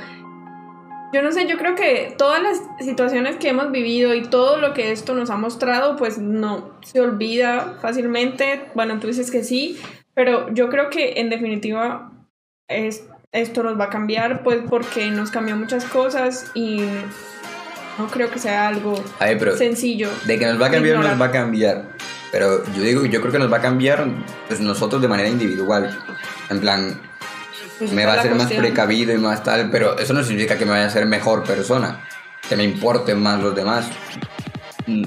yo 1.14 1.22
no 1.22 1.32
sé, 1.32 1.48
yo 1.48 1.58
creo 1.58 1.76
que 1.76 2.14
todas 2.18 2.42
las 2.42 2.62
situaciones 2.80 3.38
que 3.38 3.50
hemos 3.50 3.72
vivido 3.72 4.14
y 4.14 4.24
todo 4.24 4.58
lo 4.58 4.74
que 4.74 4.92
esto 4.92 5.16
nos 5.16 5.30
ha 5.30 5.38
mostrado, 5.38 5.96
pues 5.96 6.18
no 6.18 6.72
se 6.82 7.00
olvida 7.00 7.78
fácilmente. 7.82 8.66
Bueno, 8.76 9.00
tú 9.00 9.08
dices 9.08 9.32
que 9.32 9.44
sí, 9.44 9.80
pero 10.14 10.54
yo 10.54 10.70
creo 10.70 10.90
que 10.90 11.20
en 11.22 11.30
definitiva 11.30 12.12
es, 12.68 13.08
esto 13.32 13.64
nos 13.64 13.80
va 13.80 13.86
a 13.86 13.90
cambiar, 13.90 14.44
pues 14.44 14.62
porque 14.70 15.10
nos 15.10 15.32
cambió 15.32 15.56
muchas 15.56 15.86
cosas 15.86 16.52
y 16.56 16.82
no 17.98 18.08
creo 18.08 18.30
que 18.30 18.40
sea 18.40 18.68
algo 18.68 19.04
pero 19.20 19.58
sencillo. 19.58 20.10
de 20.26 20.38
que 20.40 20.46
nos 20.46 20.62
va 20.62 20.68
a 20.68 20.72
cambiar, 20.72 20.96
ignorar. 20.96 21.12
nos 21.12 21.22
va 21.22 21.26
a 21.28 21.32
cambiar. 21.32 21.84
Pero 22.32 22.64
yo 22.74 22.82
digo, 22.84 23.06
yo 23.06 23.22
creo 23.22 23.32
que 23.32 23.40
nos 23.40 23.52
va 23.52 23.58
a 23.58 23.62
cambiar 23.62 24.06
pues, 24.48 24.60
nosotros 24.60 25.02
de 25.02 25.08
manera 25.08 25.30
individual. 25.30 25.98
En 26.50 26.60
plan, 26.60 27.00
Pues 27.80 27.92
me 27.94 28.06
va 28.06 28.14
a 28.14 28.22
ser 28.22 28.36
más 28.36 28.52
precavido 28.52 29.14
y 29.14 29.18
más 29.18 29.44
tal, 29.44 29.70
pero 29.72 29.98
eso 29.98 30.14
no 30.14 30.24
significa 30.24 30.58
que 30.58 30.66
me 30.66 30.72
vaya 30.72 30.88
a 30.88 30.90
ser 30.90 31.06
mejor 31.06 31.44
persona, 31.44 32.06
que 32.48 32.56
me 32.58 32.64
importen 32.64 33.22
más 33.22 33.42
los 33.42 33.56
demás. 33.56 33.86
Mm, 34.88 35.04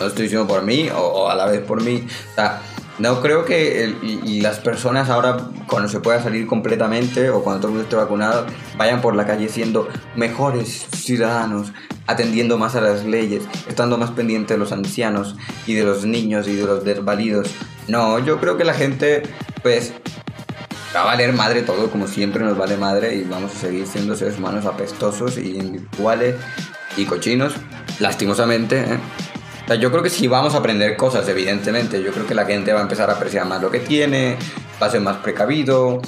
No 0.00 0.06
estoy 0.06 0.24
diciendo 0.24 0.48
por 0.48 0.62
mí 0.62 0.88
o, 0.90 0.98
o 1.00 1.28
a 1.30 1.34
la 1.36 1.46
vez 1.46 1.60
por 1.60 1.80
mí. 1.82 2.06
O 2.32 2.34
sea, 2.34 2.60
no 2.98 3.20
creo 3.20 3.44
que 3.44 3.84
el- 3.84 4.42
las 4.42 4.58
personas 4.58 5.08
ahora, 5.10 5.36
cuando 5.66 5.88
se 5.88 6.00
pueda 6.00 6.22
salir 6.22 6.46
completamente 6.46 7.30
o 7.30 7.42
cuando 7.42 7.60
todo 7.60 7.68
el 7.68 7.74
mundo 7.74 7.84
esté 7.84 7.96
vacunado, 7.96 8.46
vayan 8.76 9.00
por 9.00 9.16
la 9.16 9.26
calle 9.26 9.48
siendo 9.48 9.88
mejores 10.14 10.86
ciudadanos, 10.94 11.72
atendiendo 12.06 12.58
más 12.58 12.74
a 12.76 12.80
las 12.80 13.04
leyes, 13.04 13.44
estando 13.68 13.96
más 13.98 14.10
pendiente 14.10 14.54
de 14.54 14.58
los 14.58 14.72
ancianos 14.72 15.36
y 15.66 15.74
de 15.74 15.84
los 15.84 16.04
niños 16.04 16.46
y 16.48 16.56
de 16.56 16.64
los 16.64 16.84
desvalidos. 16.84 17.50
No, 17.88 18.18
yo 18.18 18.38
creo 18.38 18.56
que 18.56 18.64
la 18.64 18.74
gente, 18.74 19.22
pues, 19.62 19.92
va 20.94 21.02
a 21.02 21.04
valer 21.06 21.32
madre 21.32 21.62
todo, 21.62 21.90
como 21.90 22.06
siempre 22.06 22.44
nos 22.44 22.56
vale 22.58 22.76
madre, 22.76 23.14
y 23.16 23.24
vamos 23.24 23.52
a 23.56 23.58
seguir 23.58 23.86
siendo 23.86 24.14
seres 24.14 24.38
humanos 24.38 24.66
apestosos 24.66 25.38
y 25.38 25.56
individuales 25.56 26.36
y 26.96 27.06
cochinos, 27.06 27.54
lastimosamente. 27.98 28.80
¿eh? 28.80 28.98
O 29.64 29.66
sea, 29.68 29.76
yo 29.76 29.90
creo 29.90 30.02
que 30.02 30.10
sí 30.10 30.26
vamos 30.26 30.54
a 30.54 30.58
aprender 30.58 30.96
cosas, 30.96 31.28
evidentemente. 31.28 32.02
Yo 32.02 32.12
creo 32.12 32.26
que 32.26 32.34
la 32.34 32.44
gente 32.44 32.72
va 32.72 32.80
a 32.80 32.82
empezar 32.82 33.08
a 33.10 33.14
apreciar 33.14 33.46
más 33.46 33.62
lo 33.62 33.70
que 33.70 33.80
tiene, 33.80 34.36
va 34.82 34.86
a 34.86 34.90
ser 34.90 35.00
más 35.00 35.18
precavido, 35.18 36.02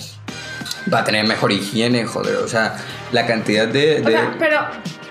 va 0.92 1.00
a 1.00 1.04
tener 1.04 1.26
mejor 1.26 1.52
higiene, 1.52 2.04
joder. 2.04 2.36
O 2.36 2.48
sea, 2.48 2.76
la 3.12 3.26
cantidad 3.26 3.66
de. 3.68 4.00
O 4.02 4.06
de- 4.06 4.12
sea, 4.12 4.34
pero 4.38 4.58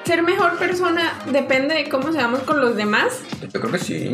ser 0.06 0.22
mejor 0.24 0.58
persona 0.58 1.20
depende 1.32 1.74
de 1.76 1.90
cómo 1.90 2.12
seamos 2.12 2.42
con 2.42 2.60
los 2.60 2.76
demás. 2.76 3.14
Yo 3.42 3.60
creo 3.62 3.72
que 3.72 3.80
sí. 3.80 4.12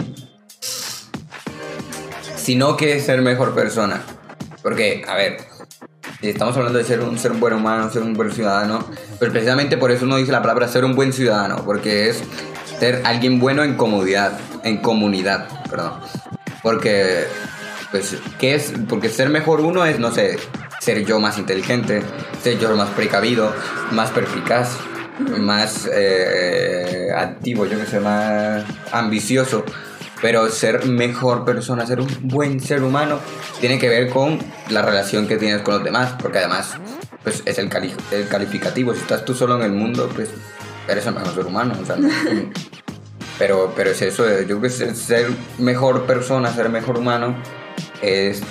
Sino 2.36 2.78
que 2.78 3.00
ser 3.00 3.22
mejor 3.22 3.54
persona. 3.54 4.02
Porque, 4.62 5.04
a 5.08 5.15
ver, 5.15 5.38
si 6.22 6.30
estamos 6.30 6.56
hablando 6.58 6.78
de 6.80 6.86
ser 6.86 7.02
un, 7.02 7.18
ser 7.18 7.32
un 7.32 7.39
buen 7.39 7.54
humano, 7.54 7.89
ser 7.89 8.02
un 8.02 8.13
buen 8.13 8.32
ciudadano, 8.32 8.86
pues 9.18 9.32
precisamente 9.32 9.78
por 9.78 9.92
eso 9.92 10.06
uno 10.06 10.18
dice 10.18 10.32
la 10.32 10.42
palabra 10.42 10.68
ser 10.68 10.84
un 10.86 10.96
buen 10.96 11.13
ciudadano, 11.13 11.63
porque 11.65 12.10
es 12.10 12.22
ser 12.80 13.02
alguien 13.06 13.39
bueno 13.39 13.63
en 13.63 13.76
comodidad, 13.76 14.39
en 14.63 14.78
comunidad, 14.78 15.48
perdón. 15.70 15.94
Porque, 16.62 17.26
pues, 17.92 18.18
¿qué 18.39 18.56
es? 18.56 18.74
Porque 18.88 19.10
ser 19.10 19.30
mejor 19.30 19.62
uno 19.62 19.86
es, 19.86 20.00
no 20.00 20.12
sé, 20.12 20.38
ser 20.80 21.06
yo 21.06 21.20
más 21.20 21.38
inteligente, 21.38 22.02
ser 22.42 22.58
yo 22.60 22.76
más 22.76 22.89
precavido, 22.89 23.54
más 23.92 24.10
perspicaz, 24.12 24.78
más 25.38 25.89
eh, 25.94 27.10
activo, 27.15 27.65
yo 27.65 27.80
que 27.80 27.86
sé, 27.86 28.00
más 28.00 28.63
ambicioso. 28.92 29.63
Pero 30.22 30.50
ser 30.50 30.86
mejor 30.86 31.46
persona, 31.46 31.86
ser 31.86 32.02
un 32.02 32.10
buen 32.24 32.60
ser 32.60 32.84
humano, 32.84 33.20
tiene 33.62 33.80
que 33.80 33.88
ver 33.88 34.10
con 34.10 34.38
la 34.70 34.82
relación 34.82 35.28
que 35.28 35.38
tienes 35.38 35.62
con 35.62 35.76
los 35.76 35.84
demás, 35.84 36.13
porque 36.22 36.39
además, 36.39 36.74
pues 37.24 37.42
es 37.46 37.58
el, 37.58 37.70
cali- 37.70 37.96
el 38.12 38.28
calificativo. 38.28 38.94
Si 38.94 39.00
estás 39.00 39.24
tú 39.24 39.34
solo 39.34 39.56
en 39.56 39.62
el 39.62 39.72
mundo, 39.72 40.10
pues 40.13 40.30
eres 40.89 41.06
el 41.06 41.13
mejor 41.13 41.34
ser 41.34 41.45
humano. 41.45 41.73
o 41.82 41.86
sea, 41.86 41.95
pero, 43.39 43.73
pero 43.75 43.91
es 43.91 44.02
eso, 44.02 44.25
yo 44.41 44.60
creo 44.60 44.62
que 44.62 44.69
ser, 44.69 45.28
mejor 45.58 46.06
persona, 46.06 46.54
ser 46.54 46.69
mejor 46.69 46.97
humano, 46.97 47.36
es 48.02 48.41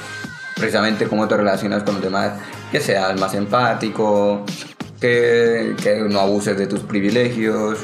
precisamente 0.57 1.07
cómo 1.07 1.29
te 1.29 1.37
relacionas 1.37 1.83
con 1.83 1.95
los 1.95 2.03
demás, 2.03 2.33
que 2.73 2.81
seas 2.81 3.19
más 3.21 3.35
empático, 3.35 4.45
que, 5.01 5.77
que 5.83 5.97
no 6.01 6.21
abuses 6.21 6.57
de 6.57 6.67
tus 6.67 6.81
privilegios, 6.81 7.79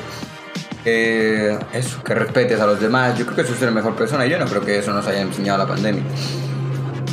que 0.84 1.58
eso, 1.72 2.02
que 2.02 2.14
respetes 2.14 2.60
a 2.60 2.66
los 2.66 2.80
demás. 2.80 3.18
Yo 3.18 3.24
creo 3.24 3.36
que 3.36 3.42
eso 3.42 3.54
es 3.54 3.58
ser 3.58 3.72
mejor 3.72 3.96
persona. 3.96 4.26
Yo 4.26 4.38
no 4.38 4.44
creo 4.44 4.62
que 4.62 4.78
eso 4.78 4.92
nos 4.92 5.06
haya 5.06 5.22
enseñado 5.22 5.58
la 5.58 5.66
pandemia. 5.66 6.02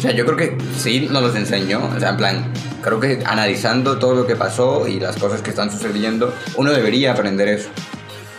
O 0.02 0.04
sea, 0.04 0.14
yo 0.14 0.26
creo 0.26 0.36
que 0.36 0.58
sí 0.80 1.08
nos 1.12 1.22
los 1.22 1.36
enseñó. 1.36 1.86
O 1.96 2.00
sea, 2.00 2.10
en 2.10 2.18
plan, 2.18 2.54
creo 2.82 3.00
que 3.00 3.22
analizando 3.24 4.00
todo 4.00 4.16
lo 4.16 4.26
que 4.26 4.36
pasó 4.36 4.88
y 4.88 5.00
las 5.00 5.16
cosas 5.16 5.44
que 5.44 5.52
están 5.52 5.70
sucediendo, 5.70 6.34
uno 6.56 6.72
debería 6.72 7.12
aprender 7.12 7.48
eso. 7.48 7.70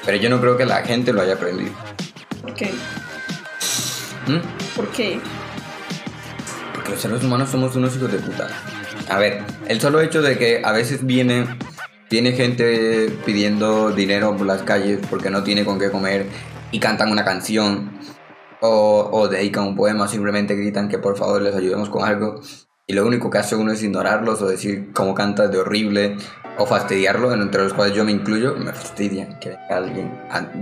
Pero 0.05 0.19
yo 0.19 0.29
no 0.29 0.41
creo 0.41 0.57
que 0.57 0.67
la 0.67 0.83
gente 0.83 1.13
lo 1.13 1.23
haya 1.23 1.35
aprendido. 1.35 1.71
¿Por 2.41 2.53
qué? 2.55 2.73
¿Mm? 4.27 4.75
¿Por 4.75 4.89
qué? 4.89 5.21
Porque 6.75 6.91
los 6.91 7.01
seres 7.01 7.23
humanos 7.23 7.49
somos 7.49 7.77
unos 7.77 7.95
hijos 7.95 8.11
de 8.11 8.19
puta. 8.19 8.49
A 9.09 9.19
ver, 9.21 9.45
el 9.69 9.81
solo 9.81 10.01
hecho 10.01 10.21
de 10.21 10.37
que 10.37 10.63
a 10.65 10.73
veces 10.73 11.07
viene, 11.07 11.47
viene 12.11 12.33
gente 12.33 13.17
pidiendo 13.25 13.93
dinero 13.93 14.37
por 14.37 14.49
las 14.49 14.65
calles 14.65 14.99
porque 15.09 15.31
no 15.31 15.45
tiene 15.45 15.65
con 15.65 15.79
qué 15.79 15.93
comer 15.93 16.27
y 16.73 16.81
cantan 16.81 17.13
una 17.13 17.25
canción 17.25 17.93
o, 18.63 19.11
o 19.13 19.29
dedican 19.29 19.65
un 19.65 19.77
poema 19.77 20.09
simplemente 20.09 20.57
gritan 20.57 20.89
que 20.89 20.99
por 20.99 21.17
favor 21.17 21.43
les 21.43 21.55
ayudemos 21.55 21.91
con 21.91 22.05
algo 22.05 22.41
y 22.87 22.95
lo 22.95 23.07
único 23.07 23.31
que 23.31 23.39
hace 23.39 23.55
uno 23.55 23.73
es 23.73 23.83
ignorarlos 23.83 24.43
o 24.43 24.49
decir 24.49 24.93
cómo 24.93 25.15
cantas 25.15 25.51
de 25.53 25.59
horrible 25.59 26.17
o 26.59 26.67
fastidiarlo, 26.67 27.33
entre 27.33 27.63
los 27.63 27.73
cuales 27.73 27.95
yo 27.95 28.05
me 28.05 28.13
incluyo, 28.13 28.55
me 28.57 28.73
fastidia 28.73 29.39
que 29.39 29.57
alguien 29.71 30.13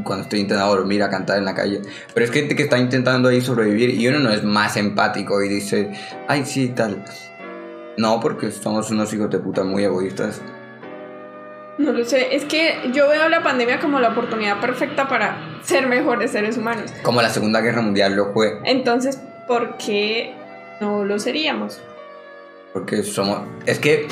cuando 0.05 0.25
estoy 0.25 0.41
intentando 0.41 0.77
dormir 0.77 1.03
a 1.03 1.11
cantar 1.11 1.39
en 1.39 1.45
la 1.45 1.55
calle. 1.55 1.81
Pero 2.15 2.25
es 2.25 2.31
gente 2.31 2.55
que 2.55 2.65
está 2.65 2.79
intentando 2.79 3.29
ahí 3.29 3.41
sobrevivir 3.41 3.91
y 3.91 4.07
uno 4.07 4.19
no 4.19 4.31
es 4.31 4.45
más 4.45 4.77
empático 4.77 5.43
y 5.43 5.49
dice, 5.49 5.93
ay, 6.29 6.45
sí, 6.45 6.69
tal. 6.69 7.03
No, 7.97 8.21
porque 8.21 8.51
somos 8.51 8.91
unos 8.91 9.13
hijos 9.15 9.31
de 9.31 9.39
puta 9.39 9.65
muy 9.65 9.85
egoístas. 9.85 10.41
No 11.81 11.93
lo 11.93 12.05
sé. 12.05 12.37
Es 12.37 12.45
que 12.45 12.91
yo 12.93 13.09
veo 13.09 13.31
la 13.31 13.43
pandemia 13.43 13.81
como 13.81 14.01
la 14.01 14.11
oportunidad 14.11 14.61
perfecta 14.61 15.09
para 15.09 15.39
ser 15.63 15.87
mejores 15.87 16.31
seres 16.31 16.59
humanos. 16.59 16.93
Como 17.03 17.23
la 17.23 17.31
Segunda 17.31 17.63
Guerra 17.63 17.81
Mundial 17.81 18.15
lo 18.15 18.35
fue, 18.35 18.61
Entonces, 18.65 19.19
¿por 19.49 19.79
qué 19.79 20.35
no 20.81 21.05
lo 21.05 21.19
seríamos? 21.19 21.81
porque 22.75 23.03
somos... 23.03 23.41
Es 23.67 23.79
que 23.81 24.07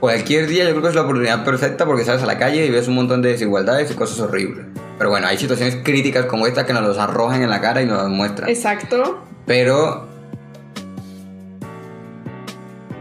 cualquier 0.00 0.46
día 0.46 0.64
yo 0.64 0.70
creo 0.70 0.82
que 0.82 0.88
es 0.88 0.94
la 0.94 1.02
oportunidad 1.02 1.44
perfecta 1.44 1.84
porque 1.84 2.04
sales 2.04 2.22
a 2.22 2.26
la 2.26 2.38
calle 2.38 2.64
y 2.64 2.70
ves 2.70 2.88
un 2.88 2.94
montón 2.94 3.20
de 3.22 3.30
desigualdades 3.30 3.90
y 3.90 3.94
cosas 3.94 4.20
horribles. 4.20 4.64
Pero 4.96 5.10
bueno, 5.10 5.26
hay 5.26 5.36
situaciones 5.36 5.76
críticas 5.82 6.26
como 6.26 6.46
esta 6.46 6.64
que 6.64 6.72
nos 6.72 6.82
los 6.82 6.96
arrojan 6.96 7.42
en 7.42 7.50
la 7.50 7.60
cara 7.60 7.82
y 7.82 7.86
nos 7.86 7.98
las 7.98 8.08
muestran. 8.08 8.48
Exacto. 8.48 9.22
Pero. 9.44 10.06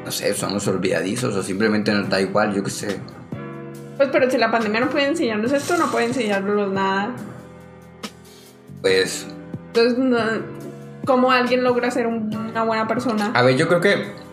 No 0.03 0.11
sé, 0.11 0.33
somos 0.33 0.67
olvidadizos 0.67 1.33
o 1.35 1.41
simplemente 1.43 1.91
nos 1.93 2.09
da 2.09 2.19
igual, 2.19 2.53
yo 2.53 2.63
qué 2.63 2.71
sé. 2.71 2.99
Pues 3.97 4.09
pero 4.11 4.29
si 4.29 4.37
la 4.37 4.51
pandemia 4.51 4.81
no 4.81 4.89
puede 4.89 5.07
enseñarnos 5.07 5.51
esto, 5.51 5.77
no 5.77 5.89
puede 5.91 6.05
enseñarnos 6.07 6.71
nada. 6.71 7.11
Pues. 8.81 9.25
Entonces, 9.67 9.97
no- 9.97 10.17
¿cómo 11.05 11.31
alguien 11.31 11.63
logra 11.63 11.89
ser 11.91 12.07
un- 12.07 12.33
una 12.35 12.63
buena 12.63 12.87
persona? 12.87 13.31
A 13.33 13.41
ver, 13.41 13.55
yo 13.57 13.67
creo 13.67 13.81
que. 13.81 14.25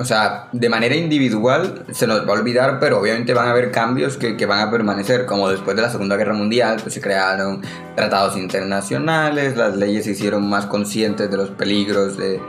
O 0.00 0.04
sea, 0.04 0.48
de 0.52 0.68
manera 0.68 0.94
individual 0.94 1.84
se 1.90 2.06
nos 2.06 2.22
va 2.24 2.28
a 2.30 2.38
olvidar, 2.38 2.78
pero 2.78 3.00
obviamente 3.00 3.34
van 3.34 3.48
a 3.48 3.50
haber 3.50 3.72
cambios 3.72 4.16
que, 4.16 4.36
que 4.36 4.46
van 4.46 4.60
a 4.60 4.70
permanecer. 4.70 5.26
Como 5.26 5.48
después 5.48 5.74
de 5.74 5.82
la 5.82 5.90
Segunda 5.90 6.16
Guerra 6.16 6.34
Mundial, 6.34 6.76
pues 6.80 6.94
se 6.94 7.00
crearon 7.00 7.62
tratados 7.96 8.36
internacionales, 8.36 9.56
las 9.56 9.76
leyes 9.76 10.04
se 10.04 10.12
hicieron 10.12 10.48
más 10.48 10.66
conscientes 10.66 11.28
de 11.28 11.36
los 11.36 11.50
peligros 11.50 12.16
de- 12.16 12.40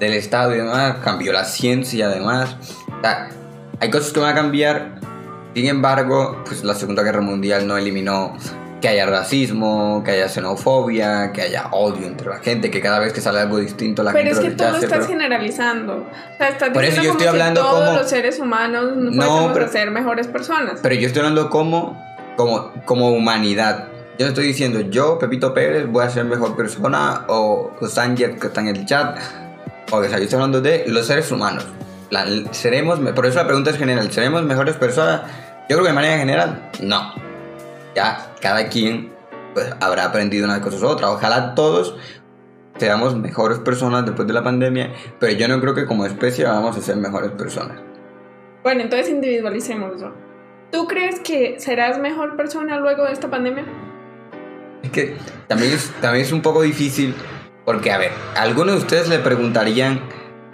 del 0.00 0.12
Estado 0.12 0.54
y 0.54 0.58
demás, 0.58 0.96
cambió 1.02 1.32
la 1.32 1.44
ciencia 1.44 2.08
además. 2.08 2.56
O 2.98 3.00
sea, 3.00 3.30
hay 3.80 3.90
cosas 3.90 4.12
que 4.12 4.20
van 4.20 4.32
a 4.32 4.34
cambiar. 4.34 5.00
Sin 5.58 5.66
embargo, 5.66 6.42
pues 6.46 6.62
la 6.62 6.72
Segunda 6.74 7.02
Guerra 7.02 7.20
Mundial 7.20 7.66
no 7.66 7.76
eliminó 7.76 8.32
que 8.80 8.86
haya 8.86 9.06
racismo, 9.06 10.02
que 10.04 10.12
haya 10.12 10.28
xenofobia, 10.28 11.32
que 11.32 11.42
haya 11.42 11.66
odio 11.72 12.06
entre 12.06 12.28
la 12.28 12.38
gente, 12.38 12.70
que 12.70 12.80
cada 12.80 13.00
vez 13.00 13.12
que 13.12 13.20
sale 13.20 13.40
algo 13.40 13.58
distinto 13.58 14.04
la 14.04 14.12
Pero 14.12 14.26
gente 14.26 14.38
es 14.38 14.44
que 14.44 14.50
lo 14.50 14.56
tú 14.56 14.62
lo 14.70 14.76
estás 14.78 14.90
pero- 14.98 15.06
generalizando. 15.08 15.96
O 15.96 16.36
sea, 16.38 16.48
estás 16.50 16.70
Por 16.70 16.84
eso 16.84 17.00
diciendo 17.00 17.02
yo 17.02 17.08
como 17.08 17.18
estoy 17.18 17.22
si 17.22 17.28
hablando 17.28 17.60
todos 17.60 17.84
como- 17.88 17.98
los 17.98 18.08
seres 18.08 18.38
humanos 18.38 18.84
no, 18.96 19.10
No, 19.10 19.22
fuésemos 19.22 19.52
pero- 19.52 19.68
ser 19.72 19.90
mejores 19.90 20.28
personas. 20.28 20.74
Pero 20.80 20.94
yo 20.94 21.06
estoy 21.08 21.20
hablando 21.22 21.50
como, 21.50 22.00
como, 22.36 22.72
como 22.84 23.10
humanidad. 23.10 23.88
Yo 24.16 24.26
no 24.26 24.28
estoy 24.28 24.46
diciendo 24.46 24.78
yo, 24.78 25.18
Pepito 25.18 25.52
Pérez, 25.54 25.88
voy 25.88 26.04
a 26.04 26.10
ser 26.10 26.24
mejor 26.24 26.54
persona, 26.54 27.24
o, 27.26 27.72
o 27.80 27.86
Sanjet 27.88 28.38
que 28.38 28.46
está 28.46 28.60
en 28.60 28.68
el 28.68 28.86
chat. 28.86 29.18
O 29.90 30.00
sea, 30.04 30.18
yo 30.18 30.22
estoy 30.22 30.36
hablando 30.36 30.60
de 30.60 30.84
los 30.86 31.04
seres 31.04 31.32
humanos. 31.32 31.66
La- 32.10 32.24
seremos, 32.52 33.00
por 33.00 33.26
eso 33.26 33.38
la 33.38 33.44
pregunta 33.46 33.70
es 33.70 33.76
general, 33.76 34.10
¿seremos 34.12 34.42
mejores 34.44 34.76
personas? 34.76 35.22
Yo 35.68 35.76
creo 35.76 35.82
que 35.82 35.88
de 35.88 35.94
manera 35.94 36.18
general, 36.18 36.70
no. 36.80 37.12
Ya, 37.94 38.32
cada 38.40 38.68
quien 38.68 39.12
pues, 39.52 39.70
habrá 39.80 40.06
aprendido 40.06 40.46
unas 40.46 40.60
cosas 40.60 40.82
u 40.82 40.86
otras. 40.86 41.10
Ojalá 41.10 41.54
todos 41.54 41.96
seamos 42.78 43.16
mejores 43.16 43.58
personas 43.58 44.06
después 44.06 44.26
de 44.26 44.32
la 44.32 44.42
pandemia, 44.42 44.92
pero 45.18 45.32
yo 45.32 45.46
no 45.46 45.60
creo 45.60 45.74
que 45.74 45.84
como 45.84 46.06
especie 46.06 46.46
vamos 46.46 46.76
a 46.76 46.80
ser 46.80 46.96
mejores 46.96 47.32
personas. 47.32 47.78
Bueno, 48.62 48.82
entonces 48.82 49.10
individualicémoslo. 49.10 50.14
¿Tú 50.72 50.86
crees 50.86 51.20
que 51.20 51.58
serás 51.58 51.98
mejor 51.98 52.36
persona 52.36 52.78
luego 52.78 53.04
de 53.04 53.12
esta 53.12 53.28
pandemia? 53.28 53.64
Es 54.82 54.90
que 54.90 55.16
también 55.48 55.72
es, 55.72 55.92
también 56.00 56.24
es 56.24 56.32
un 56.32 56.40
poco 56.40 56.62
difícil 56.62 57.14
porque, 57.64 57.92
a 57.92 57.98
ver, 57.98 58.12
a 58.34 58.40
algunos 58.40 58.76
de 58.76 58.80
ustedes 58.80 59.08
le 59.08 59.18
preguntarían, 59.18 60.00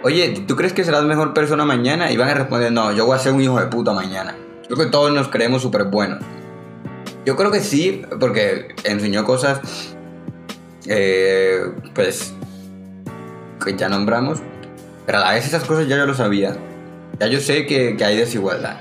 oye, 0.03 0.43
¿tú 0.45 0.57
crees 0.57 0.73
que 0.73 0.83
serás 0.83 1.03
mejor 1.03 1.33
persona 1.33 1.63
mañana? 1.63 2.11
Y 2.11 2.17
van 2.17 2.27
a 2.27 2.33
responder, 2.33 2.73
no, 2.73 2.91
yo 2.91 3.05
voy 3.05 3.15
a 3.15 3.19
ser 3.19 3.31
un 3.31 3.39
hijo 3.39 3.57
de 3.57 3.67
puta 3.67 3.93
mañana. 3.93 4.35
Creo 4.67 4.77
que 4.77 4.85
todos 4.87 5.11
nos 5.11 5.27
creemos 5.27 5.61
súper 5.61 5.85
buenos. 5.85 6.19
Yo 7.25 7.35
creo 7.35 7.51
que 7.51 7.59
sí, 7.59 8.03
porque 8.19 8.67
enseñó 8.83 9.23
cosas, 9.23 9.95
eh, 10.87 11.61
pues, 11.93 12.33
que 13.63 13.75
ya 13.75 13.89
nombramos, 13.89 14.39
pero 15.05 15.19
a 15.19 15.33
vez 15.33 15.45
esas 15.45 15.63
cosas 15.63 15.87
ya 15.87 15.97
yo 15.97 16.05
lo 16.05 16.13
sabía. 16.13 16.55
Ya 17.19 17.27
yo 17.27 17.39
sé 17.39 17.65
que, 17.65 17.95
que 17.95 18.05
hay 18.05 18.17
desigualdad. 18.17 18.77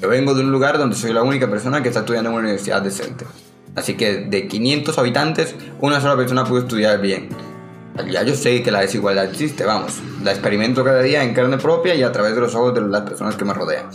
Yo 0.00 0.08
vengo 0.08 0.34
de 0.34 0.42
un 0.42 0.52
lugar 0.52 0.78
donde 0.78 0.96
soy 0.96 1.12
la 1.12 1.22
única 1.22 1.50
persona 1.50 1.82
que 1.82 1.88
está 1.88 2.00
estudiando 2.00 2.30
en 2.30 2.34
una 2.34 2.44
universidad 2.44 2.80
decente. 2.82 3.26
Así 3.74 3.94
que 3.96 4.26
de 4.26 4.48
500 4.48 4.98
habitantes, 4.98 5.54
una 5.80 6.00
sola 6.00 6.16
persona 6.16 6.44
puede 6.44 6.62
estudiar 6.62 7.00
bien. 7.00 7.28
Ya 8.10 8.22
yo 8.22 8.34
sé 8.34 8.62
que 8.62 8.70
la 8.70 8.80
desigualdad 8.80 9.24
existe, 9.24 9.64
vamos. 9.64 10.00
La 10.22 10.30
experimento 10.30 10.84
cada 10.84 11.02
día 11.02 11.22
en 11.24 11.34
carne 11.34 11.58
propia 11.58 11.94
y 11.94 12.02
a 12.02 12.12
través 12.12 12.34
de 12.34 12.40
los 12.40 12.54
ojos 12.54 12.74
de 12.74 12.82
las 12.82 13.02
personas 13.02 13.36
que 13.36 13.44
me 13.44 13.54
rodean. 13.54 13.86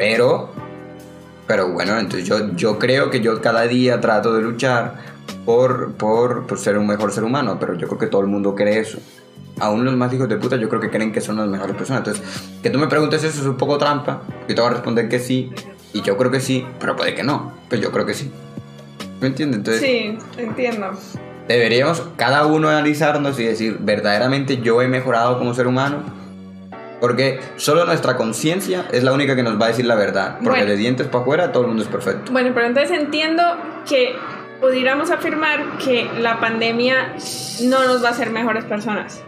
Pero, 0.00 0.48
pero 1.46 1.68
bueno, 1.74 1.98
entonces 1.98 2.26
yo, 2.26 2.54
yo 2.56 2.78
creo 2.78 3.10
que 3.10 3.20
yo 3.20 3.42
cada 3.42 3.66
día 3.66 4.00
trato 4.00 4.32
de 4.32 4.40
luchar 4.40 4.94
por, 5.44 5.92
por, 5.92 6.46
por 6.46 6.58
ser 6.58 6.78
un 6.78 6.86
mejor 6.86 7.12
ser 7.12 7.22
humano, 7.22 7.58
pero 7.60 7.74
yo 7.74 7.86
creo 7.86 7.98
que 7.98 8.06
todo 8.06 8.22
el 8.22 8.26
mundo 8.28 8.54
cree 8.54 8.78
eso. 8.78 8.96
Aún 9.58 9.84
los 9.84 9.94
más 9.94 10.10
hijos 10.14 10.26
de 10.26 10.36
puta 10.38 10.56
yo 10.56 10.70
creo 10.70 10.80
que 10.80 10.88
creen 10.88 11.12
que 11.12 11.20
son 11.20 11.36
las 11.36 11.48
mejores 11.48 11.76
personas. 11.76 11.98
Entonces, 12.06 12.24
que 12.62 12.70
tú 12.70 12.78
me 12.78 12.86
preguntes 12.86 13.22
eso 13.24 13.42
es 13.42 13.46
un 13.46 13.58
poco 13.58 13.76
trampa. 13.76 14.22
Yo 14.48 14.54
te 14.54 14.60
voy 14.62 14.70
a 14.70 14.72
responder 14.72 15.06
que 15.10 15.18
sí, 15.18 15.52
y 15.92 16.00
yo 16.00 16.16
creo 16.16 16.30
que 16.30 16.40
sí, 16.40 16.64
pero 16.80 16.96
puede 16.96 17.14
que 17.14 17.22
no, 17.22 17.52
pero 17.68 17.82
yo 17.82 17.92
creo 17.92 18.06
que 18.06 18.14
sí. 18.14 18.32
¿Me 19.20 19.26
entiendes? 19.26 19.58
Entonces, 19.58 19.82
Sí, 19.82 20.16
entiendo. 20.38 20.92
deberíamos 21.46 22.02
cada 22.16 22.46
uno 22.46 22.70
analizarnos 22.70 23.38
y 23.38 23.44
decir, 23.44 23.76
¿verdaderamente 23.80 24.62
yo 24.62 24.80
he 24.80 24.88
mejorado 24.88 25.38
como 25.38 25.52
ser 25.52 25.66
humano? 25.66 25.98
Porque 27.00 27.40
solo 27.56 27.84
nuestra 27.86 28.16
conciencia 28.16 28.86
es 28.92 29.02
la 29.02 29.12
única 29.12 29.34
que 29.34 29.42
nos 29.42 29.58
va 29.60 29.66
a 29.66 29.68
decir 29.68 29.86
la 29.86 29.94
verdad. 29.94 30.34
Porque 30.34 30.50
Bueno. 30.50 30.66
de 30.66 30.76
dientes 30.76 31.06
para 31.06 31.22
afuera 31.22 31.52
todo 31.52 31.62
el 31.62 31.68
mundo 31.68 31.82
es 31.82 31.88
perfecto. 31.88 32.30
Bueno, 32.32 32.50
pero 32.54 32.66
entonces 32.66 32.90
entiendo 32.98 33.42
que 33.88 34.16
pudiéramos 34.60 35.10
afirmar 35.10 35.78
que 35.78 36.08
la 36.20 36.38
pandemia 36.40 37.14
no 37.62 37.86
nos 37.86 38.04
va 38.04 38.08
a 38.08 38.10
hacer 38.12 38.30
mejores 38.30 38.64
personas. 38.64 39.22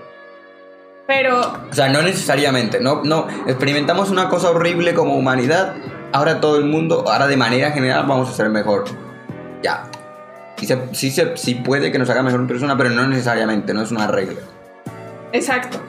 Pero 1.07 1.41
O 1.71 1.75
sea, 1.75 1.89
no 1.89 2.03
necesariamente. 2.03 2.79
No, 2.81 3.03
no. 3.05 3.27
Experimentamos 3.47 4.11
una 4.11 4.29
cosa 4.29 4.51
horrible 4.51 4.95
como 4.95 5.17
humanidad. 5.17 5.75
Ahora 6.13 6.41
todo 6.41 6.57
el 6.59 6.65
mundo, 6.65 7.05
ahora 7.09 7.27
de 7.27 7.37
manera 7.37 7.71
general 7.73 8.05
vamos 8.07 8.29
a 8.29 8.33
ser 8.35 8.51
mejor. 8.51 8.85
Ya. 9.63 9.85
Sí, 10.57 10.67
se, 10.67 10.79
sí, 10.95 11.11
se- 11.11 11.37
sí 11.37 11.55
puede 11.57 11.91
que 11.91 11.99
nos 11.99 12.09
haga 12.11 12.23
mejor 12.23 12.47
persona, 12.47 12.77
pero 12.77 12.91
no 12.91 13.07
necesariamente. 13.09 13.75
No 13.75 13.83
es 13.83 13.91
una 13.91 14.07
regla. 14.07 14.41
Exacto. 15.33 15.81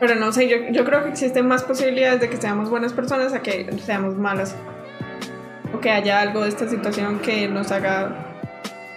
Pero 0.00 0.14
no 0.14 0.30
sé, 0.32 0.48
yo, 0.48 0.56
yo 0.70 0.84
creo 0.84 1.02
que 1.02 1.08
existen 1.10 1.48
más 1.48 1.62
posibilidades 1.64 2.20
de 2.20 2.28
que 2.28 2.36
seamos 2.36 2.68
buenas 2.68 2.92
personas 2.92 3.32
a 3.32 3.40
que 3.42 3.66
seamos 3.84 4.16
malas. 4.16 4.54
O 5.74 5.80
que 5.80 5.90
haya 5.90 6.20
algo 6.20 6.42
de 6.42 6.48
esta 6.50 6.68
situación 6.68 7.18
que 7.20 7.48
nos 7.48 7.72
haga... 7.72 8.34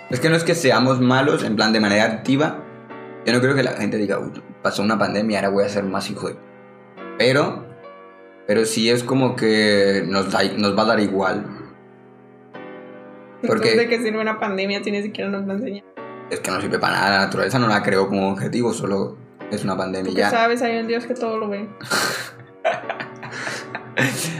Es 0.10 0.20
que 0.20 0.30
no 0.30 0.36
es 0.36 0.43
que 0.43 0.56
seamos 0.56 1.00
malos 1.00 1.43
en 1.43 1.56
plan 1.56 1.72
de 1.72 1.80
manera 1.80 2.04
activa. 2.06 2.64
Yo 3.26 3.34
no 3.34 3.39
creo 3.41 3.56
que 3.56 3.64
la 3.64 3.72
gente 3.74 3.97
diga, 3.97 4.20
"Uy, 4.20 4.32
pasó 4.62 4.82
una 4.82 4.97
pandemia, 4.97 5.39
ahora 5.39 5.50
voy 5.50 5.64
a 5.66 5.70
ser 5.70 5.84
más 5.84 6.10
hijo 6.10 6.30
de... 6.30 6.36
Pero, 7.18 7.66
pero 8.47 8.66
sí 8.66 8.89
es 8.89 9.04
como 9.04 9.36
que 9.36 10.04
nos, 10.08 10.32
da- 10.32 10.43
nos 10.58 10.78
va 10.78 10.82
a 10.84 10.86
dar 10.86 11.00
igual. 11.00 11.45
Porque- 13.45 13.72
Entonces, 13.72 13.78
¿de 13.78 13.88
qué 13.88 14.00
sirve 14.04 14.20
una 14.20 14.39
pandemia 14.39 14.84
si 14.84 14.91
ni 14.91 15.02
siquiera 15.02 15.30
nos 15.30 15.45
la 15.47 15.54
enseñan? 15.54 15.86
Es 16.30 16.39
que 16.41 16.52
no 16.52 16.60
sirve 16.62 16.78
para 16.80 16.93
nada, 16.93 17.10
la 17.12 17.26
naturaleza 17.26 17.58
no 17.60 17.68
la 17.68 17.82
creó 17.84 18.08
como 18.08 18.32
objetivo, 18.32 18.74
solo 18.74 19.18
es 19.52 19.64
una 19.64 19.78
pandemia 19.78 20.14
ya. 20.14 20.30
sabes, 20.30 20.62
hay 20.62 20.78
un 20.78 20.88
Dios 20.88 21.06
que 21.06 21.14
todo 21.14 21.38
lo 21.38 21.50
ve. 21.50 21.70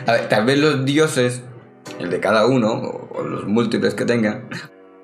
A 0.08 0.14
ver, 0.14 0.30
tal 0.30 0.46
vez 0.46 0.58
los 0.58 0.86
dioses, 0.86 1.44
el 2.00 2.10
de 2.10 2.20
cada 2.20 2.46
uno, 2.46 2.74
o, 3.12 3.24
los 3.24 3.46
múltiples 3.46 3.94
que 3.94 4.06
tengan, 4.06 4.50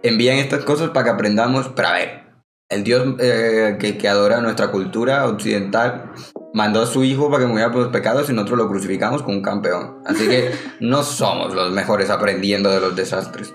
envían 0.01 0.37
estas 0.37 0.63
cosas 0.63 0.89
para 0.89 1.05
que 1.05 1.09
aprendamos. 1.11 1.69
Pero 1.75 1.87
a 1.89 1.93
ver, 1.93 2.23
el 2.69 2.83
dios 2.83 3.15
eh, 3.19 3.77
que, 3.79 3.97
que 3.97 4.07
adora 4.07 4.41
nuestra 4.41 4.71
cultura 4.71 5.27
occidental 5.27 6.11
mandó 6.53 6.81
a 6.81 6.85
su 6.85 7.03
hijo 7.03 7.29
para 7.29 7.43
que 7.43 7.49
muriera 7.49 7.71
por 7.71 7.81
los 7.81 7.91
pecados 7.91 8.29
y 8.29 8.33
nosotros 8.33 8.57
lo 8.59 8.69
crucificamos 8.69 9.21
como 9.21 9.37
un 9.37 9.43
campeón. 9.43 9.97
Así 10.05 10.27
que 10.27 10.51
no 10.79 11.03
somos 11.03 11.53
los 11.53 11.71
mejores 11.71 12.09
aprendiendo 12.09 12.69
de 12.69 12.79
los 12.79 12.95
desastres. 12.95 13.53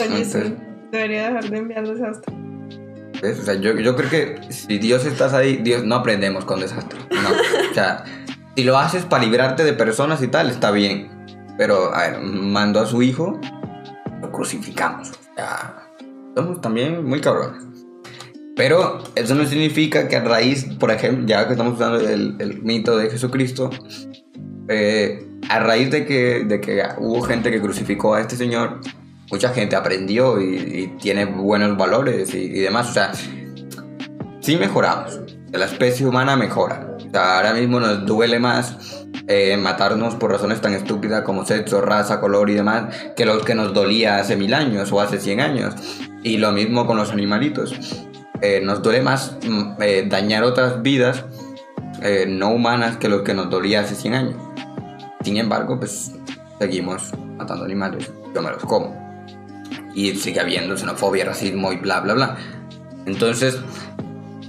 Oye, 0.00 0.24
sí, 0.24 0.38
Entonces- 0.38 0.52
debería 0.90 1.28
dejar 1.28 1.48
de 1.48 1.58
enviar 1.58 1.86
desastres. 1.86 2.47
¿Ves? 3.22 3.40
O 3.40 3.42
sea, 3.44 3.54
yo, 3.54 3.76
yo 3.76 3.96
creo 3.96 4.10
que 4.10 4.52
si 4.52 4.78
Dios 4.78 5.04
estás 5.04 5.32
ahí, 5.34 5.56
Dios 5.56 5.84
no 5.84 5.96
aprendemos 5.96 6.44
con 6.44 6.60
desastres. 6.60 7.02
No. 7.10 7.28
O 7.70 7.74
sea, 7.74 8.04
si 8.56 8.64
lo 8.64 8.78
haces 8.78 9.04
para 9.04 9.24
librarte 9.24 9.64
de 9.64 9.72
personas 9.72 10.22
y 10.22 10.28
tal, 10.28 10.50
está 10.50 10.70
bien. 10.70 11.10
Pero, 11.56 11.94
a 11.94 12.08
ver, 12.08 12.20
mandó 12.20 12.80
a 12.80 12.86
su 12.86 13.02
hijo, 13.02 13.40
lo 14.20 14.30
crucificamos. 14.30 15.10
O 15.10 15.34
sea, 15.34 15.88
somos 16.36 16.60
también 16.60 17.04
muy 17.04 17.20
cabrones. 17.20 17.64
Pero 18.56 18.98
eso 19.14 19.34
no 19.34 19.46
significa 19.46 20.08
que 20.08 20.16
a 20.16 20.24
raíz, 20.24 20.64
por 20.64 20.90
ejemplo, 20.90 21.26
ya 21.26 21.46
que 21.46 21.52
estamos 21.52 21.74
usando 21.74 22.00
el, 22.00 22.36
el 22.40 22.62
mito 22.62 22.96
de 22.96 23.10
Jesucristo, 23.10 23.70
eh, 24.68 25.24
a 25.48 25.60
raíz 25.60 25.90
de 25.90 26.04
que, 26.04 26.44
de 26.44 26.60
que 26.60 26.82
hubo 26.98 27.22
gente 27.22 27.50
que 27.50 27.60
crucificó 27.60 28.14
a 28.14 28.20
este 28.20 28.36
señor, 28.36 28.80
mucha 29.30 29.50
gente 29.50 29.76
aprendió 29.76 30.40
y, 30.40 30.94
tiene 31.00 31.24
buenos 31.24 31.76
valores 31.76 32.34
y, 32.34 32.48
demás. 32.48 32.90
O 32.90 32.92
sea, 32.92 33.12
sí 34.40 34.56
mejoramos. 34.56 35.20
La 35.52 35.64
especie 35.64 36.06
humana 36.06 36.36
mejora. 36.36 36.96
O 36.96 37.10
sea, 37.10 37.36
ahora 37.36 37.54
mismo 37.54 37.80
nos 37.80 38.04
duele 38.04 38.38
más 38.38 39.06
eh, 39.26 39.56
matarnos 39.56 40.14
por 40.14 40.30
razones 40.30 40.60
tan 40.60 40.74
estúpidas 40.74 41.22
como 41.22 41.44
sexo, 41.46 41.80
raza, 41.80 42.20
color 42.20 42.50
y 42.50 42.54
demás 42.54 42.94
que 43.16 43.24
lo 43.24 43.40
que 43.40 43.54
nos 43.54 43.72
dolía 43.72 44.18
hace 44.18 44.36
mil 44.36 44.52
años 44.52 44.92
o 44.92 45.00
hace 45.00 45.18
100 45.18 45.40
años. 45.40 45.74
Y 46.22 46.38
lo 46.38 46.52
mismo 46.52 46.86
con 46.86 46.96
los 46.96 47.10
animalitos. 47.10 47.74
Eh, 48.40 48.60
nos 48.62 48.82
duele 48.82 49.00
más 49.02 49.36
mm, 49.42 49.82
eh, 49.82 50.06
dañar 50.08 50.44
otras 50.44 50.82
vidas 50.82 51.24
no 52.28 52.50
humanas 52.50 52.96
que 52.98 53.08
lo 53.08 53.24
que 53.24 53.34
nos 53.34 53.50
dolía 53.50 53.80
hace 53.80 53.96
100 53.96 54.14
años. 54.14 54.36
Sin 55.24 55.36
embargo, 55.36 55.80
pues 55.80 56.12
seguimos 56.60 57.12
matando 57.36 57.64
animales. 57.64 58.08
Yo 58.32 58.40
me 58.40 58.50
los 58.50 58.62
como. 58.62 59.07
Y 59.94 60.14
sigue 60.16 60.40
habiendo 60.40 60.76
xenofobia, 60.76 61.24
racismo 61.24 61.72
y 61.72 61.76
bla, 61.76 62.00
bla, 62.00 62.14
bla. 62.14 62.36
Entonces, 63.06 63.58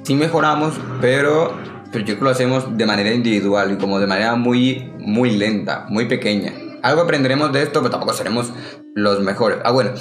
sí 0.03 0.15
mejoramos, 0.15 0.73
pero, 1.01 1.57
pero 1.91 1.99
yo 1.99 2.05
creo 2.05 2.17
que 2.17 2.23
lo 2.23 2.29
hacemos 2.29 2.77
de 2.77 2.85
manera 2.85 3.13
individual 3.13 3.71
y 3.71 3.77
como 3.77 3.99
de 3.99 4.07
manera 4.07 4.35
muy, 4.35 4.91
muy 4.99 5.31
lenta, 5.31 5.85
muy 5.89 6.05
pequeña. 6.05 6.53
Algo 6.81 7.01
aprenderemos 7.01 7.51
de 7.51 7.63
esto, 7.63 7.79
pero 7.79 7.91
tampoco 7.91 8.13
seremos 8.13 8.51
los 8.95 9.21
mejores. 9.21 9.59
Ah, 9.63 9.71
bueno, 9.71 9.91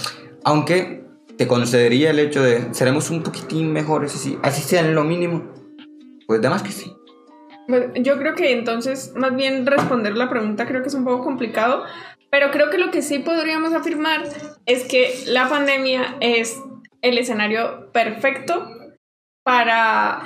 aunque 0.44 1.04
te 1.36 1.46
concedería 1.46 2.10
el 2.10 2.18
hecho 2.18 2.42
de 2.42 2.74
seremos 2.74 3.10
un 3.10 3.22
poquitín 3.22 3.72
mejores, 3.72 4.14
así, 4.14 4.38
así 4.42 4.62
sea 4.62 4.80
en 4.80 4.94
lo 4.94 5.04
mínimo. 5.04 5.52
Pues 6.26 6.40
además 6.40 6.62
que 6.62 6.72
sí. 6.72 6.92
Pues, 7.68 7.90
Yo 7.96 8.18
creo 8.18 8.34
que 8.34 8.52
entonces, 8.52 9.12
más 9.14 9.34
bien 9.36 9.66
responder 9.66 10.16
la 10.16 10.28
pregunta 10.28 10.66
creo 10.66 10.82
que 10.82 10.88
es 10.88 10.94
un 10.94 11.04
poco 11.04 11.22
complicado, 11.22 11.84
pero 12.30 12.50
creo 12.50 12.70
que 12.70 12.78
lo 12.78 12.90
que 12.90 13.02
sí 13.02 13.18
podríamos 13.18 13.72
afirmar 13.72 14.22
es 14.66 14.84
que 14.84 15.24
la 15.26 15.48
pandemia 15.48 16.16
es 16.20 16.60
el 17.02 17.18
escenario 17.18 17.90
perfecto 17.92 18.68
para 19.42 20.22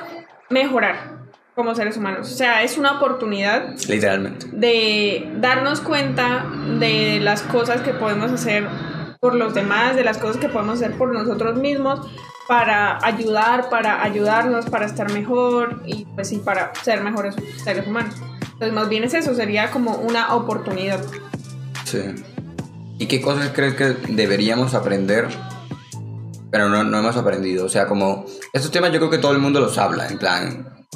mejorar 0.50 1.12
como 1.55 1.74
seres 1.74 1.96
humanos. 1.96 2.32
O 2.32 2.34
sea, 2.34 2.62
es 2.62 2.78
una 2.78 2.92
oportunidad 2.92 3.76
Literalmente. 3.88 4.46
de 4.53 5.30
darnos 5.36 5.80
cuenta 5.80 6.46
de 6.78 7.20
las 7.20 7.42
cosas 7.42 7.82
que 7.82 7.92
podemos 7.92 8.32
hacer 8.32 8.66
por 9.20 9.34
los 9.34 9.55
demás, 9.55 9.94
de 9.94 10.03
las 10.03 10.18
cosas 10.18 10.38
que 10.38 10.48
podemos 10.48 10.82
hacer 10.82 10.96
por 10.96 11.12
nosotros 11.12 11.57
mismos 11.57 12.00
para 12.48 12.98
ayudar, 13.05 13.68
para 13.68 14.03
ayudarnos, 14.03 14.66
para 14.66 14.86
estar 14.86 15.12
mejor 15.12 15.82
y 15.86 16.07
pues 16.07 16.28
sí, 16.28 16.38
para 16.38 16.74
ser 16.82 17.03
mejores 17.03 17.36
seres 17.62 17.86
humanos. 17.86 18.16
Entonces 18.40 18.72
más 18.72 18.88
bien 18.88 19.05
es 19.05 19.14
eso, 19.14 19.34
sería 19.34 19.70
como 19.70 19.94
una 19.96 20.34
oportunidad. 20.34 21.00
Sí. 21.93 22.24
¿Y 22.99 23.07
qué 23.07 23.20
cosas 23.20 23.51
crees 23.55 23.74
que 23.74 23.84
deberíamos 24.09 24.72
aprender? 24.72 25.28
Pero 26.51 26.70
no, 26.70 26.84
no 26.84 26.99
hemos 26.99 27.16
aprendido. 27.18 27.66
O 27.66 27.68
sea, 27.68 27.86
como 27.86 28.24
estos 28.55 28.70
temas 28.70 28.93
yo 28.93 28.99
creo 28.99 29.11
que 29.11 29.18
todo 29.18 29.32
el 29.32 29.40
mundo 29.40 29.61
los 29.61 29.76
habla. 29.76 30.09
En 30.09 30.16
plan, 30.16 30.86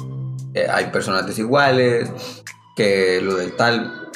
eh, 0.55 0.65
hay 0.67 0.85
personas 0.85 1.27
desiguales, 1.27 2.09
que 2.75 3.21
lo 3.21 3.35
del 3.35 3.55
tal. 3.55 4.09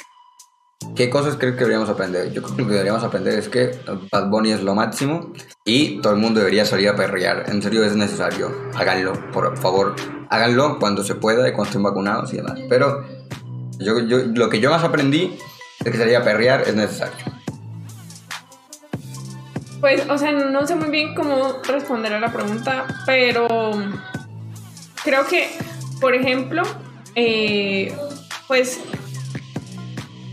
¿Qué 0.95 1.11
cosas 1.11 1.35
crees 1.35 1.53
que 1.53 1.59
deberíamos 1.59 1.89
aprender? 1.89 2.33
Yo 2.33 2.41
creo 2.41 2.55
que 2.55 2.61
lo 2.63 2.67
que 2.67 2.73
deberíamos 2.73 3.03
aprender 3.03 3.37
es 3.37 3.47
que 3.47 3.77
Bad 4.11 4.29
Bunny 4.29 4.51
es 4.51 4.63
lo 4.63 4.73
máximo 4.73 5.33
y 5.63 6.01
todo 6.01 6.13
el 6.13 6.19
mundo 6.19 6.39
debería 6.39 6.65
salir 6.65 6.89
a 6.89 6.95
perrear. 6.95 7.45
En 7.47 7.61
serio 7.61 7.83
es 7.83 7.95
necesario. 7.95 8.51
Háganlo, 8.73 9.13
por 9.31 9.55
favor. 9.59 9.95
Háganlo 10.31 10.79
cuando 10.79 11.03
se 11.03 11.13
pueda 11.13 11.47
y 11.47 11.51
cuando 11.51 11.69
estén 11.69 11.83
vacunados 11.83 12.33
y 12.33 12.37
demás. 12.37 12.59
Pero 12.67 13.05
yo, 13.77 13.99
yo, 13.99 14.17
lo 14.33 14.49
que 14.49 14.59
yo 14.59 14.71
más 14.71 14.83
aprendí 14.83 15.37
es 15.83 15.91
que 15.91 15.97
salir 15.97 16.19
perrear 16.21 16.61
es 16.67 16.75
necesario. 16.75 17.25
Pues, 19.79 20.07
o 20.09 20.17
sea, 20.17 20.31
no 20.31 20.67
sé 20.67 20.75
muy 20.75 20.91
bien 20.91 21.15
cómo 21.15 21.59
responder 21.67 22.13
a 22.13 22.19
la 22.19 22.31
pregunta, 22.31 22.85
pero 23.07 23.47
creo 25.03 25.25
que, 25.25 25.49
por 25.99 26.13
ejemplo, 26.13 26.61
eh, 27.15 27.91
pues 28.47 28.79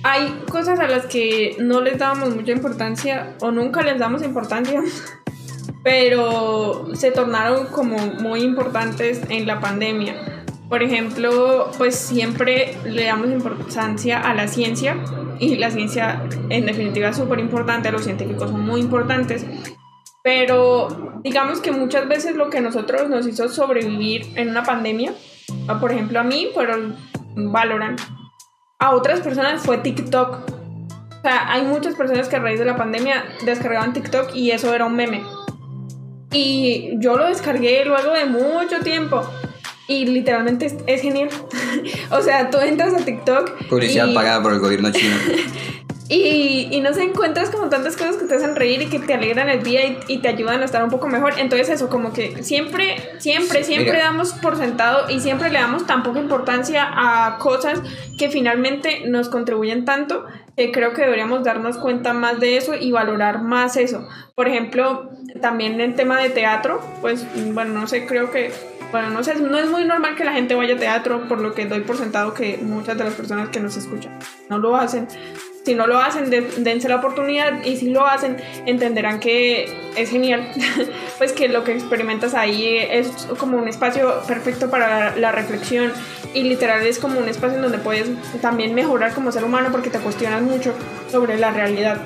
hay 0.02 0.44
cosas 0.50 0.78
a 0.80 0.86
las 0.86 1.06
que 1.06 1.56
no 1.58 1.80
les 1.80 1.98
damos 1.98 2.34
mucha 2.34 2.52
importancia 2.52 3.34
o 3.40 3.50
nunca 3.50 3.82
les 3.82 3.98
damos 3.98 4.22
importancia, 4.22 4.82
pero 5.82 6.94
se 6.94 7.10
tornaron 7.10 7.66
como 7.68 7.96
muy 7.96 8.42
importantes 8.42 9.22
en 9.30 9.46
la 9.46 9.60
pandemia. 9.60 10.37
Por 10.68 10.82
ejemplo, 10.82 11.70
pues 11.78 11.94
siempre 11.94 12.76
le 12.84 13.04
damos 13.04 13.28
importancia 13.28 14.20
a 14.20 14.34
la 14.34 14.48
ciencia 14.48 14.96
y 15.38 15.56
la 15.56 15.70
ciencia 15.70 16.22
en 16.50 16.66
definitiva 16.66 17.08
es 17.08 17.16
súper 17.16 17.38
importante, 17.38 17.90
los 17.90 18.04
científicos 18.04 18.50
son 18.50 18.60
muy 18.66 18.80
importantes, 18.80 19.46
pero 20.22 21.20
digamos 21.24 21.60
que 21.60 21.72
muchas 21.72 22.06
veces 22.06 22.36
lo 22.36 22.50
que 22.50 22.60
nosotros 22.60 23.08
nos 23.08 23.26
hizo 23.26 23.48
sobrevivir 23.48 24.26
en 24.34 24.50
una 24.50 24.62
pandemia, 24.62 25.14
por 25.80 25.92
ejemplo 25.92 26.20
a 26.20 26.24
mí 26.24 26.48
fueron 26.52 26.96
Valorant, 27.34 28.00
a 28.78 28.94
otras 28.94 29.20
personas 29.20 29.62
fue 29.62 29.78
TikTok. 29.78 30.38
O 31.18 31.20
sea, 31.22 31.52
hay 31.52 31.62
muchas 31.62 31.94
personas 31.96 32.28
que 32.28 32.36
a 32.36 32.38
raíz 32.38 32.60
de 32.60 32.64
la 32.64 32.76
pandemia 32.76 33.24
descargaban 33.44 33.92
TikTok 33.92 34.34
y 34.34 34.52
eso 34.52 34.72
era 34.72 34.84
un 34.84 34.94
meme. 34.94 35.24
Y 36.30 36.92
yo 37.00 37.16
lo 37.16 37.26
descargué 37.26 37.84
luego 37.84 38.12
de 38.12 38.26
mucho 38.26 38.80
tiempo. 38.84 39.22
Y 39.88 40.04
literalmente 40.06 40.66
es, 40.66 40.74
es 40.86 41.00
genial. 41.02 41.30
o 42.10 42.20
sea, 42.22 42.50
tú 42.50 42.58
entras 42.58 42.94
a 42.94 42.98
TikTok. 42.98 43.66
Publicidad 43.68 44.06
y- 44.06 44.14
pagada 44.14 44.42
por 44.42 44.52
el 44.52 44.60
gobierno 44.60 44.92
chino. 44.92 45.16
Y, 46.10 46.68
y 46.70 46.80
no 46.80 46.94
se 46.94 47.02
encuentras 47.02 47.50
como 47.50 47.68
tantas 47.68 47.94
cosas 47.94 48.16
que 48.16 48.24
te 48.24 48.34
hacen 48.34 48.56
reír 48.56 48.80
y 48.80 48.86
que 48.86 48.98
te 48.98 49.12
alegran 49.12 49.50
el 49.50 49.62
día 49.62 49.84
y, 49.84 49.98
y 50.08 50.18
te 50.22 50.28
ayudan 50.28 50.62
a 50.62 50.64
estar 50.64 50.82
un 50.82 50.88
poco 50.88 51.06
mejor. 51.06 51.34
Entonces 51.36 51.68
eso, 51.68 51.90
como 51.90 52.14
que 52.14 52.42
siempre, 52.42 52.96
siempre, 53.18 53.62
siempre 53.62 53.92
Mira. 53.92 54.04
damos 54.04 54.32
por 54.32 54.56
sentado 54.56 55.10
y 55.10 55.20
siempre 55.20 55.50
le 55.50 55.58
damos 55.58 55.86
tan 55.86 56.02
poca 56.02 56.18
importancia 56.18 56.88
a 56.90 57.36
cosas 57.36 57.82
que 58.16 58.30
finalmente 58.30 59.02
nos 59.06 59.28
contribuyen 59.28 59.84
tanto 59.84 60.24
creo 60.72 60.92
que 60.92 61.02
deberíamos 61.02 61.44
darnos 61.44 61.78
cuenta 61.78 62.12
más 62.12 62.40
de 62.40 62.56
eso 62.56 62.74
y 62.74 62.90
valorar 62.92 63.42
más 63.42 63.76
eso. 63.76 64.06
Por 64.34 64.48
ejemplo, 64.48 65.10
también 65.40 65.80
en 65.80 65.94
tema 65.94 66.20
de 66.20 66.30
teatro, 66.30 66.80
pues 67.00 67.24
bueno, 67.52 67.72
no 67.80 67.86
sé, 67.86 68.06
creo 68.06 68.30
que, 68.30 68.50
bueno, 68.90 69.10
no 69.10 69.22
sé, 69.22 69.36
no 69.36 69.58
es 69.58 69.68
muy 69.70 69.84
normal 69.84 70.16
que 70.16 70.24
la 70.24 70.32
gente 70.32 70.54
vaya 70.54 70.74
a 70.74 70.78
teatro, 70.78 71.28
por 71.28 71.40
lo 71.40 71.54
que 71.54 71.66
doy 71.66 71.80
por 71.80 71.96
sentado 71.96 72.34
que 72.34 72.58
muchas 72.58 72.98
de 72.98 73.04
las 73.04 73.14
personas 73.14 73.48
que 73.50 73.60
nos 73.60 73.76
escuchan 73.76 74.18
no 74.48 74.58
lo 74.58 74.76
hacen. 74.76 75.06
Si 75.64 75.74
no 75.74 75.86
lo 75.86 75.98
hacen, 75.98 76.30
de- 76.30 76.40
dense 76.58 76.88
la 76.88 76.96
oportunidad 76.96 77.62
y 77.62 77.76
si 77.76 77.90
lo 77.90 78.06
hacen, 78.06 78.38
entenderán 78.64 79.20
que 79.20 79.68
es 79.96 80.08
genial. 80.10 80.50
pues 81.18 81.32
que 81.34 81.48
lo 81.48 81.62
que 81.62 81.72
experimentas 81.72 82.32
ahí 82.34 82.78
es 82.78 83.08
como 83.38 83.58
un 83.58 83.68
espacio 83.68 84.22
perfecto 84.26 84.70
para 84.70 85.14
la 85.16 85.30
reflexión 85.30 85.92
y 86.34 86.42
literal 86.42 86.86
es 86.86 86.98
como 86.98 87.18
un 87.18 87.28
espacio 87.28 87.56
en 87.56 87.62
donde 87.62 87.78
puedes 87.78 88.08
también 88.40 88.74
mejorar 88.74 89.14
como 89.14 89.32
ser 89.32 89.44
humano 89.44 89.68
porque 89.72 89.90
te 89.90 89.98
cuestionas 89.98 90.42
mucho 90.42 90.72
sobre 91.10 91.38
la 91.38 91.50
realidad. 91.50 91.98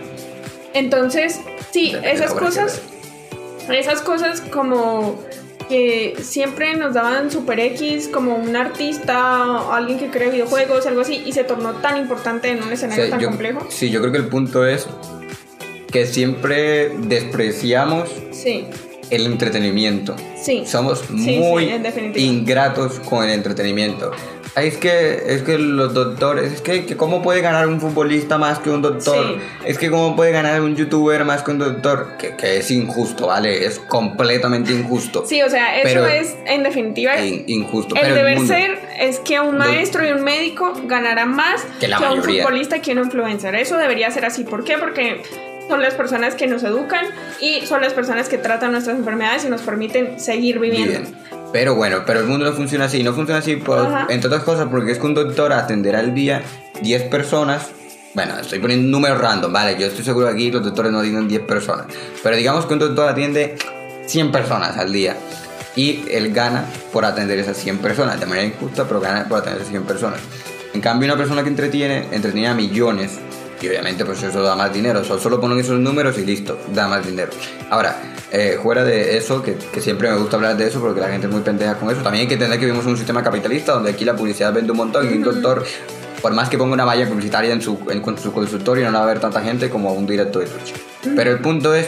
Entonces, 0.75 1.41
sí, 1.71 1.95
esas 2.03 2.33
cosas, 2.33 2.81
esas 3.71 4.01
cosas 4.01 4.41
como 4.41 5.21
que 5.69 6.15
siempre 6.21 6.75
nos 6.77 6.95
daban 6.95 7.31
super 7.31 7.59
X 7.61 8.09
como 8.09 8.35
un 8.37 8.57
artista 8.57 9.47
o 9.63 9.73
alguien 9.73 9.99
que 9.99 10.09
crea 10.11 10.29
videojuegos, 10.31 10.87
algo 10.87 11.01
así, 11.03 11.23
y 11.25 11.33
se 11.33 11.45
tornó 11.45 11.73
tan 11.75 11.97
importante 11.99 12.51
en 12.51 12.63
un 12.63 12.69
O 12.69 12.73
escenario 12.73 13.05
sea, 13.05 13.11
tan 13.11 13.21
yo- 13.21 13.29
complejo. 13.29 13.67
Sí, 13.71 13.91
yo 13.91 14.01
creo 14.01 14.13
que 14.13 14.19
el 14.19 14.29
punto 14.29 14.67
es 14.67 14.87
que 15.91 16.07
siempre 16.07 16.91
despreciamos 17.01 18.11
Sí, 18.33 18.67
el 19.13 19.27
entretenimiento. 19.27 20.17
sí. 20.43 20.65
Somos 20.67 21.01
sí, 21.09 21.39
muy 21.39 21.71
ingratos 22.17 22.99
con 23.01 23.25
el 23.25 23.31
entretenimiento. 23.31 24.11
Es 24.55 24.77
que, 24.77 25.23
es 25.29 25.41
que 25.43 25.57
los 25.57 25.95
doctores, 25.95 26.53
es 26.53 26.61
que, 26.61 26.85
que 26.85 26.95
cómo 26.95 27.23
puede 27.23 27.41
ganar 27.41 27.67
un 27.69 27.81
futbolista 27.81 28.37
más 28.37 28.59
que 28.59 28.69
un 28.69 28.83
doctor, 28.83 29.17
Sí. 29.39 29.43
es 29.65 29.79
que 29.79 29.91
cómo 29.91 30.15
puede 30.15 30.31
ganar 30.31 30.61
un 30.61 30.77
youtuber 30.77 31.25
más 31.25 31.43
que 31.43 31.53
un 31.53 31.59
doctor, 31.59 32.19
que, 32.19 32.37
que 32.37 32.59
es 32.59 32.71
injusto, 32.71 33.29
¿vale? 33.29 33.65
Es 33.65 33.79
completamente 33.79 34.73
injusto. 34.75 35.25
Sí, 35.27 35.41
o 35.41 35.49
sea, 35.49 35.77
eso 35.79 35.85
Pero- 35.85 36.07
es 36.07 36.37
en 36.45 36.65
definitiva. 36.65 37.19
In- 37.25 37.45
injusto. 37.47 37.95
El 37.95 38.03
pero 38.03 38.15
deber 38.15 38.41
ser 38.47 38.79
es 39.01 39.21
que 39.21 39.41
un 39.41 39.57
maestro 39.57 40.07
y 40.07 40.11
un 40.13 40.23
médico 40.23 40.75
ganarán 40.85 41.35
más 41.35 41.65
Que 41.81 41.89
la 41.89 41.99
un 42.13 42.23
futbolista 42.23 42.83
que 42.83 42.93
un 42.93 42.99
influencer. 42.99 43.55
Eso 43.55 43.79
debería 43.79 44.11
ser 44.11 44.27
así. 44.27 44.45
¿Por 44.45 44.65
qué? 44.65 44.77
Porque 44.77 45.23
son 45.73 45.81
las 45.81 45.95
personas 45.95 46.35
que 46.35 46.47
nos 46.47 46.63
educan 46.65 47.07
y 47.41 47.65
son 47.65 47.81
las 47.81 47.95
personas 47.95 48.29
que 48.29 48.37
tratan 48.37 48.73
nuestras 48.73 48.99
enfermedades 48.99 49.47
y 49.47 49.49
nos 49.49 49.63
permiten 49.63 50.21
seguir 50.21 50.59
viviendo. 50.59 51.01
Bien. 51.01 51.15
Pero 51.51 51.75
bueno, 51.75 52.03
pero 52.05 52.21
el 52.21 52.27
mundo 52.27 52.45
no 52.45 52.53
funciona 52.53 52.85
así. 52.85 53.03
No 53.03 53.15
funciona 53.15 53.39
así, 53.39 53.57
por, 53.57 53.89
entre 54.11 54.27
otras 54.27 54.43
cosas, 54.43 54.69
porque 54.71 54.93
es 54.93 54.99
que 54.99 55.07
un 55.07 55.15
doctor 55.15 55.51
atenderá 55.55 56.01
al 56.01 56.13
día 56.13 56.43
10 56.83 57.05
personas. 57.05 57.71
Bueno, 58.13 58.39
estoy 58.39 58.59
poniendo 58.59 58.87
números 58.87 59.19
random, 59.19 59.51
vale. 59.51 59.79
Yo 59.81 59.87
estoy 59.87 60.05
seguro 60.05 60.27
que 60.27 60.35
aquí 60.35 60.51
los 60.51 60.63
doctores 60.63 60.93
no 60.93 60.99
atienden 60.99 61.27
10 61.27 61.41
personas. 61.41 61.87
Pero 62.23 62.37
digamos 62.37 62.67
que 62.67 62.75
un 62.75 62.81
doctor 62.81 63.09
atiende 63.09 63.57
100 64.05 64.31
personas 64.31 64.77
al 64.77 64.93
día. 64.93 65.17
Y 65.75 66.05
él 66.11 66.35
gana 66.35 66.67
por 66.93 67.07
atender 67.07 67.39
esas 67.39 67.57
100 67.57 67.79
personas. 67.79 68.21
De 68.21 68.27
manera 68.27 68.47
injusta, 68.47 68.85
pero 68.85 69.01
gana 69.01 69.27
por 69.27 69.39
atender 69.39 69.63
esas 69.63 69.71
100 69.71 69.85
personas. 69.85 70.21
En 70.75 70.83
cambio, 70.83 71.07
una 71.07 71.17
persona 71.17 71.43
que 71.43 71.49
entretiene, 71.49 72.09
entretiene 72.13 72.49
a 72.49 72.55
millones. 72.55 73.19
Y 73.63 73.69
obviamente, 73.69 74.05
pues 74.05 74.23
eso 74.23 74.43
da 74.43 74.57
más 74.57 74.73
dinero. 74.73 75.05
So- 75.05 75.19
Solo 75.19 75.41
ponen 75.41 75.59
esos 75.61 75.79
números 75.79 76.19
y 76.19 76.25
listo, 76.27 76.59
da 76.75 76.89
más 76.89 77.07
dinero. 77.07 77.31
Ahora, 77.71 77.97
eh, 78.33 78.59
fuera 78.63 78.83
de 78.85 79.17
eso, 79.17 79.43
que, 79.43 79.55
que 79.55 79.81
siempre 79.81 80.11
me 80.11 80.17
gusta 80.19 80.37
hablar 80.37 80.57
de 80.57 80.67
eso 80.67 80.81
porque 80.81 81.01
la 81.01 81.09
gente 81.09 81.27
es 81.29 81.33
muy 81.33 81.43
pendeja 81.43 81.75
con 81.77 81.91
eso, 81.91 82.01
también 82.03 82.23
hay 82.23 82.29
que 82.29 82.35
entender 82.35 82.59
que 82.59 82.65
vivimos 82.65 82.85
en 82.87 82.93
un 82.93 82.97
sistema 82.97 83.23
capitalista 83.23 83.73
donde 83.73 83.91
aquí 83.91 84.05
la 84.05 84.17
publicidad 84.17 84.53
vende 84.53 84.73
un 84.73 84.79
montón 84.79 85.09
y 85.09 85.13
un 85.17 85.23
doctor, 85.23 85.65
por 86.21 86.33
más 86.33 86.49
que 86.49 86.59
ponga 86.59 86.73
una 86.75 86.85
valla 86.85 87.07
publicitaria 87.09 87.53
en 87.53 87.63
su, 87.63 87.79
en, 87.91 88.01
con 88.01 88.19
su 88.19 88.33
consultorio, 88.33 88.91
no 88.91 88.99
va 88.99 89.05
a 89.05 89.07
ver 89.07 89.21
tanta 89.21 89.41
gente 89.43 89.71
como 89.71 89.93
un 89.93 90.07
directo 90.07 90.41
de 90.41 90.47
Twitch. 90.47 90.73
Pero 91.15 91.31
el 91.31 91.39
punto 91.41 91.75
es 91.75 91.87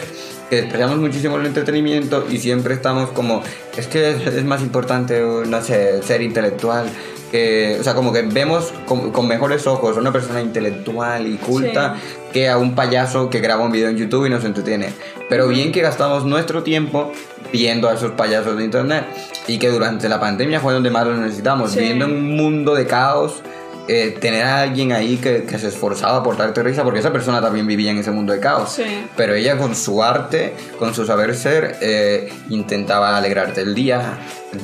que 0.49 0.57
despreciamos 0.57 0.97
muchísimo 0.99 1.37
el 1.37 1.45
entretenimiento 1.47 2.25
y 2.29 2.37
siempre 2.37 2.75
estamos 2.75 3.09
como, 3.09 3.41
es 3.75 3.87
que 3.87 4.11
es, 4.11 4.27
es 4.27 4.43
más 4.45 4.61
importante, 4.61 5.19
no 5.47 5.61
sé, 5.63 6.03
ser 6.03 6.21
intelectual. 6.21 6.87
Que, 7.35 7.77
o 7.81 7.83
sea, 7.83 7.95
como 7.95 8.13
que 8.13 8.21
vemos 8.21 8.71
con, 8.85 9.11
con 9.11 9.27
mejores 9.27 9.67
ojos 9.67 9.97
a 9.97 9.99
una 9.99 10.13
persona 10.13 10.41
intelectual 10.41 11.27
y 11.27 11.35
culta 11.35 11.95
Sí. 11.95 12.01
que 12.31 12.47
a 12.47 12.57
un 12.57 12.75
payaso 12.75 13.29
que 13.29 13.39
graba 13.41 13.65
un 13.65 13.73
video 13.73 13.89
en 13.89 13.97
YouTube 13.97 14.25
y 14.27 14.29
nos 14.29 14.45
entretiene. 14.45 14.93
Pero 15.27 15.49
bien 15.49 15.73
que 15.73 15.81
gastamos 15.81 16.23
nuestro 16.23 16.63
tiempo 16.63 17.11
viendo 17.51 17.89
a 17.89 17.93
esos 17.95 18.11
payasos 18.11 18.57
de 18.57 18.63
internet 18.63 19.03
y 19.47 19.59
que 19.59 19.67
durante 19.69 20.07
la 20.07 20.17
pandemia 20.21 20.61
fue 20.61 20.71
donde 20.73 20.89
más 20.89 21.05
lo 21.05 21.17
necesitamos, 21.17 21.71
Sí. 21.71 21.79
viendo 21.81 22.05
en 22.05 22.11
un 22.11 22.35
mundo 22.37 22.73
de 22.73 22.87
caos. 22.87 23.41
Eh, 23.87 24.17
tener 24.19 24.43
a 24.43 24.61
alguien 24.61 24.91
ahí 24.91 25.17
que, 25.17 25.43
que 25.43 25.59
se 25.59 25.67
esforzaba 25.67 26.23
por 26.23 26.37
darte 26.37 26.63
risa, 26.63 26.83
porque 26.83 26.99
esa 26.99 27.11
persona 27.11 27.39
también 27.41 27.67
vivía 27.67 27.91
en 27.91 27.97
ese 27.99 28.11
mundo 28.11 28.33
de 28.33 28.39
caos. 28.39 28.71
Sí. 28.73 28.83
Pero 29.15 29.35
ella 29.35 29.57
con 29.57 29.75
su 29.75 30.01
arte, 30.03 30.53
con 30.79 30.93
su 30.95 31.05
saber 31.05 31.35
ser, 31.35 31.77
eh, 31.81 32.31
intentaba 32.49 33.15
alegrarte 33.17 33.61
el 33.61 33.75
día 33.75 34.17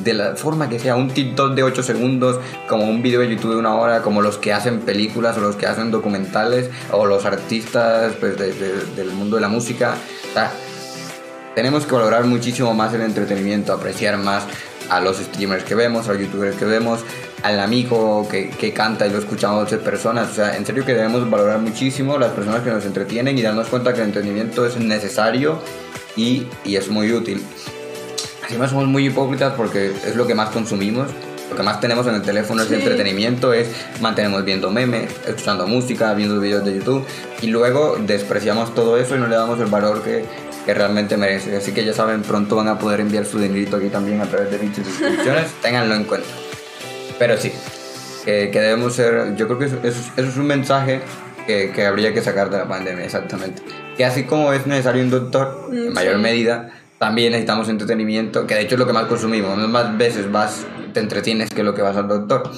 de 0.03 0.13
la 0.13 0.36
forma 0.36 0.69
que 0.69 0.80
sea. 0.80 0.95
Un 0.95 1.09
TikTok 1.09 1.53
de 1.53 1.63
8 1.63 1.84
segundos, 1.84 2.39
como 2.67 2.86
un 2.86 3.01
video 3.01 3.22
de 3.22 3.30
YouTube 3.30 3.51
de 3.51 3.57
una 3.57 3.76
hora, 3.76 4.01
como 4.01 4.22
los 4.22 4.38
que 4.38 4.53
hacen 4.53 4.80
películas 4.80 5.38
o 5.38 5.41
los 5.41 5.55
que 5.55 5.67
hacen 5.67 5.91
documentales, 5.91 6.69
o 6.91 7.05
los 7.05 7.26
artistas 7.26 8.13
pues, 8.19 8.38
de- 8.38 8.53
de- 8.53 8.86
del 8.95 9.11
mundo 9.11 9.36
de 9.36 9.41
la 9.41 9.49
música. 9.49 9.95
O 10.32 10.34
sea, 10.34 10.51
tenemos 11.55 11.86
que 11.86 11.93
valorar 11.93 12.24
muchísimo 12.24 12.74
más 12.74 12.93
el 12.93 13.01
entretenimiento, 13.01 13.74
apreciar 13.74 14.17
más 14.17 14.43
a 14.92 15.00
los 15.00 15.18
streamers 15.18 15.64
que 15.64 15.74
vemos, 15.74 16.08
a 16.08 16.14
los 16.14 16.22
youtubers 16.22 16.56
que 16.58 16.66
vemos, 16.66 17.00
al 17.44 17.60
amigo 17.62 18.28
que, 18.30 18.50
que 18.50 18.74
canta 18.74 19.08
y 19.08 19.10
lo 19.10 19.20
escuchamos 19.20 19.72
de 19.72 19.78
personas. 19.78 20.30
O 20.32 20.34
sea, 20.36 20.58
en 20.58 20.66
serio 20.66 20.86
que 20.86 20.94
debemos 20.94 21.28
valorar 21.30 21.60
muchísimo 21.60 22.18
las 22.18 22.32
personas 22.34 22.62
que 22.62 22.70
nos 22.72 22.86
entretienen 22.86 23.38
y 23.38 23.42
darnos 23.42 23.68
cuenta 23.70 23.94
que 23.94 24.02
el 24.02 24.08
entretenimiento 24.08 24.66
es 24.66 24.76
necesario 24.78 25.60
y, 26.18 26.46
y 26.66 26.76
es 26.76 26.89
muy 26.89 27.12
útil. 27.14 27.42
Encima 28.44 28.68
somos 28.68 28.86
muy 28.88 29.08
hipócritas 29.08 29.54
porque 29.56 29.94
es 30.06 30.16
lo 30.16 30.28
que 30.28 30.36
más 30.36 30.50
consumimos. 30.50 31.08
Lo 31.50 31.56
que 31.58 31.64
más 31.64 31.80
tenemos 31.82 32.06
en 32.08 32.16
el 32.16 32.22
teléfono 32.22 32.62
es 32.62 32.68
Sí. 32.70 32.76
entretenimiento, 32.76 33.54
es 33.54 33.68
mantenemos 34.02 34.44
viendo 34.46 34.72
memes, 34.72 35.10
escuchando 35.28 35.68
música, 35.68 36.14
viendo 36.14 36.39
videos 36.39 36.64
de 36.66 36.76
YouTube 36.76 37.06
y 37.42 37.48
luego 37.48 37.98
despreciamos 38.00 38.74
todo 38.74 38.98
eso 38.98 39.16
y 39.16 39.20
no 39.20 39.28
le 39.28 39.36
damos 39.36 39.60
el 39.60 39.66
valor 39.68 40.02
que, 40.02 40.24
que 40.66 40.74
realmente 40.74 41.18
merece. 41.18 41.55
Así 41.57 41.72
que 41.72 41.84
ya 41.86 41.93
saben, 41.93 42.22
pronto 42.22 42.55
van 42.55 42.68
a 42.68 42.78
poder 42.80 42.99
enviar 42.99 43.26
su 43.26 43.39
dinerito 43.39 43.78
aquí 43.78 43.89
también 43.89 44.22
a 44.22 44.26
través 44.26 44.51
de 44.51 44.57
dichas 44.59 44.86
suscripciones. 44.86 45.47
Ténganlo 45.62 45.95
en 45.95 46.03
cuenta. 46.05 46.28
Pero 47.20 47.38
sí, 47.38 47.51
que, 48.26 48.49
que 48.51 48.59
debemos 48.62 48.93
ser, 48.95 49.36
yo 49.36 49.47
creo 49.47 49.59
que 49.59 49.66
eso, 49.66 49.78
eso 49.84 49.99
es- 49.99 50.12
eso 50.18 50.30
es 50.30 50.38
un 50.38 50.47
mensaje 50.47 51.01
que, 51.47 51.72
que 51.72 51.86
habría 51.86 52.14
que 52.14 52.22
sacar 52.22 52.49
de 52.49 52.57
la 52.59 52.68
pandemia, 52.68 53.03
exactamente. 53.05 53.62
Que 53.97 54.05
así 54.05 54.24
como 54.24 54.53
es 54.53 54.66
necesario 54.68 55.03
un 55.03 55.09
doctor, 55.09 55.68
Mm, 55.70 55.88
en 55.88 55.93
mayor 55.93 56.16
sí. 56.16 56.22
medida, 56.22 56.70
también 56.99 57.32
necesitamos 57.32 57.68
entretenimiento, 57.70 58.45
que 58.45 58.53
de 58.55 58.62
hecho 58.62 58.76
es 58.76 58.80
lo 58.80 58.86
que 58.88 58.93
más 58.93 59.05
consumimos, 59.05 59.57
más 59.68 59.97
veces 59.97 60.32
vas, 60.32 60.66
te 60.94 61.00
entretienes 61.00 61.50
que 61.50 61.64
lo 61.64 61.74
que 61.74 61.82
vas 61.82 61.98
al 61.98 62.08
doctor. 62.08 62.52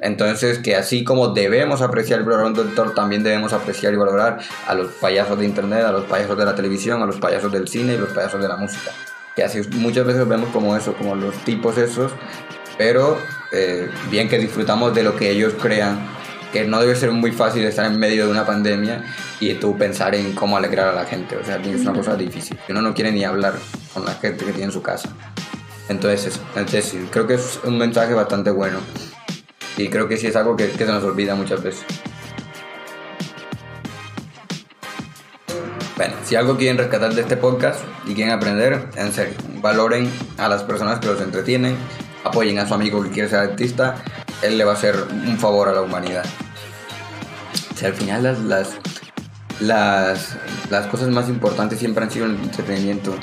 Entonces, 0.00 0.58
que 0.58 0.76
así 0.76 1.04
como 1.04 1.28
debemos 1.28 1.82
apreciar 1.82 2.20
y 2.20 2.24
valorar 2.24 2.46
a 2.46 2.48
un 2.48 2.54
doctor, 2.54 2.94
también 2.94 3.22
debemos 3.22 3.52
apreciar 3.52 3.92
y 3.92 3.96
valorar 3.96 4.38
a 4.66 4.74
los 4.74 4.92
payasos 4.92 5.38
de 5.38 5.44
internet, 5.44 5.84
a 5.84 5.92
los 5.92 6.04
payasos 6.04 6.36
de 6.36 6.44
la 6.44 6.54
televisión, 6.54 7.02
a 7.02 7.06
los 7.06 7.16
payasos 7.16 7.52
del 7.52 7.68
cine 7.68 7.94
y 7.94 7.98
los 7.98 8.10
payasos 8.10 8.40
de 8.40 8.48
la 8.48 8.56
música. 8.56 8.90
Que 9.34 9.44
así 9.44 9.60
muchas 9.72 10.06
veces 10.06 10.26
vemos 10.26 10.48
como 10.50 10.76
eso, 10.76 10.94
como 10.94 11.14
los 11.14 11.34
tipos 11.44 11.76
esos, 11.78 12.12
pero 12.78 13.18
eh, 13.52 13.88
bien 14.10 14.28
que 14.28 14.38
disfrutamos 14.38 14.94
de 14.94 15.02
lo 15.02 15.16
que 15.16 15.30
ellos 15.30 15.54
crean, 15.60 15.98
que 16.52 16.64
no 16.64 16.80
debe 16.80 16.94
ser 16.94 17.10
muy 17.12 17.32
fácil 17.32 17.64
estar 17.64 17.86
en 17.86 17.98
medio 17.98 18.26
de 18.26 18.30
una 18.30 18.46
pandemia 18.46 19.04
y 19.40 19.54
tú 19.54 19.76
pensar 19.76 20.14
en 20.14 20.32
cómo 20.32 20.56
alegrar 20.56 20.88
a 20.88 20.92
la 20.92 21.04
gente, 21.04 21.36
o 21.36 21.44
sea, 21.44 21.56
es 21.56 21.80
una 21.82 21.92
cosa 21.92 22.16
difícil, 22.16 22.58
uno 22.68 22.80
no 22.80 22.94
quiere 22.94 23.12
ni 23.12 23.24
hablar 23.24 23.54
con 23.92 24.04
la 24.04 24.14
gente 24.14 24.44
que 24.44 24.52
tiene 24.52 24.66
en 24.66 24.72
su 24.72 24.82
casa. 24.82 25.10
Entonces, 25.88 26.40
entonces 26.56 26.94
creo 27.10 27.26
que 27.26 27.34
es 27.34 27.60
un 27.64 27.78
mensaje 27.78 28.14
bastante 28.14 28.50
bueno 28.50 28.78
y 29.76 29.88
creo 29.88 30.08
que 30.08 30.16
sí 30.16 30.26
es 30.26 30.36
algo 30.36 30.56
que, 30.56 30.70
que 30.70 30.86
se 30.86 30.92
nos 30.92 31.04
olvida 31.04 31.34
muchas 31.34 31.62
veces. 31.62 31.84
Bueno, 35.96 36.14
si 36.24 36.36
algo 36.36 36.56
quieren 36.56 36.76
rescatar 36.76 37.14
de 37.14 37.22
este 37.22 37.36
podcast 37.36 37.80
y 38.06 38.14
quieren 38.14 38.34
aprender, 38.34 38.90
en 38.96 39.12
serio, 39.12 39.34
valoren 39.62 40.10
a 40.36 40.48
las 40.48 40.62
personas 40.62 41.00
que 41.00 41.06
los 41.06 41.20
entretienen, 41.20 41.76
apoyen 42.22 42.58
a 42.58 42.68
su 42.68 42.74
amigo 42.74 43.02
que 43.02 43.10
quiere 43.10 43.28
ser 43.28 43.38
artista, 43.38 43.96
él 44.42 44.58
le 44.58 44.64
va 44.64 44.72
a 44.72 44.74
hacer 44.74 44.94
un 45.10 45.38
favor 45.38 45.68
a 45.68 45.72
la 45.72 45.82
humanidad. 45.82 46.24
O 47.72 47.78
sea, 47.78 47.88
al 47.88 47.94
final 47.94 48.22
las, 48.22 48.40
las, 48.40 48.76
las, 49.60 50.36
las 50.70 50.86
cosas 50.88 51.08
más 51.08 51.28
importantes 51.28 51.78
siempre 51.78 52.04
han 52.04 52.10
sido 52.10 52.26
el 52.26 52.34
entretenimiento. 52.34 53.14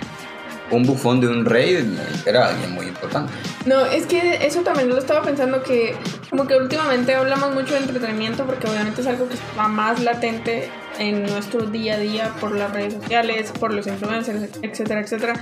Un 0.71 0.83
bufón 0.83 1.19
de 1.19 1.27
un 1.27 1.45
rey 1.45 1.95
era 2.25 2.47
alguien 2.47 2.71
muy 2.71 2.87
importante. 2.87 3.31
No, 3.65 3.85
es 3.85 4.05
que 4.05 4.45
eso 4.45 4.61
también 4.61 4.89
lo 4.89 4.97
estaba 4.97 5.21
pensando 5.21 5.61
que 5.61 5.95
como 6.29 6.47
que 6.47 6.55
últimamente 6.55 7.13
hablamos 7.13 7.53
mucho 7.53 7.73
de 7.73 7.81
entretenimiento 7.81 8.45
porque 8.45 8.67
obviamente 8.67 9.01
es 9.01 9.07
algo 9.07 9.27
que 9.27 9.35
está 9.35 9.67
más 9.67 10.01
latente 10.01 10.69
en 10.99 11.23
nuestro 11.23 11.65
día 11.65 11.95
a 11.95 11.99
día 11.99 12.33
por 12.39 12.55
las 12.55 12.71
redes 12.71 12.93
sociales, 12.93 13.51
por 13.59 13.73
los 13.73 13.87
influencers, 13.87 14.49
etcétera, 14.61 15.01
etcétera. 15.01 15.33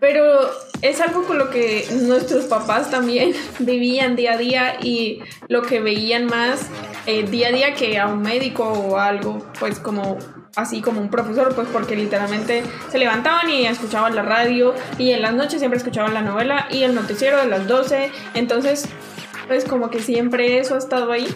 Pero 0.00 0.50
es 0.82 1.00
algo 1.00 1.24
con 1.24 1.38
lo 1.38 1.50
que 1.50 1.86
nuestros 2.02 2.44
papás 2.44 2.90
también 2.90 3.32
vivían 3.58 4.16
día 4.16 4.32
a 4.32 4.36
día 4.36 4.76
y 4.82 5.20
lo 5.48 5.62
que 5.62 5.80
veían 5.80 6.26
más 6.26 6.68
eh, 7.06 7.24
día 7.24 7.48
a 7.48 7.52
día 7.52 7.74
que 7.74 7.98
a 7.98 8.06
un 8.06 8.22
médico 8.22 8.64
o 8.64 8.98
algo, 8.98 9.46
pues 9.58 9.78
como 9.78 10.18
así 10.56 10.80
como 10.80 11.00
un 11.00 11.10
profesor, 11.10 11.54
pues 11.54 11.68
porque 11.72 11.94
literalmente 11.96 12.62
se 12.90 12.98
levantaban 12.98 13.48
y 13.50 13.66
escuchaban 13.66 14.16
la 14.16 14.22
radio 14.22 14.74
y 14.98 15.12
en 15.12 15.22
las 15.22 15.34
noches 15.34 15.60
siempre 15.60 15.78
escuchaban 15.78 16.14
la 16.14 16.22
novela 16.22 16.66
y 16.70 16.82
el 16.82 16.94
noticiero 16.94 17.38
de 17.38 17.46
las 17.46 17.68
12, 17.68 18.10
entonces 18.34 18.88
pues 19.46 19.64
como 19.64 19.90
que 19.90 20.00
siempre 20.00 20.58
eso 20.58 20.74
ha 20.74 20.78
estado 20.78 21.12
ahí 21.12 21.26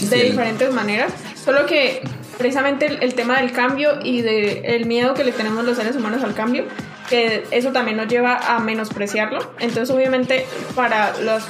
de 0.00 0.24
diferentes 0.24 0.72
maneras, 0.72 1.12
solo 1.42 1.66
que 1.66 2.02
precisamente 2.38 2.86
el, 2.86 3.14
tema 3.14 3.40
del 3.40 3.52
cambio 3.52 3.98
y 4.02 4.22
del 4.22 4.64
el 4.64 4.86
miedo 4.86 5.14
que 5.14 5.24
le 5.24 5.32
tenemos 5.32 5.64
los 5.64 5.76
seres 5.76 5.96
humanos 5.96 6.22
al 6.22 6.34
cambio, 6.34 6.64
que 7.08 7.44
eso 7.50 7.72
también 7.72 7.96
nos 7.96 8.08
lleva 8.08 8.36
a 8.36 8.58
menospreciarlo, 8.58 9.38
entonces 9.58 9.94
obviamente 9.94 10.46
para 10.74 11.18
las 11.20 11.44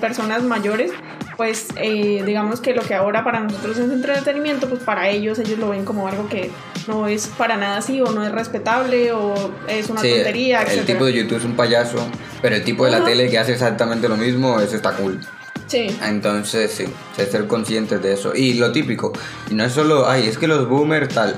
personas 0.00 0.42
mayores 0.42 0.92
pues 1.36 1.68
eh, 1.76 2.22
digamos 2.24 2.60
que 2.60 2.74
lo 2.74 2.82
que 2.82 2.94
ahora 2.94 3.22
para 3.22 3.40
nosotros 3.40 3.76
es 3.76 3.90
entretenimiento, 3.90 4.68
pues 4.68 4.82
para 4.82 5.08
ellos 5.08 5.38
ellos 5.38 5.58
lo 5.58 5.68
ven 5.68 5.84
como 5.84 6.08
algo 6.08 6.28
que 6.28 6.50
no 6.88 7.06
es 7.06 7.26
para 7.26 7.56
nada 7.56 7.78
así 7.78 8.00
o 8.00 8.10
no 8.10 8.24
es 8.24 8.32
respetable 8.32 9.12
o 9.12 9.34
es 9.68 9.90
una 9.90 10.00
tontería. 10.00 10.62
El 10.62 10.86
tipo 10.86 11.04
de 11.04 11.12
YouTube 11.12 11.38
es 11.38 11.44
un 11.44 11.54
payaso, 11.54 11.98
pero 12.40 12.56
el 12.56 12.64
tipo 12.64 12.84
de 12.86 12.92
la 12.92 13.04
tele 13.04 13.28
que 13.28 13.38
hace 13.38 13.52
exactamente 13.52 14.08
lo 14.08 14.16
mismo, 14.16 14.60
eso 14.60 14.76
está 14.76 14.92
cool. 14.92 15.20
Sí. 15.66 15.88
Entonces, 16.02 16.70
sí, 16.70 16.84
ser 17.16 17.46
conscientes 17.48 18.00
de 18.00 18.12
eso. 18.12 18.34
Y 18.34 18.54
lo 18.54 18.70
típico, 18.70 19.12
y 19.50 19.54
no 19.54 19.64
es 19.64 19.72
solo, 19.72 20.08
ay, 20.08 20.28
es 20.28 20.38
que 20.38 20.46
los 20.46 20.68
boomers 20.68 21.12
tal, 21.12 21.34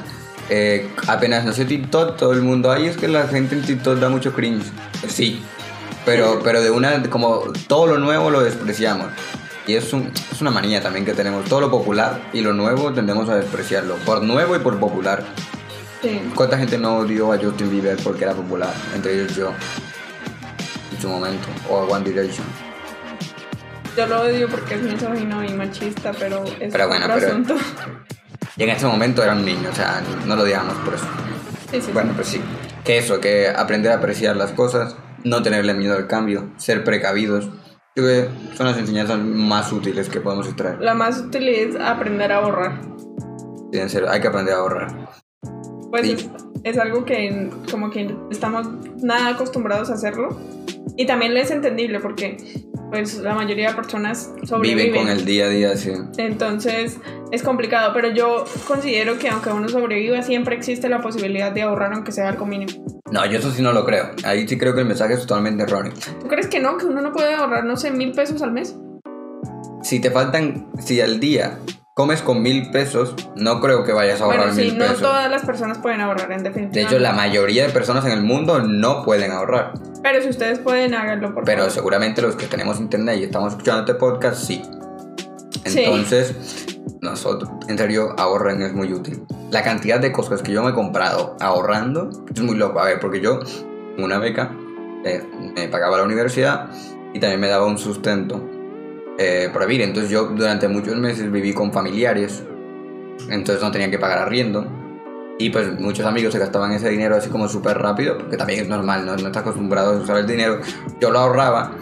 eh, 0.49 0.89
apenas 1.07 1.45
no 1.45 1.53
sé 1.53 1.65
TikTok, 1.65 2.17
todo 2.17 2.33
el 2.33 2.43
mundo, 2.43 2.71
ay, 2.71 2.87
es 2.87 2.97
que 2.97 3.09
la 3.09 3.27
gente 3.29 3.55
en 3.55 3.63
TikTok 3.63 3.99
da 3.99 4.09
mucho 4.09 4.33
cringe. 4.33 4.65
Sí, 5.07 5.43
pero, 6.05 6.41
pero 6.43 6.63
de 6.63 6.71
una, 6.71 7.03
como 7.11 7.43
todo 7.67 7.87
lo 7.87 7.99
nuevo 7.99 8.31
lo 8.31 8.43
despreciamos. 8.43 9.09
Y 9.67 9.75
es, 9.75 9.93
un, 9.93 10.11
es 10.33 10.41
una 10.41 10.51
manía 10.51 10.83
también 10.83 11.05
que 11.05 11.13
tenemos. 11.13 11.45
Todo 11.45 11.61
lo 11.61 11.71
popular 11.71 12.23
y 12.33 12.41
lo 12.41 12.55
nuevo 12.55 12.91
tendemos 12.95 13.29
a 13.29 13.37
despreciarlo. 13.37 13.97
Por 13.97 14.23
nuevo 14.23 14.57
y 14.57 14.61
por 14.61 14.79
popular. 14.81 15.23
Sí. 16.01 16.23
¿Cuánta 16.35 16.57
gente 16.57 16.79
no 16.79 16.99
odió 16.99 17.31
a 17.35 17.39
Justin 17.39 17.71
Bieber 17.71 17.99
porque 18.03 18.25
era 18.25 18.33
popular? 18.33 18.73
Entre 18.95 19.13
ellos 19.13 19.37
yo. 19.37 19.53
En 20.91 21.03
su 21.03 21.09
momento. 21.11 21.47
O 21.69 21.81
a 21.81 21.85
One 21.85 22.09
Direction. 22.09 22.47
Yo 23.95 24.07
lo 24.07 24.23
odio 24.23 24.49
porque 24.49 24.77
es 24.77 24.83
misógino 24.83 25.45
y 25.45 25.53
machista, 25.53 26.13
pero 26.19 26.45
es 26.59 26.73
pero 26.73 26.89
bueno, 26.89 27.05
otro 27.05 27.19
pero, 27.19 27.29
asunto. 27.29 27.57
Y 28.59 28.65
en 28.65 28.71
ese 28.71 28.87
momento 28.87 29.23
era 29.23 29.33
un 29.33 29.45
niño, 29.45 29.69
o 29.71 29.75
sea, 29.75 30.03
no 30.27 30.35
lo 30.37 30.43
odiamos 30.43 30.75
por 30.85 30.95
eso. 30.95 31.07
Sí, 31.71 31.81
sí, 31.81 31.93
Bueno, 31.93 32.13
pues 32.15 32.27
sí. 32.29 32.41
Que 32.85 32.99
eso, 32.99 33.21
que 33.21 33.49
aprender 33.49 33.93
a 33.93 33.97
apreciar 33.97 34.37
las 34.37 34.51
cosas, 34.53 34.97
no 35.25 35.43
tenerle 35.43 35.75
miedo 35.75 35.95
al 35.97 36.07
cambio, 36.09 36.51
ser 36.57 36.83
precavidos. 36.85 37.49
Creo 37.95 38.07
que 38.07 38.57
son 38.57 38.67
las 38.67 38.77
enseñanzas 38.79 39.19
más 39.21 39.73
útiles 39.73 40.09
que 40.09 40.21
podemos 40.21 40.47
extraer. 40.47 40.81
La 40.81 40.95
más 40.95 41.19
útil 41.21 41.49
es 41.49 41.77
aprender 41.77 42.33
a 42.33 42.37
ahorrar. 42.39 42.81
Sí, 43.73 43.79
en 43.81 43.91
serio, 43.91 44.11
hay 44.11 44.21
que 44.21 44.29
aprender 44.29 44.55
a 44.55 44.59
ahorrar. 44.59 45.09
Pues 45.91 46.03
Sí. 46.03 46.13
es, 46.13 46.29
es 46.65 46.79
algo 46.79 47.05
que 47.05 47.51
como 47.71 47.91
que 47.91 48.15
estamos 48.31 48.67
nada 49.03 49.29
acostumbrados 49.31 49.91
a 49.91 49.95
hacerlo. 49.95 50.37
Y 50.97 51.07
también 51.07 51.37
es 51.37 51.51
entendible 51.51 52.01
porque 52.01 52.37
pues 52.91 53.18
la 53.18 53.34
mayoría 53.34 53.70
de 53.70 53.74
personas 53.74 54.32
sobreviven. 54.45 54.86
Viven 54.86 55.03
con 55.03 55.11
el 55.11 55.24
día 55.24 55.47
a 55.47 55.49
día, 55.49 55.76
sí. 55.76 55.93
Entonces 56.16 56.99
es 57.30 57.43
complicado, 57.43 57.93
pero 57.93 58.11
yo 58.11 58.45
considero 58.66 59.18
que 59.18 59.28
aunque 59.28 59.51
uno 59.51 59.68
sobreviva 59.68 60.22
siempre 60.22 60.57
existe 60.57 60.89
la 60.89 61.01
posibilidad 61.01 61.53
de 61.53 61.62
ahorrar 61.62 61.93
aunque 61.93 62.12
sea 62.12 62.28
algo 62.28 62.47
mínimo. 62.47 62.84
No, 63.11 63.24
yo 63.26 63.39
eso 63.39 63.51
sí 63.51 63.62
no 63.62 63.72
lo 63.72 63.84
creo. 63.84 64.11
Ahí 64.24 64.47
sí 64.49 64.59
creo 64.59 64.74
que 64.74 64.80
el 64.80 64.86
mensaje 64.86 65.14
es 65.14 65.20
totalmente 65.20 65.62
erróneo. 65.62 65.93
¿Tú 66.20 66.28
crees 66.28 66.47
que 66.47 66.61
no? 66.61 66.76
Que 66.76 66.86
uno 66.86 67.01
no 67.01 67.12
puede 67.12 67.34
ahorrar, 67.34 67.64
no 67.64 67.76
sé, 67.76 67.91
mil 67.91 68.12
pesos 68.12 68.43
al 68.43 68.53
mes. 68.53 68.76
Si 69.82 70.01
te 70.01 70.11
faltan, 70.11 70.68
si 70.78 71.01
al 71.01 71.20
día 71.20 71.59
comes 71.99 72.23
con 72.23 72.43
mil 72.43 72.71
pesos, 72.71 73.17
no 73.35 73.61
creo 73.61 73.83
que 73.83 73.93
vayas 73.93 74.21
a 74.21 74.25
ahorrar 74.27 74.47
Bueno, 74.47 74.55
sí, 74.55 74.61
mil 74.67 74.79
no 74.79 74.85
pesos. 74.85 75.01
todas 75.01 75.29
las 75.29 75.45
personas 75.45 75.79
pueden 75.79 76.01
ahorrar, 76.01 76.31
en 76.31 76.45
definitiva. 76.45 76.73
De 76.73 76.83
hecho, 76.83 77.01
la 77.01 77.11
mayoría 77.13 77.67
de 77.67 77.73
personas 77.73 78.05
en 78.07 78.13
el 78.13 78.23
mundo 78.23 78.63
no 78.63 79.03
pueden 79.03 79.33
ahorrar. 79.33 79.73
Pero 80.01 80.23
si 80.23 80.29
ustedes 80.29 80.61
pueden, 80.61 80.95
háganlo 80.95 81.35
por 81.35 81.43
Pero 81.43 81.63
favor. 81.63 81.73
seguramente 81.73 82.23
los 82.23 82.37
que 82.37 82.47
tenemos 82.47 82.79
internet 82.79 83.19
y 83.19 83.25
estamos 83.25 83.51
escuchando 83.55 83.81
este 83.81 83.95
podcast, 83.95 84.41
sí. 84.41 84.63
Sí. 85.67 85.81
Entonces, 85.81 86.69
nosotros, 87.01 87.51
en 87.67 87.77
serio, 87.77 88.15
ahorren 88.17 88.63
es 88.63 88.73
muy 88.73 88.93
útil. 88.93 89.25
La 89.51 89.65
cantidad 89.65 89.99
de 89.99 90.13
cosas 90.13 90.41
que 90.41 90.53
yo 90.53 90.63
me 90.63 90.71
he 90.71 90.75
comprado 90.75 91.37
ahorrando 91.41 92.11
es 92.33 92.41
muy 92.41 92.55
loco. 92.55 92.79
A 92.79 92.85
ver, 92.85 93.01
porque 93.01 93.21
yo, 93.21 93.41
una 93.99 94.19
beca, 94.19 94.53
eh, 95.05 95.21
me 95.57 95.67
pagaba 95.67 95.97
la 95.99 96.05
universidad 96.05 96.69
y 97.13 97.19
también 97.19 97.41
me 97.41 97.49
daba 97.49 97.67
un 97.67 97.77
sustento 97.77 98.41
eh, 99.19 99.51
para. 99.53 99.85
Entonces, 99.85 100.11
yo 100.11 100.27
durante 100.27 100.69
muchos 100.69 100.97
meses 100.97 101.31
viví 101.31 101.53
con 101.53 101.73
familiares. 101.73 102.43
Entonces, 103.29 103.62
no 103.62 103.71
tenía 103.71 103.91
que 103.91 103.99
pagar 103.99 104.19
arriendo. 104.19 104.66
Y 105.41 105.51
pues 105.51 105.79
muchos 105.79 106.05
amigos 106.05 106.33
se 106.33 106.41
gastaban 106.41 106.73
ese 106.73 106.89
dinero 106.89 107.14
así 107.14 107.31
como 107.31 107.49
súper 107.49 107.79
rápido, 107.79 108.19
porque 108.19 108.37
también 108.37 108.61
es 108.61 108.69
normal, 108.69 109.07
¿no? 109.07 109.16
no 109.16 109.27
estás 109.29 109.43
acostumbrado 109.43 109.93
a 109.93 110.03
usar 110.03 110.19
el 110.19 110.27
dinero. 110.27 110.61
Yo 111.01 111.11
lo 111.11 111.21
ahorraba 111.21 111.77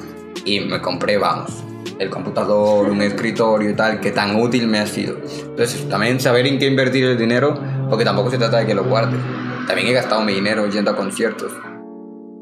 y 0.45 0.61
me 0.61 0.81
compré, 0.83 1.17
vamos, 1.17 1.65
el 1.99 2.11
computador, 2.11 2.91
un 2.91 3.01
escritorio 3.01 3.71
y 3.71 3.75
tal, 3.75 3.99
que 4.01 4.11
tan 4.11 4.37
útil 4.37 4.67
me 4.67 4.79
ha 4.79 4.87
sido. 4.87 5.17
Entonces, 5.41 5.89
también 5.89 6.21
saber 6.21 6.47
en 6.47 6.59
qué 6.59 6.67
invertir 6.67 7.05
el 7.05 7.17
dinero, 7.17 7.59
porque 7.89 8.05
tampoco 8.05 8.31
se 8.31 8.37
trata 8.37 8.59
de 8.59 8.67
que 8.67 8.75
lo 8.75 8.85
guardes. 8.85 9.19
También 9.67 9.89
he 9.89 9.93
gastado 9.93 10.21
mi 10.23 10.35
dinero 10.35 10.67
yendo 10.69 10.91
a 10.91 10.97
conciertos, 10.97 11.53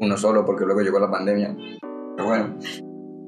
uno 0.01 0.17
solo, 0.17 0.45
porque 0.45 0.65
luego 0.65 0.81
llegó 0.81 0.99
la 0.99 1.09
pandemia. 1.09 1.55
Pero 2.17 2.27
bueno, 2.27 2.57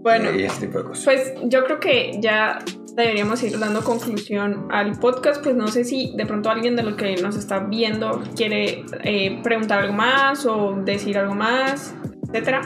Bueno, 0.02 0.32
y 0.32 0.48
tipo 0.60 0.80
de 0.80 0.84
cosas. 0.86 1.06
Pues 1.06 1.34
yo 1.44 1.64
creo 1.66 1.80
que 1.80 2.18
ya 2.22 2.60
deberíamos 2.96 3.42
ir 3.44 3.58
dando 3.60 3.84
conclusión 3.84 4.68
al 4.72 5.00
podcast. 5.00 5.44
Pues 5.44 5.56
no 5.56 5.68
sé 5.68 5.84
si 5.84 6.14
de 6.16 6.26
pronto 6.26 6.50
alguien 6.50 6.76
de 6.76 6.84
los 6.84 6.96
que 6.96 7.16
nos 7.18 7.36
está 7.36 7.60
viendo 7.60 8.24
quiere 8.36 8.86
eh, 9.04 9.40
preguntar 9.44 9.80
algo 9.80 9.94
más 9.94 10.46
o 10.46 10.76
decir 10.84 11.18
algo 11.18 11.36
más, 11.36 11.94
etcétera. 12.28 12.62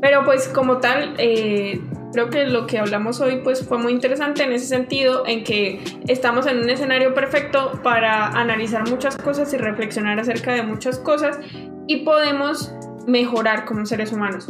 Pero 0.00 0.24
pues 0.24 0.48
como 0.48 0.78
tal, 0.78 1.14
eh, 1.18 1.80
creo 2.12 2.30
que 2.30 2.46
lo 2.46 2.66
que 2.66 2.78
hablamos 2.78 3.20
hoy 3.20 3.40
pues 3.42 3.66
fue 3.66 3.78
muy 3.78 3.92
interesante 3.92 4.44
en 4.44 4.52
ese 4.52 4.66
sentido, 4.66 5.24
en 5.26 5.44
que 5.44 5.80
estamos 6.06 6.46
en 6.46 6.58
un 6.58 6.70
escenario 6.70 7.14
perfecto 7.14 7.80
para 7.82 8.28
analizar 8.28 8.88
muchas 8.88 9.16
cosas 9.16 9.52
y 9.52 9.56
reflexionar 9.56 10.18
acerca 10.20 10.54
de 10.54 10.62
muchas 10.62 10.98
cosas 10.98 11.38
y 11.86 12.04
podemos 12.04 12.72
mejorar 13.06 13.64
como 13.64 13.84
seres 13.86 14.12
humanos. 14.12 14.48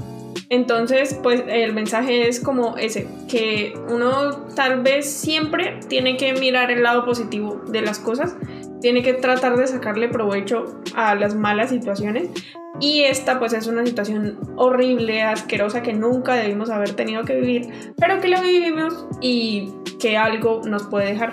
Entonces, 0.49 1.18
pues 1.22 1.43
el 1.49 1.72
mensaje 1.72 2.28
es 2.28 2.41
como 2.41 2.76
ese, 2.76 3.09
que 3.28 3.74
uno 3.89 4.47
tal 4.55 4.82
vez 4.82 5.11
siempre 5.11 5.80
tiene 5.89 6.16
que 6.16 6.32
mirar 6.34 6.70
el 6.70 6.82
lado 6.82 7.05
positivo 7.05 7.62
de 7.68 7.82
las 7.82 7.99
cosas, 7.99 8.37
tiene 8.80 9.03
que 9.03 9.14
tratar 9.14 9.57
de 9.57 9.66
sacarle 9.66 10.09
provecho 10.09 10.80
a 10.95 11.14
las 11.14 11.34
malas 11.34 11.70
situaciones. 11.70 12.30
Y 12.78 13.03
esta 13.03 13.39
pues 13.39 13.55
es 13.55 13.66
una 13.66 13.87
situación 13.87 14.39
horrible, 14.57 15.22
asquerosa, 15.22 15.82
que 15.82 15.95
nunca 15.95 16.34
debimos 16.34 16.68
haber 16.68 16.93
tenido 16.93 17.24
que 17.24 17.34
vivir, 17.37 17.93
pero 17.97 18.20
que 18.20 18.28
la 18.28 18.43
vivimos 18.43 19.07
y 19.20 19.72
que 19.99 20.16
algo 20.16 20.61
nos 20.66 20.84
puede 20.84 21.07
dejar. 21.07 21.32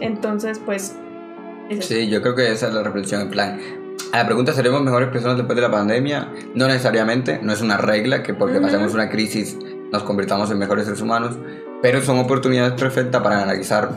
Entonces, 0.00 0.60
pues... 0.64 0.96
Sí, 1.80 2.08
yo 2.08 2.22
creo 2.22 2.34
que 2.34 2.52
esa 2.52 2.68
es 2.68 2.74
la 2.74 2.82
reflexión 2.82 3.22
en 3.22 3.30
plan. 3.30 3.77
A 4.12 4.18
la 4.18 4.26
pregunta, 4.26 4.52
¿seremos 4.54 4.82
mejores 4.82 5.08
personas 5.10 5.36
después 5.36 5.54
de 5.54 5.62
la 5.62 5.70
pandemia? 5.70 6.32
No 6.54 6.66
necesariamente, 6.66 7.40
no 7.42 7.52
es 7.52 7.60
una 7.60 7.76
regla 7.76 8.22
que 8.22 8.32
porque 8.32 8.56
Ujú. 8.56 8.66
pasemos 8.66 8.94
una 8.94 9.10
crisis 9.10 9.56
nos 9.92 10.02
convirtamos 10.02 10.50
en 10.50 10.58
mejores 10.58 10.84
seres 10.84 11.00
humanos, 11.00 11.36
pero 11.82 12.02
son 12.02 12.18
oportunidades 12.18 12.72
perfectas 12.80 13.22
para 13.22 13.42
analizar 13.42 13.90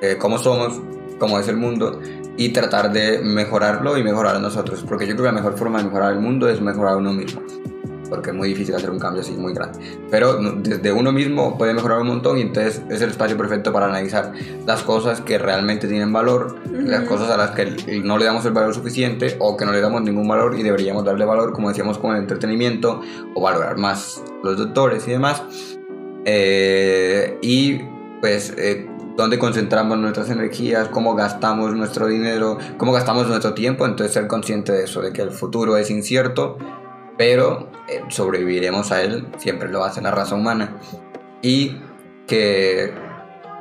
eh, 0.00 0.16
cómo 0.18 0.38
somos, 0.38 0.80
cómo 1.18 1.38
es 1.38 1.48
el 1.48 1.56
mundo 1.56 2.00
y 2.36 2.50
tratar 2.50 2.92
de 2.92 3.18
mejorarlo 3.18 3.98
y 3.98 4.04
mejorar 4.04 4.36
a 4.36 4.38
nosotros, 4.38 4.84
porque 4.88 5.06
yo 5.06 5.14
creo 5.14 5.24
que 5.26 5.34
la 5.34 5.40
mejor 5.40 5.58
forma 5.58 5.78
de 5.78 5.84
mejorar 5.84 6.12
el 6.12 6.20
mundo 6.20 6.48
es 6.48 6.60
mejorar 6.60 6.94
a 6.94 6.96
uno 6.96 7.12
mismo, 7.12 7.42
porque 8.08 8.30
es 8.30 8.36
muy 8.36 8.48
difícil 8.48 8.74
hacer 8.74 8.90
un 8.90 8.98
cambio 8.98 9.22
así 9.22 9.32
muy 9.32 9.52
grande, 9.52 9.78
pero 10.10 10.34
desde 10.34 10.92
uno 10.92 11.12
mismo 11.12 11.56
puede 11.58 11.74
mejorar 11.74 12.00
un 12.00 12.08
montón 12.08 12.38
y 12.38 12.42
entonces 12.42 12.82
es 12.90 13.00
el 13.02 13.10
espacio 13.10 13.36
perfecto 13.36 13.72
para 13.72 13.86
analizar 13.86 14.32
las 14.66 14.82
cosas 14.82 15.20
que 15.20 15.38
realmente 15.38 15.88
tienen 15.88 16.12
valor, 16.12 16.56
las 16.72 17.00
Ujú. 17.00 17.08
cosas 17.08 17.30
a 17.30 17.36
las 17.36 17.50
que 17.52 18.00
no 18.02 18.18
le 18.18 18.24
damos 18.24 18.44
el 18.44 18.52
valor 18.52 18.74
suficiente 18.74 19.36
o 19.38 19.56
que 19.56 19.64
no 19.64 19.72
le 19.72 19.80
damos 19.80 20.02
ningún 20.02 20.26
valor 20.28 20.58
y 20.58 20.62
deberíamos 20.62 21.04
darle 21.04 21.24
valor, 21.24 21.52
como 21.52 21.68
decíamos, 21.68 21.98
con 21.98 22.14
el 22.14 22.22
entretenimiento 22.22 23.00
o 23.34 23.40
valorar 23.40 23.76
más 23.78 24.22
los 24.42 24.56
doctores 24.56 25.06
y 25.08 25.12
demás. 25.12 25.42
Eh, 26.24 27.38
y 27.40 27.80
pues 28.20 28.52
eh, 28.58 28.86
dónde 29.16 29.38
concentramos 29.38 29.98
nuestras 29.98 30.30
energías, 30.30 30.88
cómo 30.88 31.14
gastamos 31.14 31.74
nuestro 31.74 32.06
dinero, 32.06 32.58
cómo 32.76 32.92
gastamos 32.92 33.26
nuestro 33.28 33.54
tiempo, 33.54 33.84
entonces 33.84 34.14
ser 34.14 34.26
consciente 34.28 34.72
de 34.72 34.84
eso, 34.84 35.02
de 35.02 35.12
que 35.12 35.22
el 35.22 35.30
futuro 35.30 35.76
es 35.76 35.90
incierto, 35.90 36.56
pero 37.18 37.68
eh, 37.88 38.02
sobreviviremos 38.08 38.90
a 38.92 39.02
él, 39.02 39.26
siempre 39.36 39.68
lo 39.68 39.84
hace 39.84 40.00
la 40.00 40.10
raza 40.12 40.34
humana. 40.34 40.76
Y 41.42 41.76
que 42.26 42.92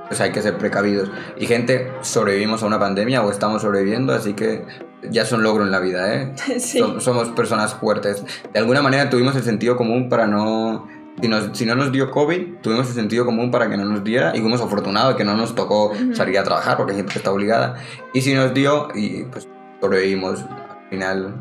pues 0.08 0.22
hay 0.22 0.32
que 0.32 0.42
ser 0.42 0.58
precavidos. 0.58 1.12
Y 1.38 1.48
gente, 1.48 1.92
sobrevivimos 2.02 2.64
a 2.64 2.66
una 2.68 2.80
pandemia 2.80 3.22
o 3.24 3.30
estamos 3.32 3.62
sobreviviendo, 3.62 4.14
así 4.14 4.34
que 4.34 4.64
ya 5.10 5.24
es 5.24 5.32
un 5.34 5.44
logro 5.44 5.64
en 5.64 5.72
la 5.72 5.80
vida, 5.80 6.14
¿eh? 6.16 6.34
Sí. 6.60 6.80
Som- 6.80 7.02
Somos 7.02 7.28
personas 7.30 7.74
fuertes. 7.76 8.24
De 8.54 8.60
alguna 8.60 8.82
manera 8.82 9.10
tuvimos 9.10 9.36
el 9.36 9.44
sentido 9.44 9.76
común 9.76 10.08
para 10.08 10.26
no... 10.28 10.88
Si, 11.22 11.28
nos- 11.28 11.50
si 11.58 11.66
no 11.66 11.76
nos 11.76 11.92
dio 11.92 12.10
COVID, 12.12 12.60
tuvimos 12.62 12.88
el 12.88 12.94
sentido 12.94 13.26
común 13.26 13.50
para 13.52 13.70
que 13.70 13.76
no 13.76 13.84
nos 13.86 14.04
diera 14.04 14.36
y 14.36 14.40
fuimos 14.40 14.62
afortunados 14.62 15.14
de 15.14 15.18
que 15.18 15.24
no 15.26 15.36
nos 15.36 15.56
tocó 15.56 15.92
salir 16.14 16.38
a 16.40 16.44
trabajar 16.44 16.78
porque 16.78 16.94
gente 16.94 17.14
está 17.18 17.32
obligada. 17.32 17.76
Y 18.14 18.22
si 18.22 18.34
nos 18.34 18.54
dio, 18.54 18.88
y 18.96 19.24
pues 19.26 19.48
sobrevivimos. 19.82 20.42
Al 20.44 20.90
final 20.90 21.36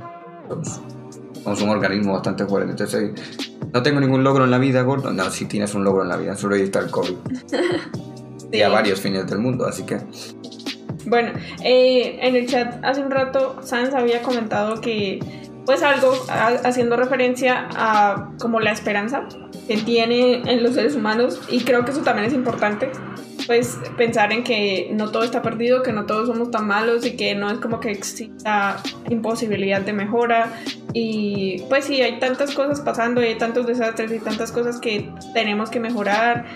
somos, 0.48 0.80
somos 1.46 1.62
un 1.62 1.68
organismo 1.68 2.12
bastante 2.14 2.44
fuerte. 2.44 2.70
Entonces, 2.70 3.12
no 3.72 3.80
tengo 3.80 4.00
ningún 4.00 4.24
logro 4.24 4.44
en 4.44 4.50
la 4.50 4.58
vida, 4.58 4.82
gordo. 4.82 5.12
No, 5.12 5.30
sí 5.30 5.44
tienes 5.44 5.74
un 5.74 5.84
logro 5.84 6.02
en 6.02 6.08
la 6.08 6.16
vida, 6.16 6.34
sobreviviste 6.36 6.78
al 6.78 6.90
COVID. 6.90 7.14
Y 8.52 8.62
a 8.62 8.68
varios 8.68 9.00
fines 9.00 9.26
del 9.26 9.40
mundo, 9.40 9.66
así 9.66 9.82
que... 9.82 9.98
Bueno, 11.04 11.32
eh, 11.64 12.16
en 12.22 12.36
el 12.36 12.46
chat 12.46 12.82
hace 12.84 13.00
un 13.00 13.10
rato 13.10 13.56
Sans 13.60 13.92
había 13.92 14.22
comentado 14.22 14.80
que 14.80 15.18
pues 15.66 15.82
algo 15.82 16.12
ha- 16.28 16.60
haciendo 16.64 16.96
referencia 16.96 17.68
a 17.76 18.30
como 18.40 18.60
la 18.60 18.72
esperanza 18.72 19.24
que 19.68 19.76
tiene 19.78 20.42
en 20.46 20.62
los 20.62 20.74
seres 20.74 20.94
humanos 20.94 21.40
y 21.50 21.60
creo 21.64 21.84
que 21.84 21.90
eso 21.90 22.00
también 22.02 22.26
es 22.28 22.32
importante 22.32 22.90
pues 23.46 23.78
pensar 23.96 24.32
en 24.32 24.42
que 24.42 24.88
no 24.92 25.10
todo 25.10 25.22
está 25.22 25.40
perdido, 25.42 25.82
que 25.82 25.92
no 25.92 26.06
todos 26.06 26.26
somos 26.28 26.50
tan 26.50 26.66
malos 26.66 27.06
y 27.06 27.16
que 27.16 27.34
no 27.36 27.48
es 27.50 27.58
como 27.58 27.78
que 27.78 27.92
exista 27.92 28.82
imposibilidad 29.08 29.82
de 29.82 29.92
mejora. 29.92 30.52
Y 30.92 31.62
pues 31.68 31.84
sí, 31.84 32.02
hay 32.02 32.18
tantas 32.18 32.52
cosas 32.54 32.80
pasando 32.80 33.22
y 33.22 33.26
hay 33.26 33.34
tantos 33.38 33.66
desastres 33.66 34.10
y 34.10 34.18
tantas 34.18 34.50
cosas 34.50 34.80
que 34.80 35.08
tenemos 35.32 35.70
que 35.70 35.78
mejorar 35.78 36.46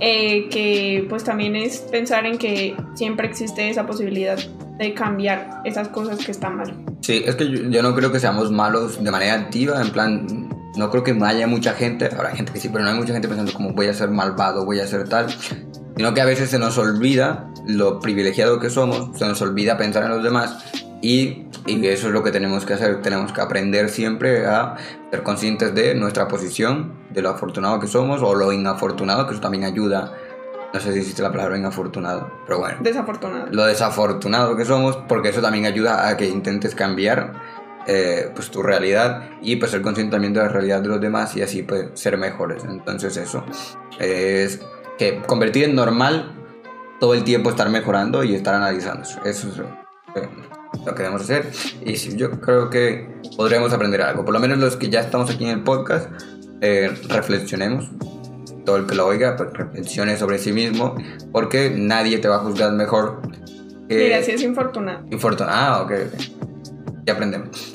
eh, 0.00 0.48
que 0.50 1.06
pues 1.08 1.22
también 1.22 1.54
es 1.54 1.78
pensar 1.78 2.26
en 2.26 2.38
que 2.38 2.74
siempre 2.94 3.28
existe 3.28 3.70
esa 3.70 3.86
posibilidad 3.86 4.36
de 4.78 4.94
cambiar 4.94 5.62
esas 5.64 5.88
cosas 5.88 6.24
que 6.24 6.32
están 6.32 6.56
mal. 6.56 6.74
Sí, 7.00 7.22
es 7.24 7.34
que 7.36 7.48
yo, 7.48 7.70
yo 7.70 7.82
no 7.82 7.94
creo 7.94 8.12
que 8.12 8.20
seamos 8.20 8.50
malos 8.50 9.02
de 9.02 9.10
manera 9.10 9.34
activa, 9.34 9.80
en 9.80 9.90
plan, 9.90 10.48
no 10.76 10.90
creo 10.90 11.02
que 11.02 11.16
haya 11.24 11.46
mucha 11.46 11.72
gente, 11.72 12.06
habrá 12.06 12.30
gente 12.30 12.52
que 12.52 12.60
sí, 12.60 12.68
pero 12.68 12.84
no 12.84 12.90
hay 12.90 12.96
mucha 12.96 13.12
gente 13.12 13.28
pensando 13.28 13.52
como 13.52 13.72
voy 13.72 13.86
a 13.86 13.94
ser 13.94 14.10
malvado, 14.10 14.64
voy 14.64 14.80
a 14.80 14.86
ser 14.86 15.08
tal, 15.08 15.26
sino 15.96 16.14
que 16.14 16.20
a 16.20 16.24
veces 16.24 16.50
se 16.50 16.58
nos 16.58 16.76
olvida 16.78 17.50
lo 17.66 18.00
privilegiado 18.00 18.60
que 18.60 18.70
somos, 18.70 19.18
se 19.18 19.26
nos 19.26 19.40
olvida 19.42 19.76
pensar 19.76 20.04
en 20.04 20.10
los 20.10 20.22
demás 20.22 20.56
y, 21.02 21.46
y 21.66 21.86
eso 21.86 22.08
es 22.08 22.12
lo 22.12 22.22
que 22.22 22.30
tenemos 22.30 22.64
que 22.64 22.74
hacer, 22.74 23.02
tenemos 23.02 23.32
que 23.32 23.40
aprender 23.40 23.88
siempre 23.88 24.46
a 24.46 24.76
ser 25.10 25.22
conscientes 25.22 25.74
de 25.74 25.94
nuestra 25.94 26.28
posición, 26.28 26.94
de 27.10 27.22
lo 27.22 27.30
afortunado 27.30 27.80
que 27.80 27.86
somos 27.86 28.22
o 28.22 28.34
lo 28.34 28.52
inafortunado, 28.52 29.26
que 29.26 29.32
eso 29.32 29.40
también 29.40 29.64
ayuda, 29.64 30.12
no 30.76 30.82
sé 30.82 30.92
si 30.92 30.98
existe 30.98 31.22
la 31.22 31.32
palabra 31.32 31.56
inafortunado, 31.56 32.30
pero 32.44 32.58
bueno 32.58 32.76
Desafortunado. 32.80 33.46
lo 33.50 33.64
desafortunado 33.64 34.56
que 34.56 34.66
somos, 34.66 34.96
porque 35.08 35.30
eso 35.30 35.40
también 35.40 35.64
ayuda 35.64 36.06
a 36.06 36.18
que 36.18 36.28
intentes 36.28 36.74
cambiar 36.74 37.32
eh, 37.86 38.30
pues 38.34 38.50
tu 38.50 38.62
realidad 38.62 39.30
y 39.40 39.56
pues 39.56 39.74
consciente 39.76 40.12
también 40.12 40.34
de 40.34 40.40
la 40.40 40.48
realidad 40.48 40.82
de 40.82 40.88
los 40.88 41.00
demás 41.00 41.34
y 41.34 41.40
así 41.40 41.62
pues 41.62 41.88
ser 41.94 42.18
mejores. 42.18 42.64
Entonces 42.64 43.16
eso 43.16 43.42
es 43.98 44.60
que 44.98 45.22
convertir 45.22 45.64
en 45.64 45.74
normal 45.74 46.34
todo 47.00 47.14
el 47.14 47.24
tiempo 47.24 47.48
estar 47.48 47.70
mejorando 47.70 48.22
y 48.22 48.34
estar 48.34 48.54
analizándose. 48.54 49.18
Eso 49.24 49.48
es 49.48 49.56
lo, 49.56 49.66
lo 50.84 50.94
que 50.94 51.02
debemos 51.02 51.22
hacer 51.22 51.50
y 51.82 51.96
sí, 51.96 52.16
yo 52.16 52.30
creo 52.40 52.68
que 52.68 53.08
podremos 53.38 53.72
aprender 53.72 54.02
algo. 54.02 54.26
Por 54.26 54.34
lo 54.34 54.40
menos 54.40 54.58
los 54.58 54.76
que 54.76 54.90
ya 54.90 55.00
estamos 55.00 55.30
aquí 55.30 55.44
en 55.44 55.50
el 55.50 55.62
podcast, 55.62 56.10
eh, 56.60 56.90
reflexionemos 57.08 57.90
todo 58.66 58.76
el 58.76 58.86
que 58.86 58.94
lo 58.94 59.06
oiga, 59.06 59.34
pues 59.36 59.50
reflexione 59.54 60.18
sobre 60.18 60.38
sí 60.38 60.52
mismo, 60.52 60.94
porque 61.32 61.72
nadie 61.74 62.18
te 62.18 62.28
va 62.28 62.36
a 62.36 62.38
juzgar 62.40 62.72
mejor 62.72 63.22
que... 63.88 63.96
Mira, 63.96 64.22
si 64.22 64.32
es 64.32 64.42
infortunado. 64.42 65.06
Infortun- 65.06 65.46
Ah, 65.48 65.80
ok, 65.82 65.92
ok. 66.12 66.20
Ya 67.06 67.14
aprendemos. 67.14 67.72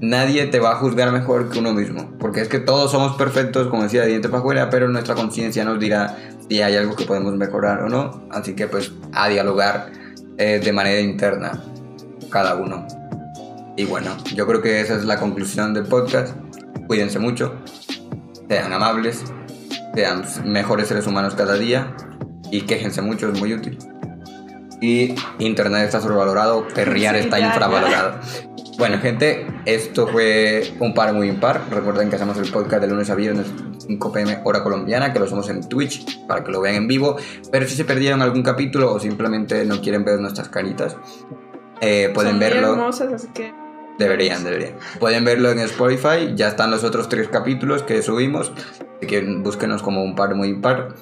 Nadie 0.00 0.46
te 0.48 0.60
va 0.60 0.72
a 0.72 0.76
juzgar 0.76 1.10
mejor 1.10 1.48
que 1.48 1.58
uno 1.58 1.72
mismo, 1.72 2.12
porque 2.18 2.42
es 2.42 2.48
que 2.48 2.58
todos 2.58 2.90
somos 2.92 3.16
perfectos, 3.16 3.68
como 3.68 3.82
decía, 3.84 4.02
de 4.02 4.08
diente 4.08 4.28
para 4.28 4.40
afuera, 4.40 4.68
pero 4.70 4.86
nuestra 4.88 5.14
conciencia 5.14 5.64
nos 5.64 5.80
dirá 5.80 6.14
si 6.48 6.60
hay 6.60 6.76
algo 6.76 6.94
que 6.94 7.06
podemos 7.06 7.34
mejorar 7.34 7.82
o 7.82 7.88
no, 7.88 8.28
así 8.30 8.54
que 8.54 8.66
pues 8.68 8.92
a 9.14 9.28
dialogar 9.28 9.90
eh, 10.36 10.60
de 10.62 10.72
manera 10.72 11.00
interna, 11.00 11.62
cada 12.30 12.56
uno. 12.56 12.86
Y 13.78 13.86
bueno, 13.86 14.14
yo 14.34 14.46
creo 14.46 14.60
que 14.60 14.80
esa 14.82 14.94
es 14.96 15.04
la 15.06 15.18
conclusión 15.18 15.72
del 15.72 15.84
podcast. 15.86 16.36
Cuídense 16.86 17.18
mucho, 17.18 17.54
sean 18.50 18.72
amables, 18.74 19.24
sean 19.96 20.24
mejores 20.44 20.88
seres 20.88 21.06
humanos 21.06 21.34
cada 21.34 21.54
día 21.54 21.96
y 22.50 22.60
quéjense 22.62 23.00
mucho, 23.00 23.30
es 23.32 23.40
muy 23.40 23.54
útil. 23.54 23.78
Y 24.80 25.14
Internet 25.38 25.86
está 25.86 26.02
sobrevalorado, 26.02 26.68
perrear 26.68 27.14
Sí, 27.16 27.22
está 27.22 27.38
ya, 27.38 27.46
infravalorado. 27.46 28.20
Bueno, 28.76 28.98
gente, 28.98 29.46
esto 29.64 30.06
fue 30.06 30.70
un 30.80 30.92
par 30.92 31.14
muy 31.14 31.30
impar. 31.30 31.62
Recuerden 31.70 32.10
que 32.10 32.16
hacemos 32.16 32.36
el 32.36 32.52
podcast 32.52 32.82
de 32.82 32.88
lunes 32.88 33.08
a 33.08 33.14
viernes, 33.14 33.46
5 33.78 34.12
pm 34.12 34.40
hora 34.44 34.62
colombiana, 34.62 35.14
que 35.14 35.18
lo 35.18 35.24
hacemos 35.24 35.48
en 35.48 35.66
Twitch 35.66 36.26
para 36.26 36.44
que 36.44 36.52
lo 36.52 36.60
vean 36.60 36.74
en 36.74 36.86
vivo. 36.88 37.16
Pero 37.50 37.66
si 37.66 37.74
se 37.74 37.86
perdieron 37.86 38.20
algún 38.20 38.42
capítulo 38.42 38.92
o 38.92 39.00
simplemente 39.00 39.64
no 39.64 39.80
quieren 39.80 40.04
ver 40.04 40.20
nuestras 40.20 40.50
caritas, 40.50 40.94
eh, 41.80 42.10
pueden 42.12 42.32
Son 42.32 42.40
verlo. 42.40 42.72
hermosas, 42.74 43.14
así 43.14 43.28
que 43.28 43.54
Deberían, 43.98 44.44
deberían. 44.44 44.74
Pueden 45.00 45.24
verlo 45.24 45.50
en 45.50 45.58
Spotify, 45.60 46.34
ya 46.34 46.48
están 46.48 46.70
los 46.70 46.84
otros 46.84 47.08
tres 47.08 47.28
capítulos 47.28 47.82
que 47.82 48.02
subimos. 48.02 48.52
Así 48.96 49.06
que 49.06 49.22
búsquenos 49.22 49.82
como 49.82 50.02
un 50.02 50.14
par 50.14 50.34
muy 50.34 50.54
par. 50.54 50.94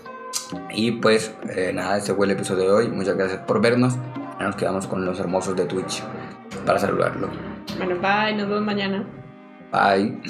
Y 0.70 0.92
pues 0.92 1.34
eh, 1.50 1.72
nada, 1.74 1.98
ese 1.98 2.14
fue 2.14 2.26
el 2.26 2.32
episodio 2.32 2.64
de 2.64 2.70
hoy. 2.70 2.88
Muchas 2.88 3.16
gracias 3.16 3.40
por 3.40 3.60
vernos. 3.60 3.96
Ahora 4.34 4.46
nos 4.46 4.56
quedamos 4.56 4.86
con 4.86 5.04
los 5.04 5.18
hermosos 5.18 5.56
de 5.56 5.64
Twitch 5.64 6.02
para 6.66 6.78
saludarlo. 6.78 7.28
bueno, 7.78 7.96
bye, 7.96 8.34
nos 8.34 8.48
vemos 8.48 8.62
mañana. 8.62 9.04
Bye. 9.72 10.20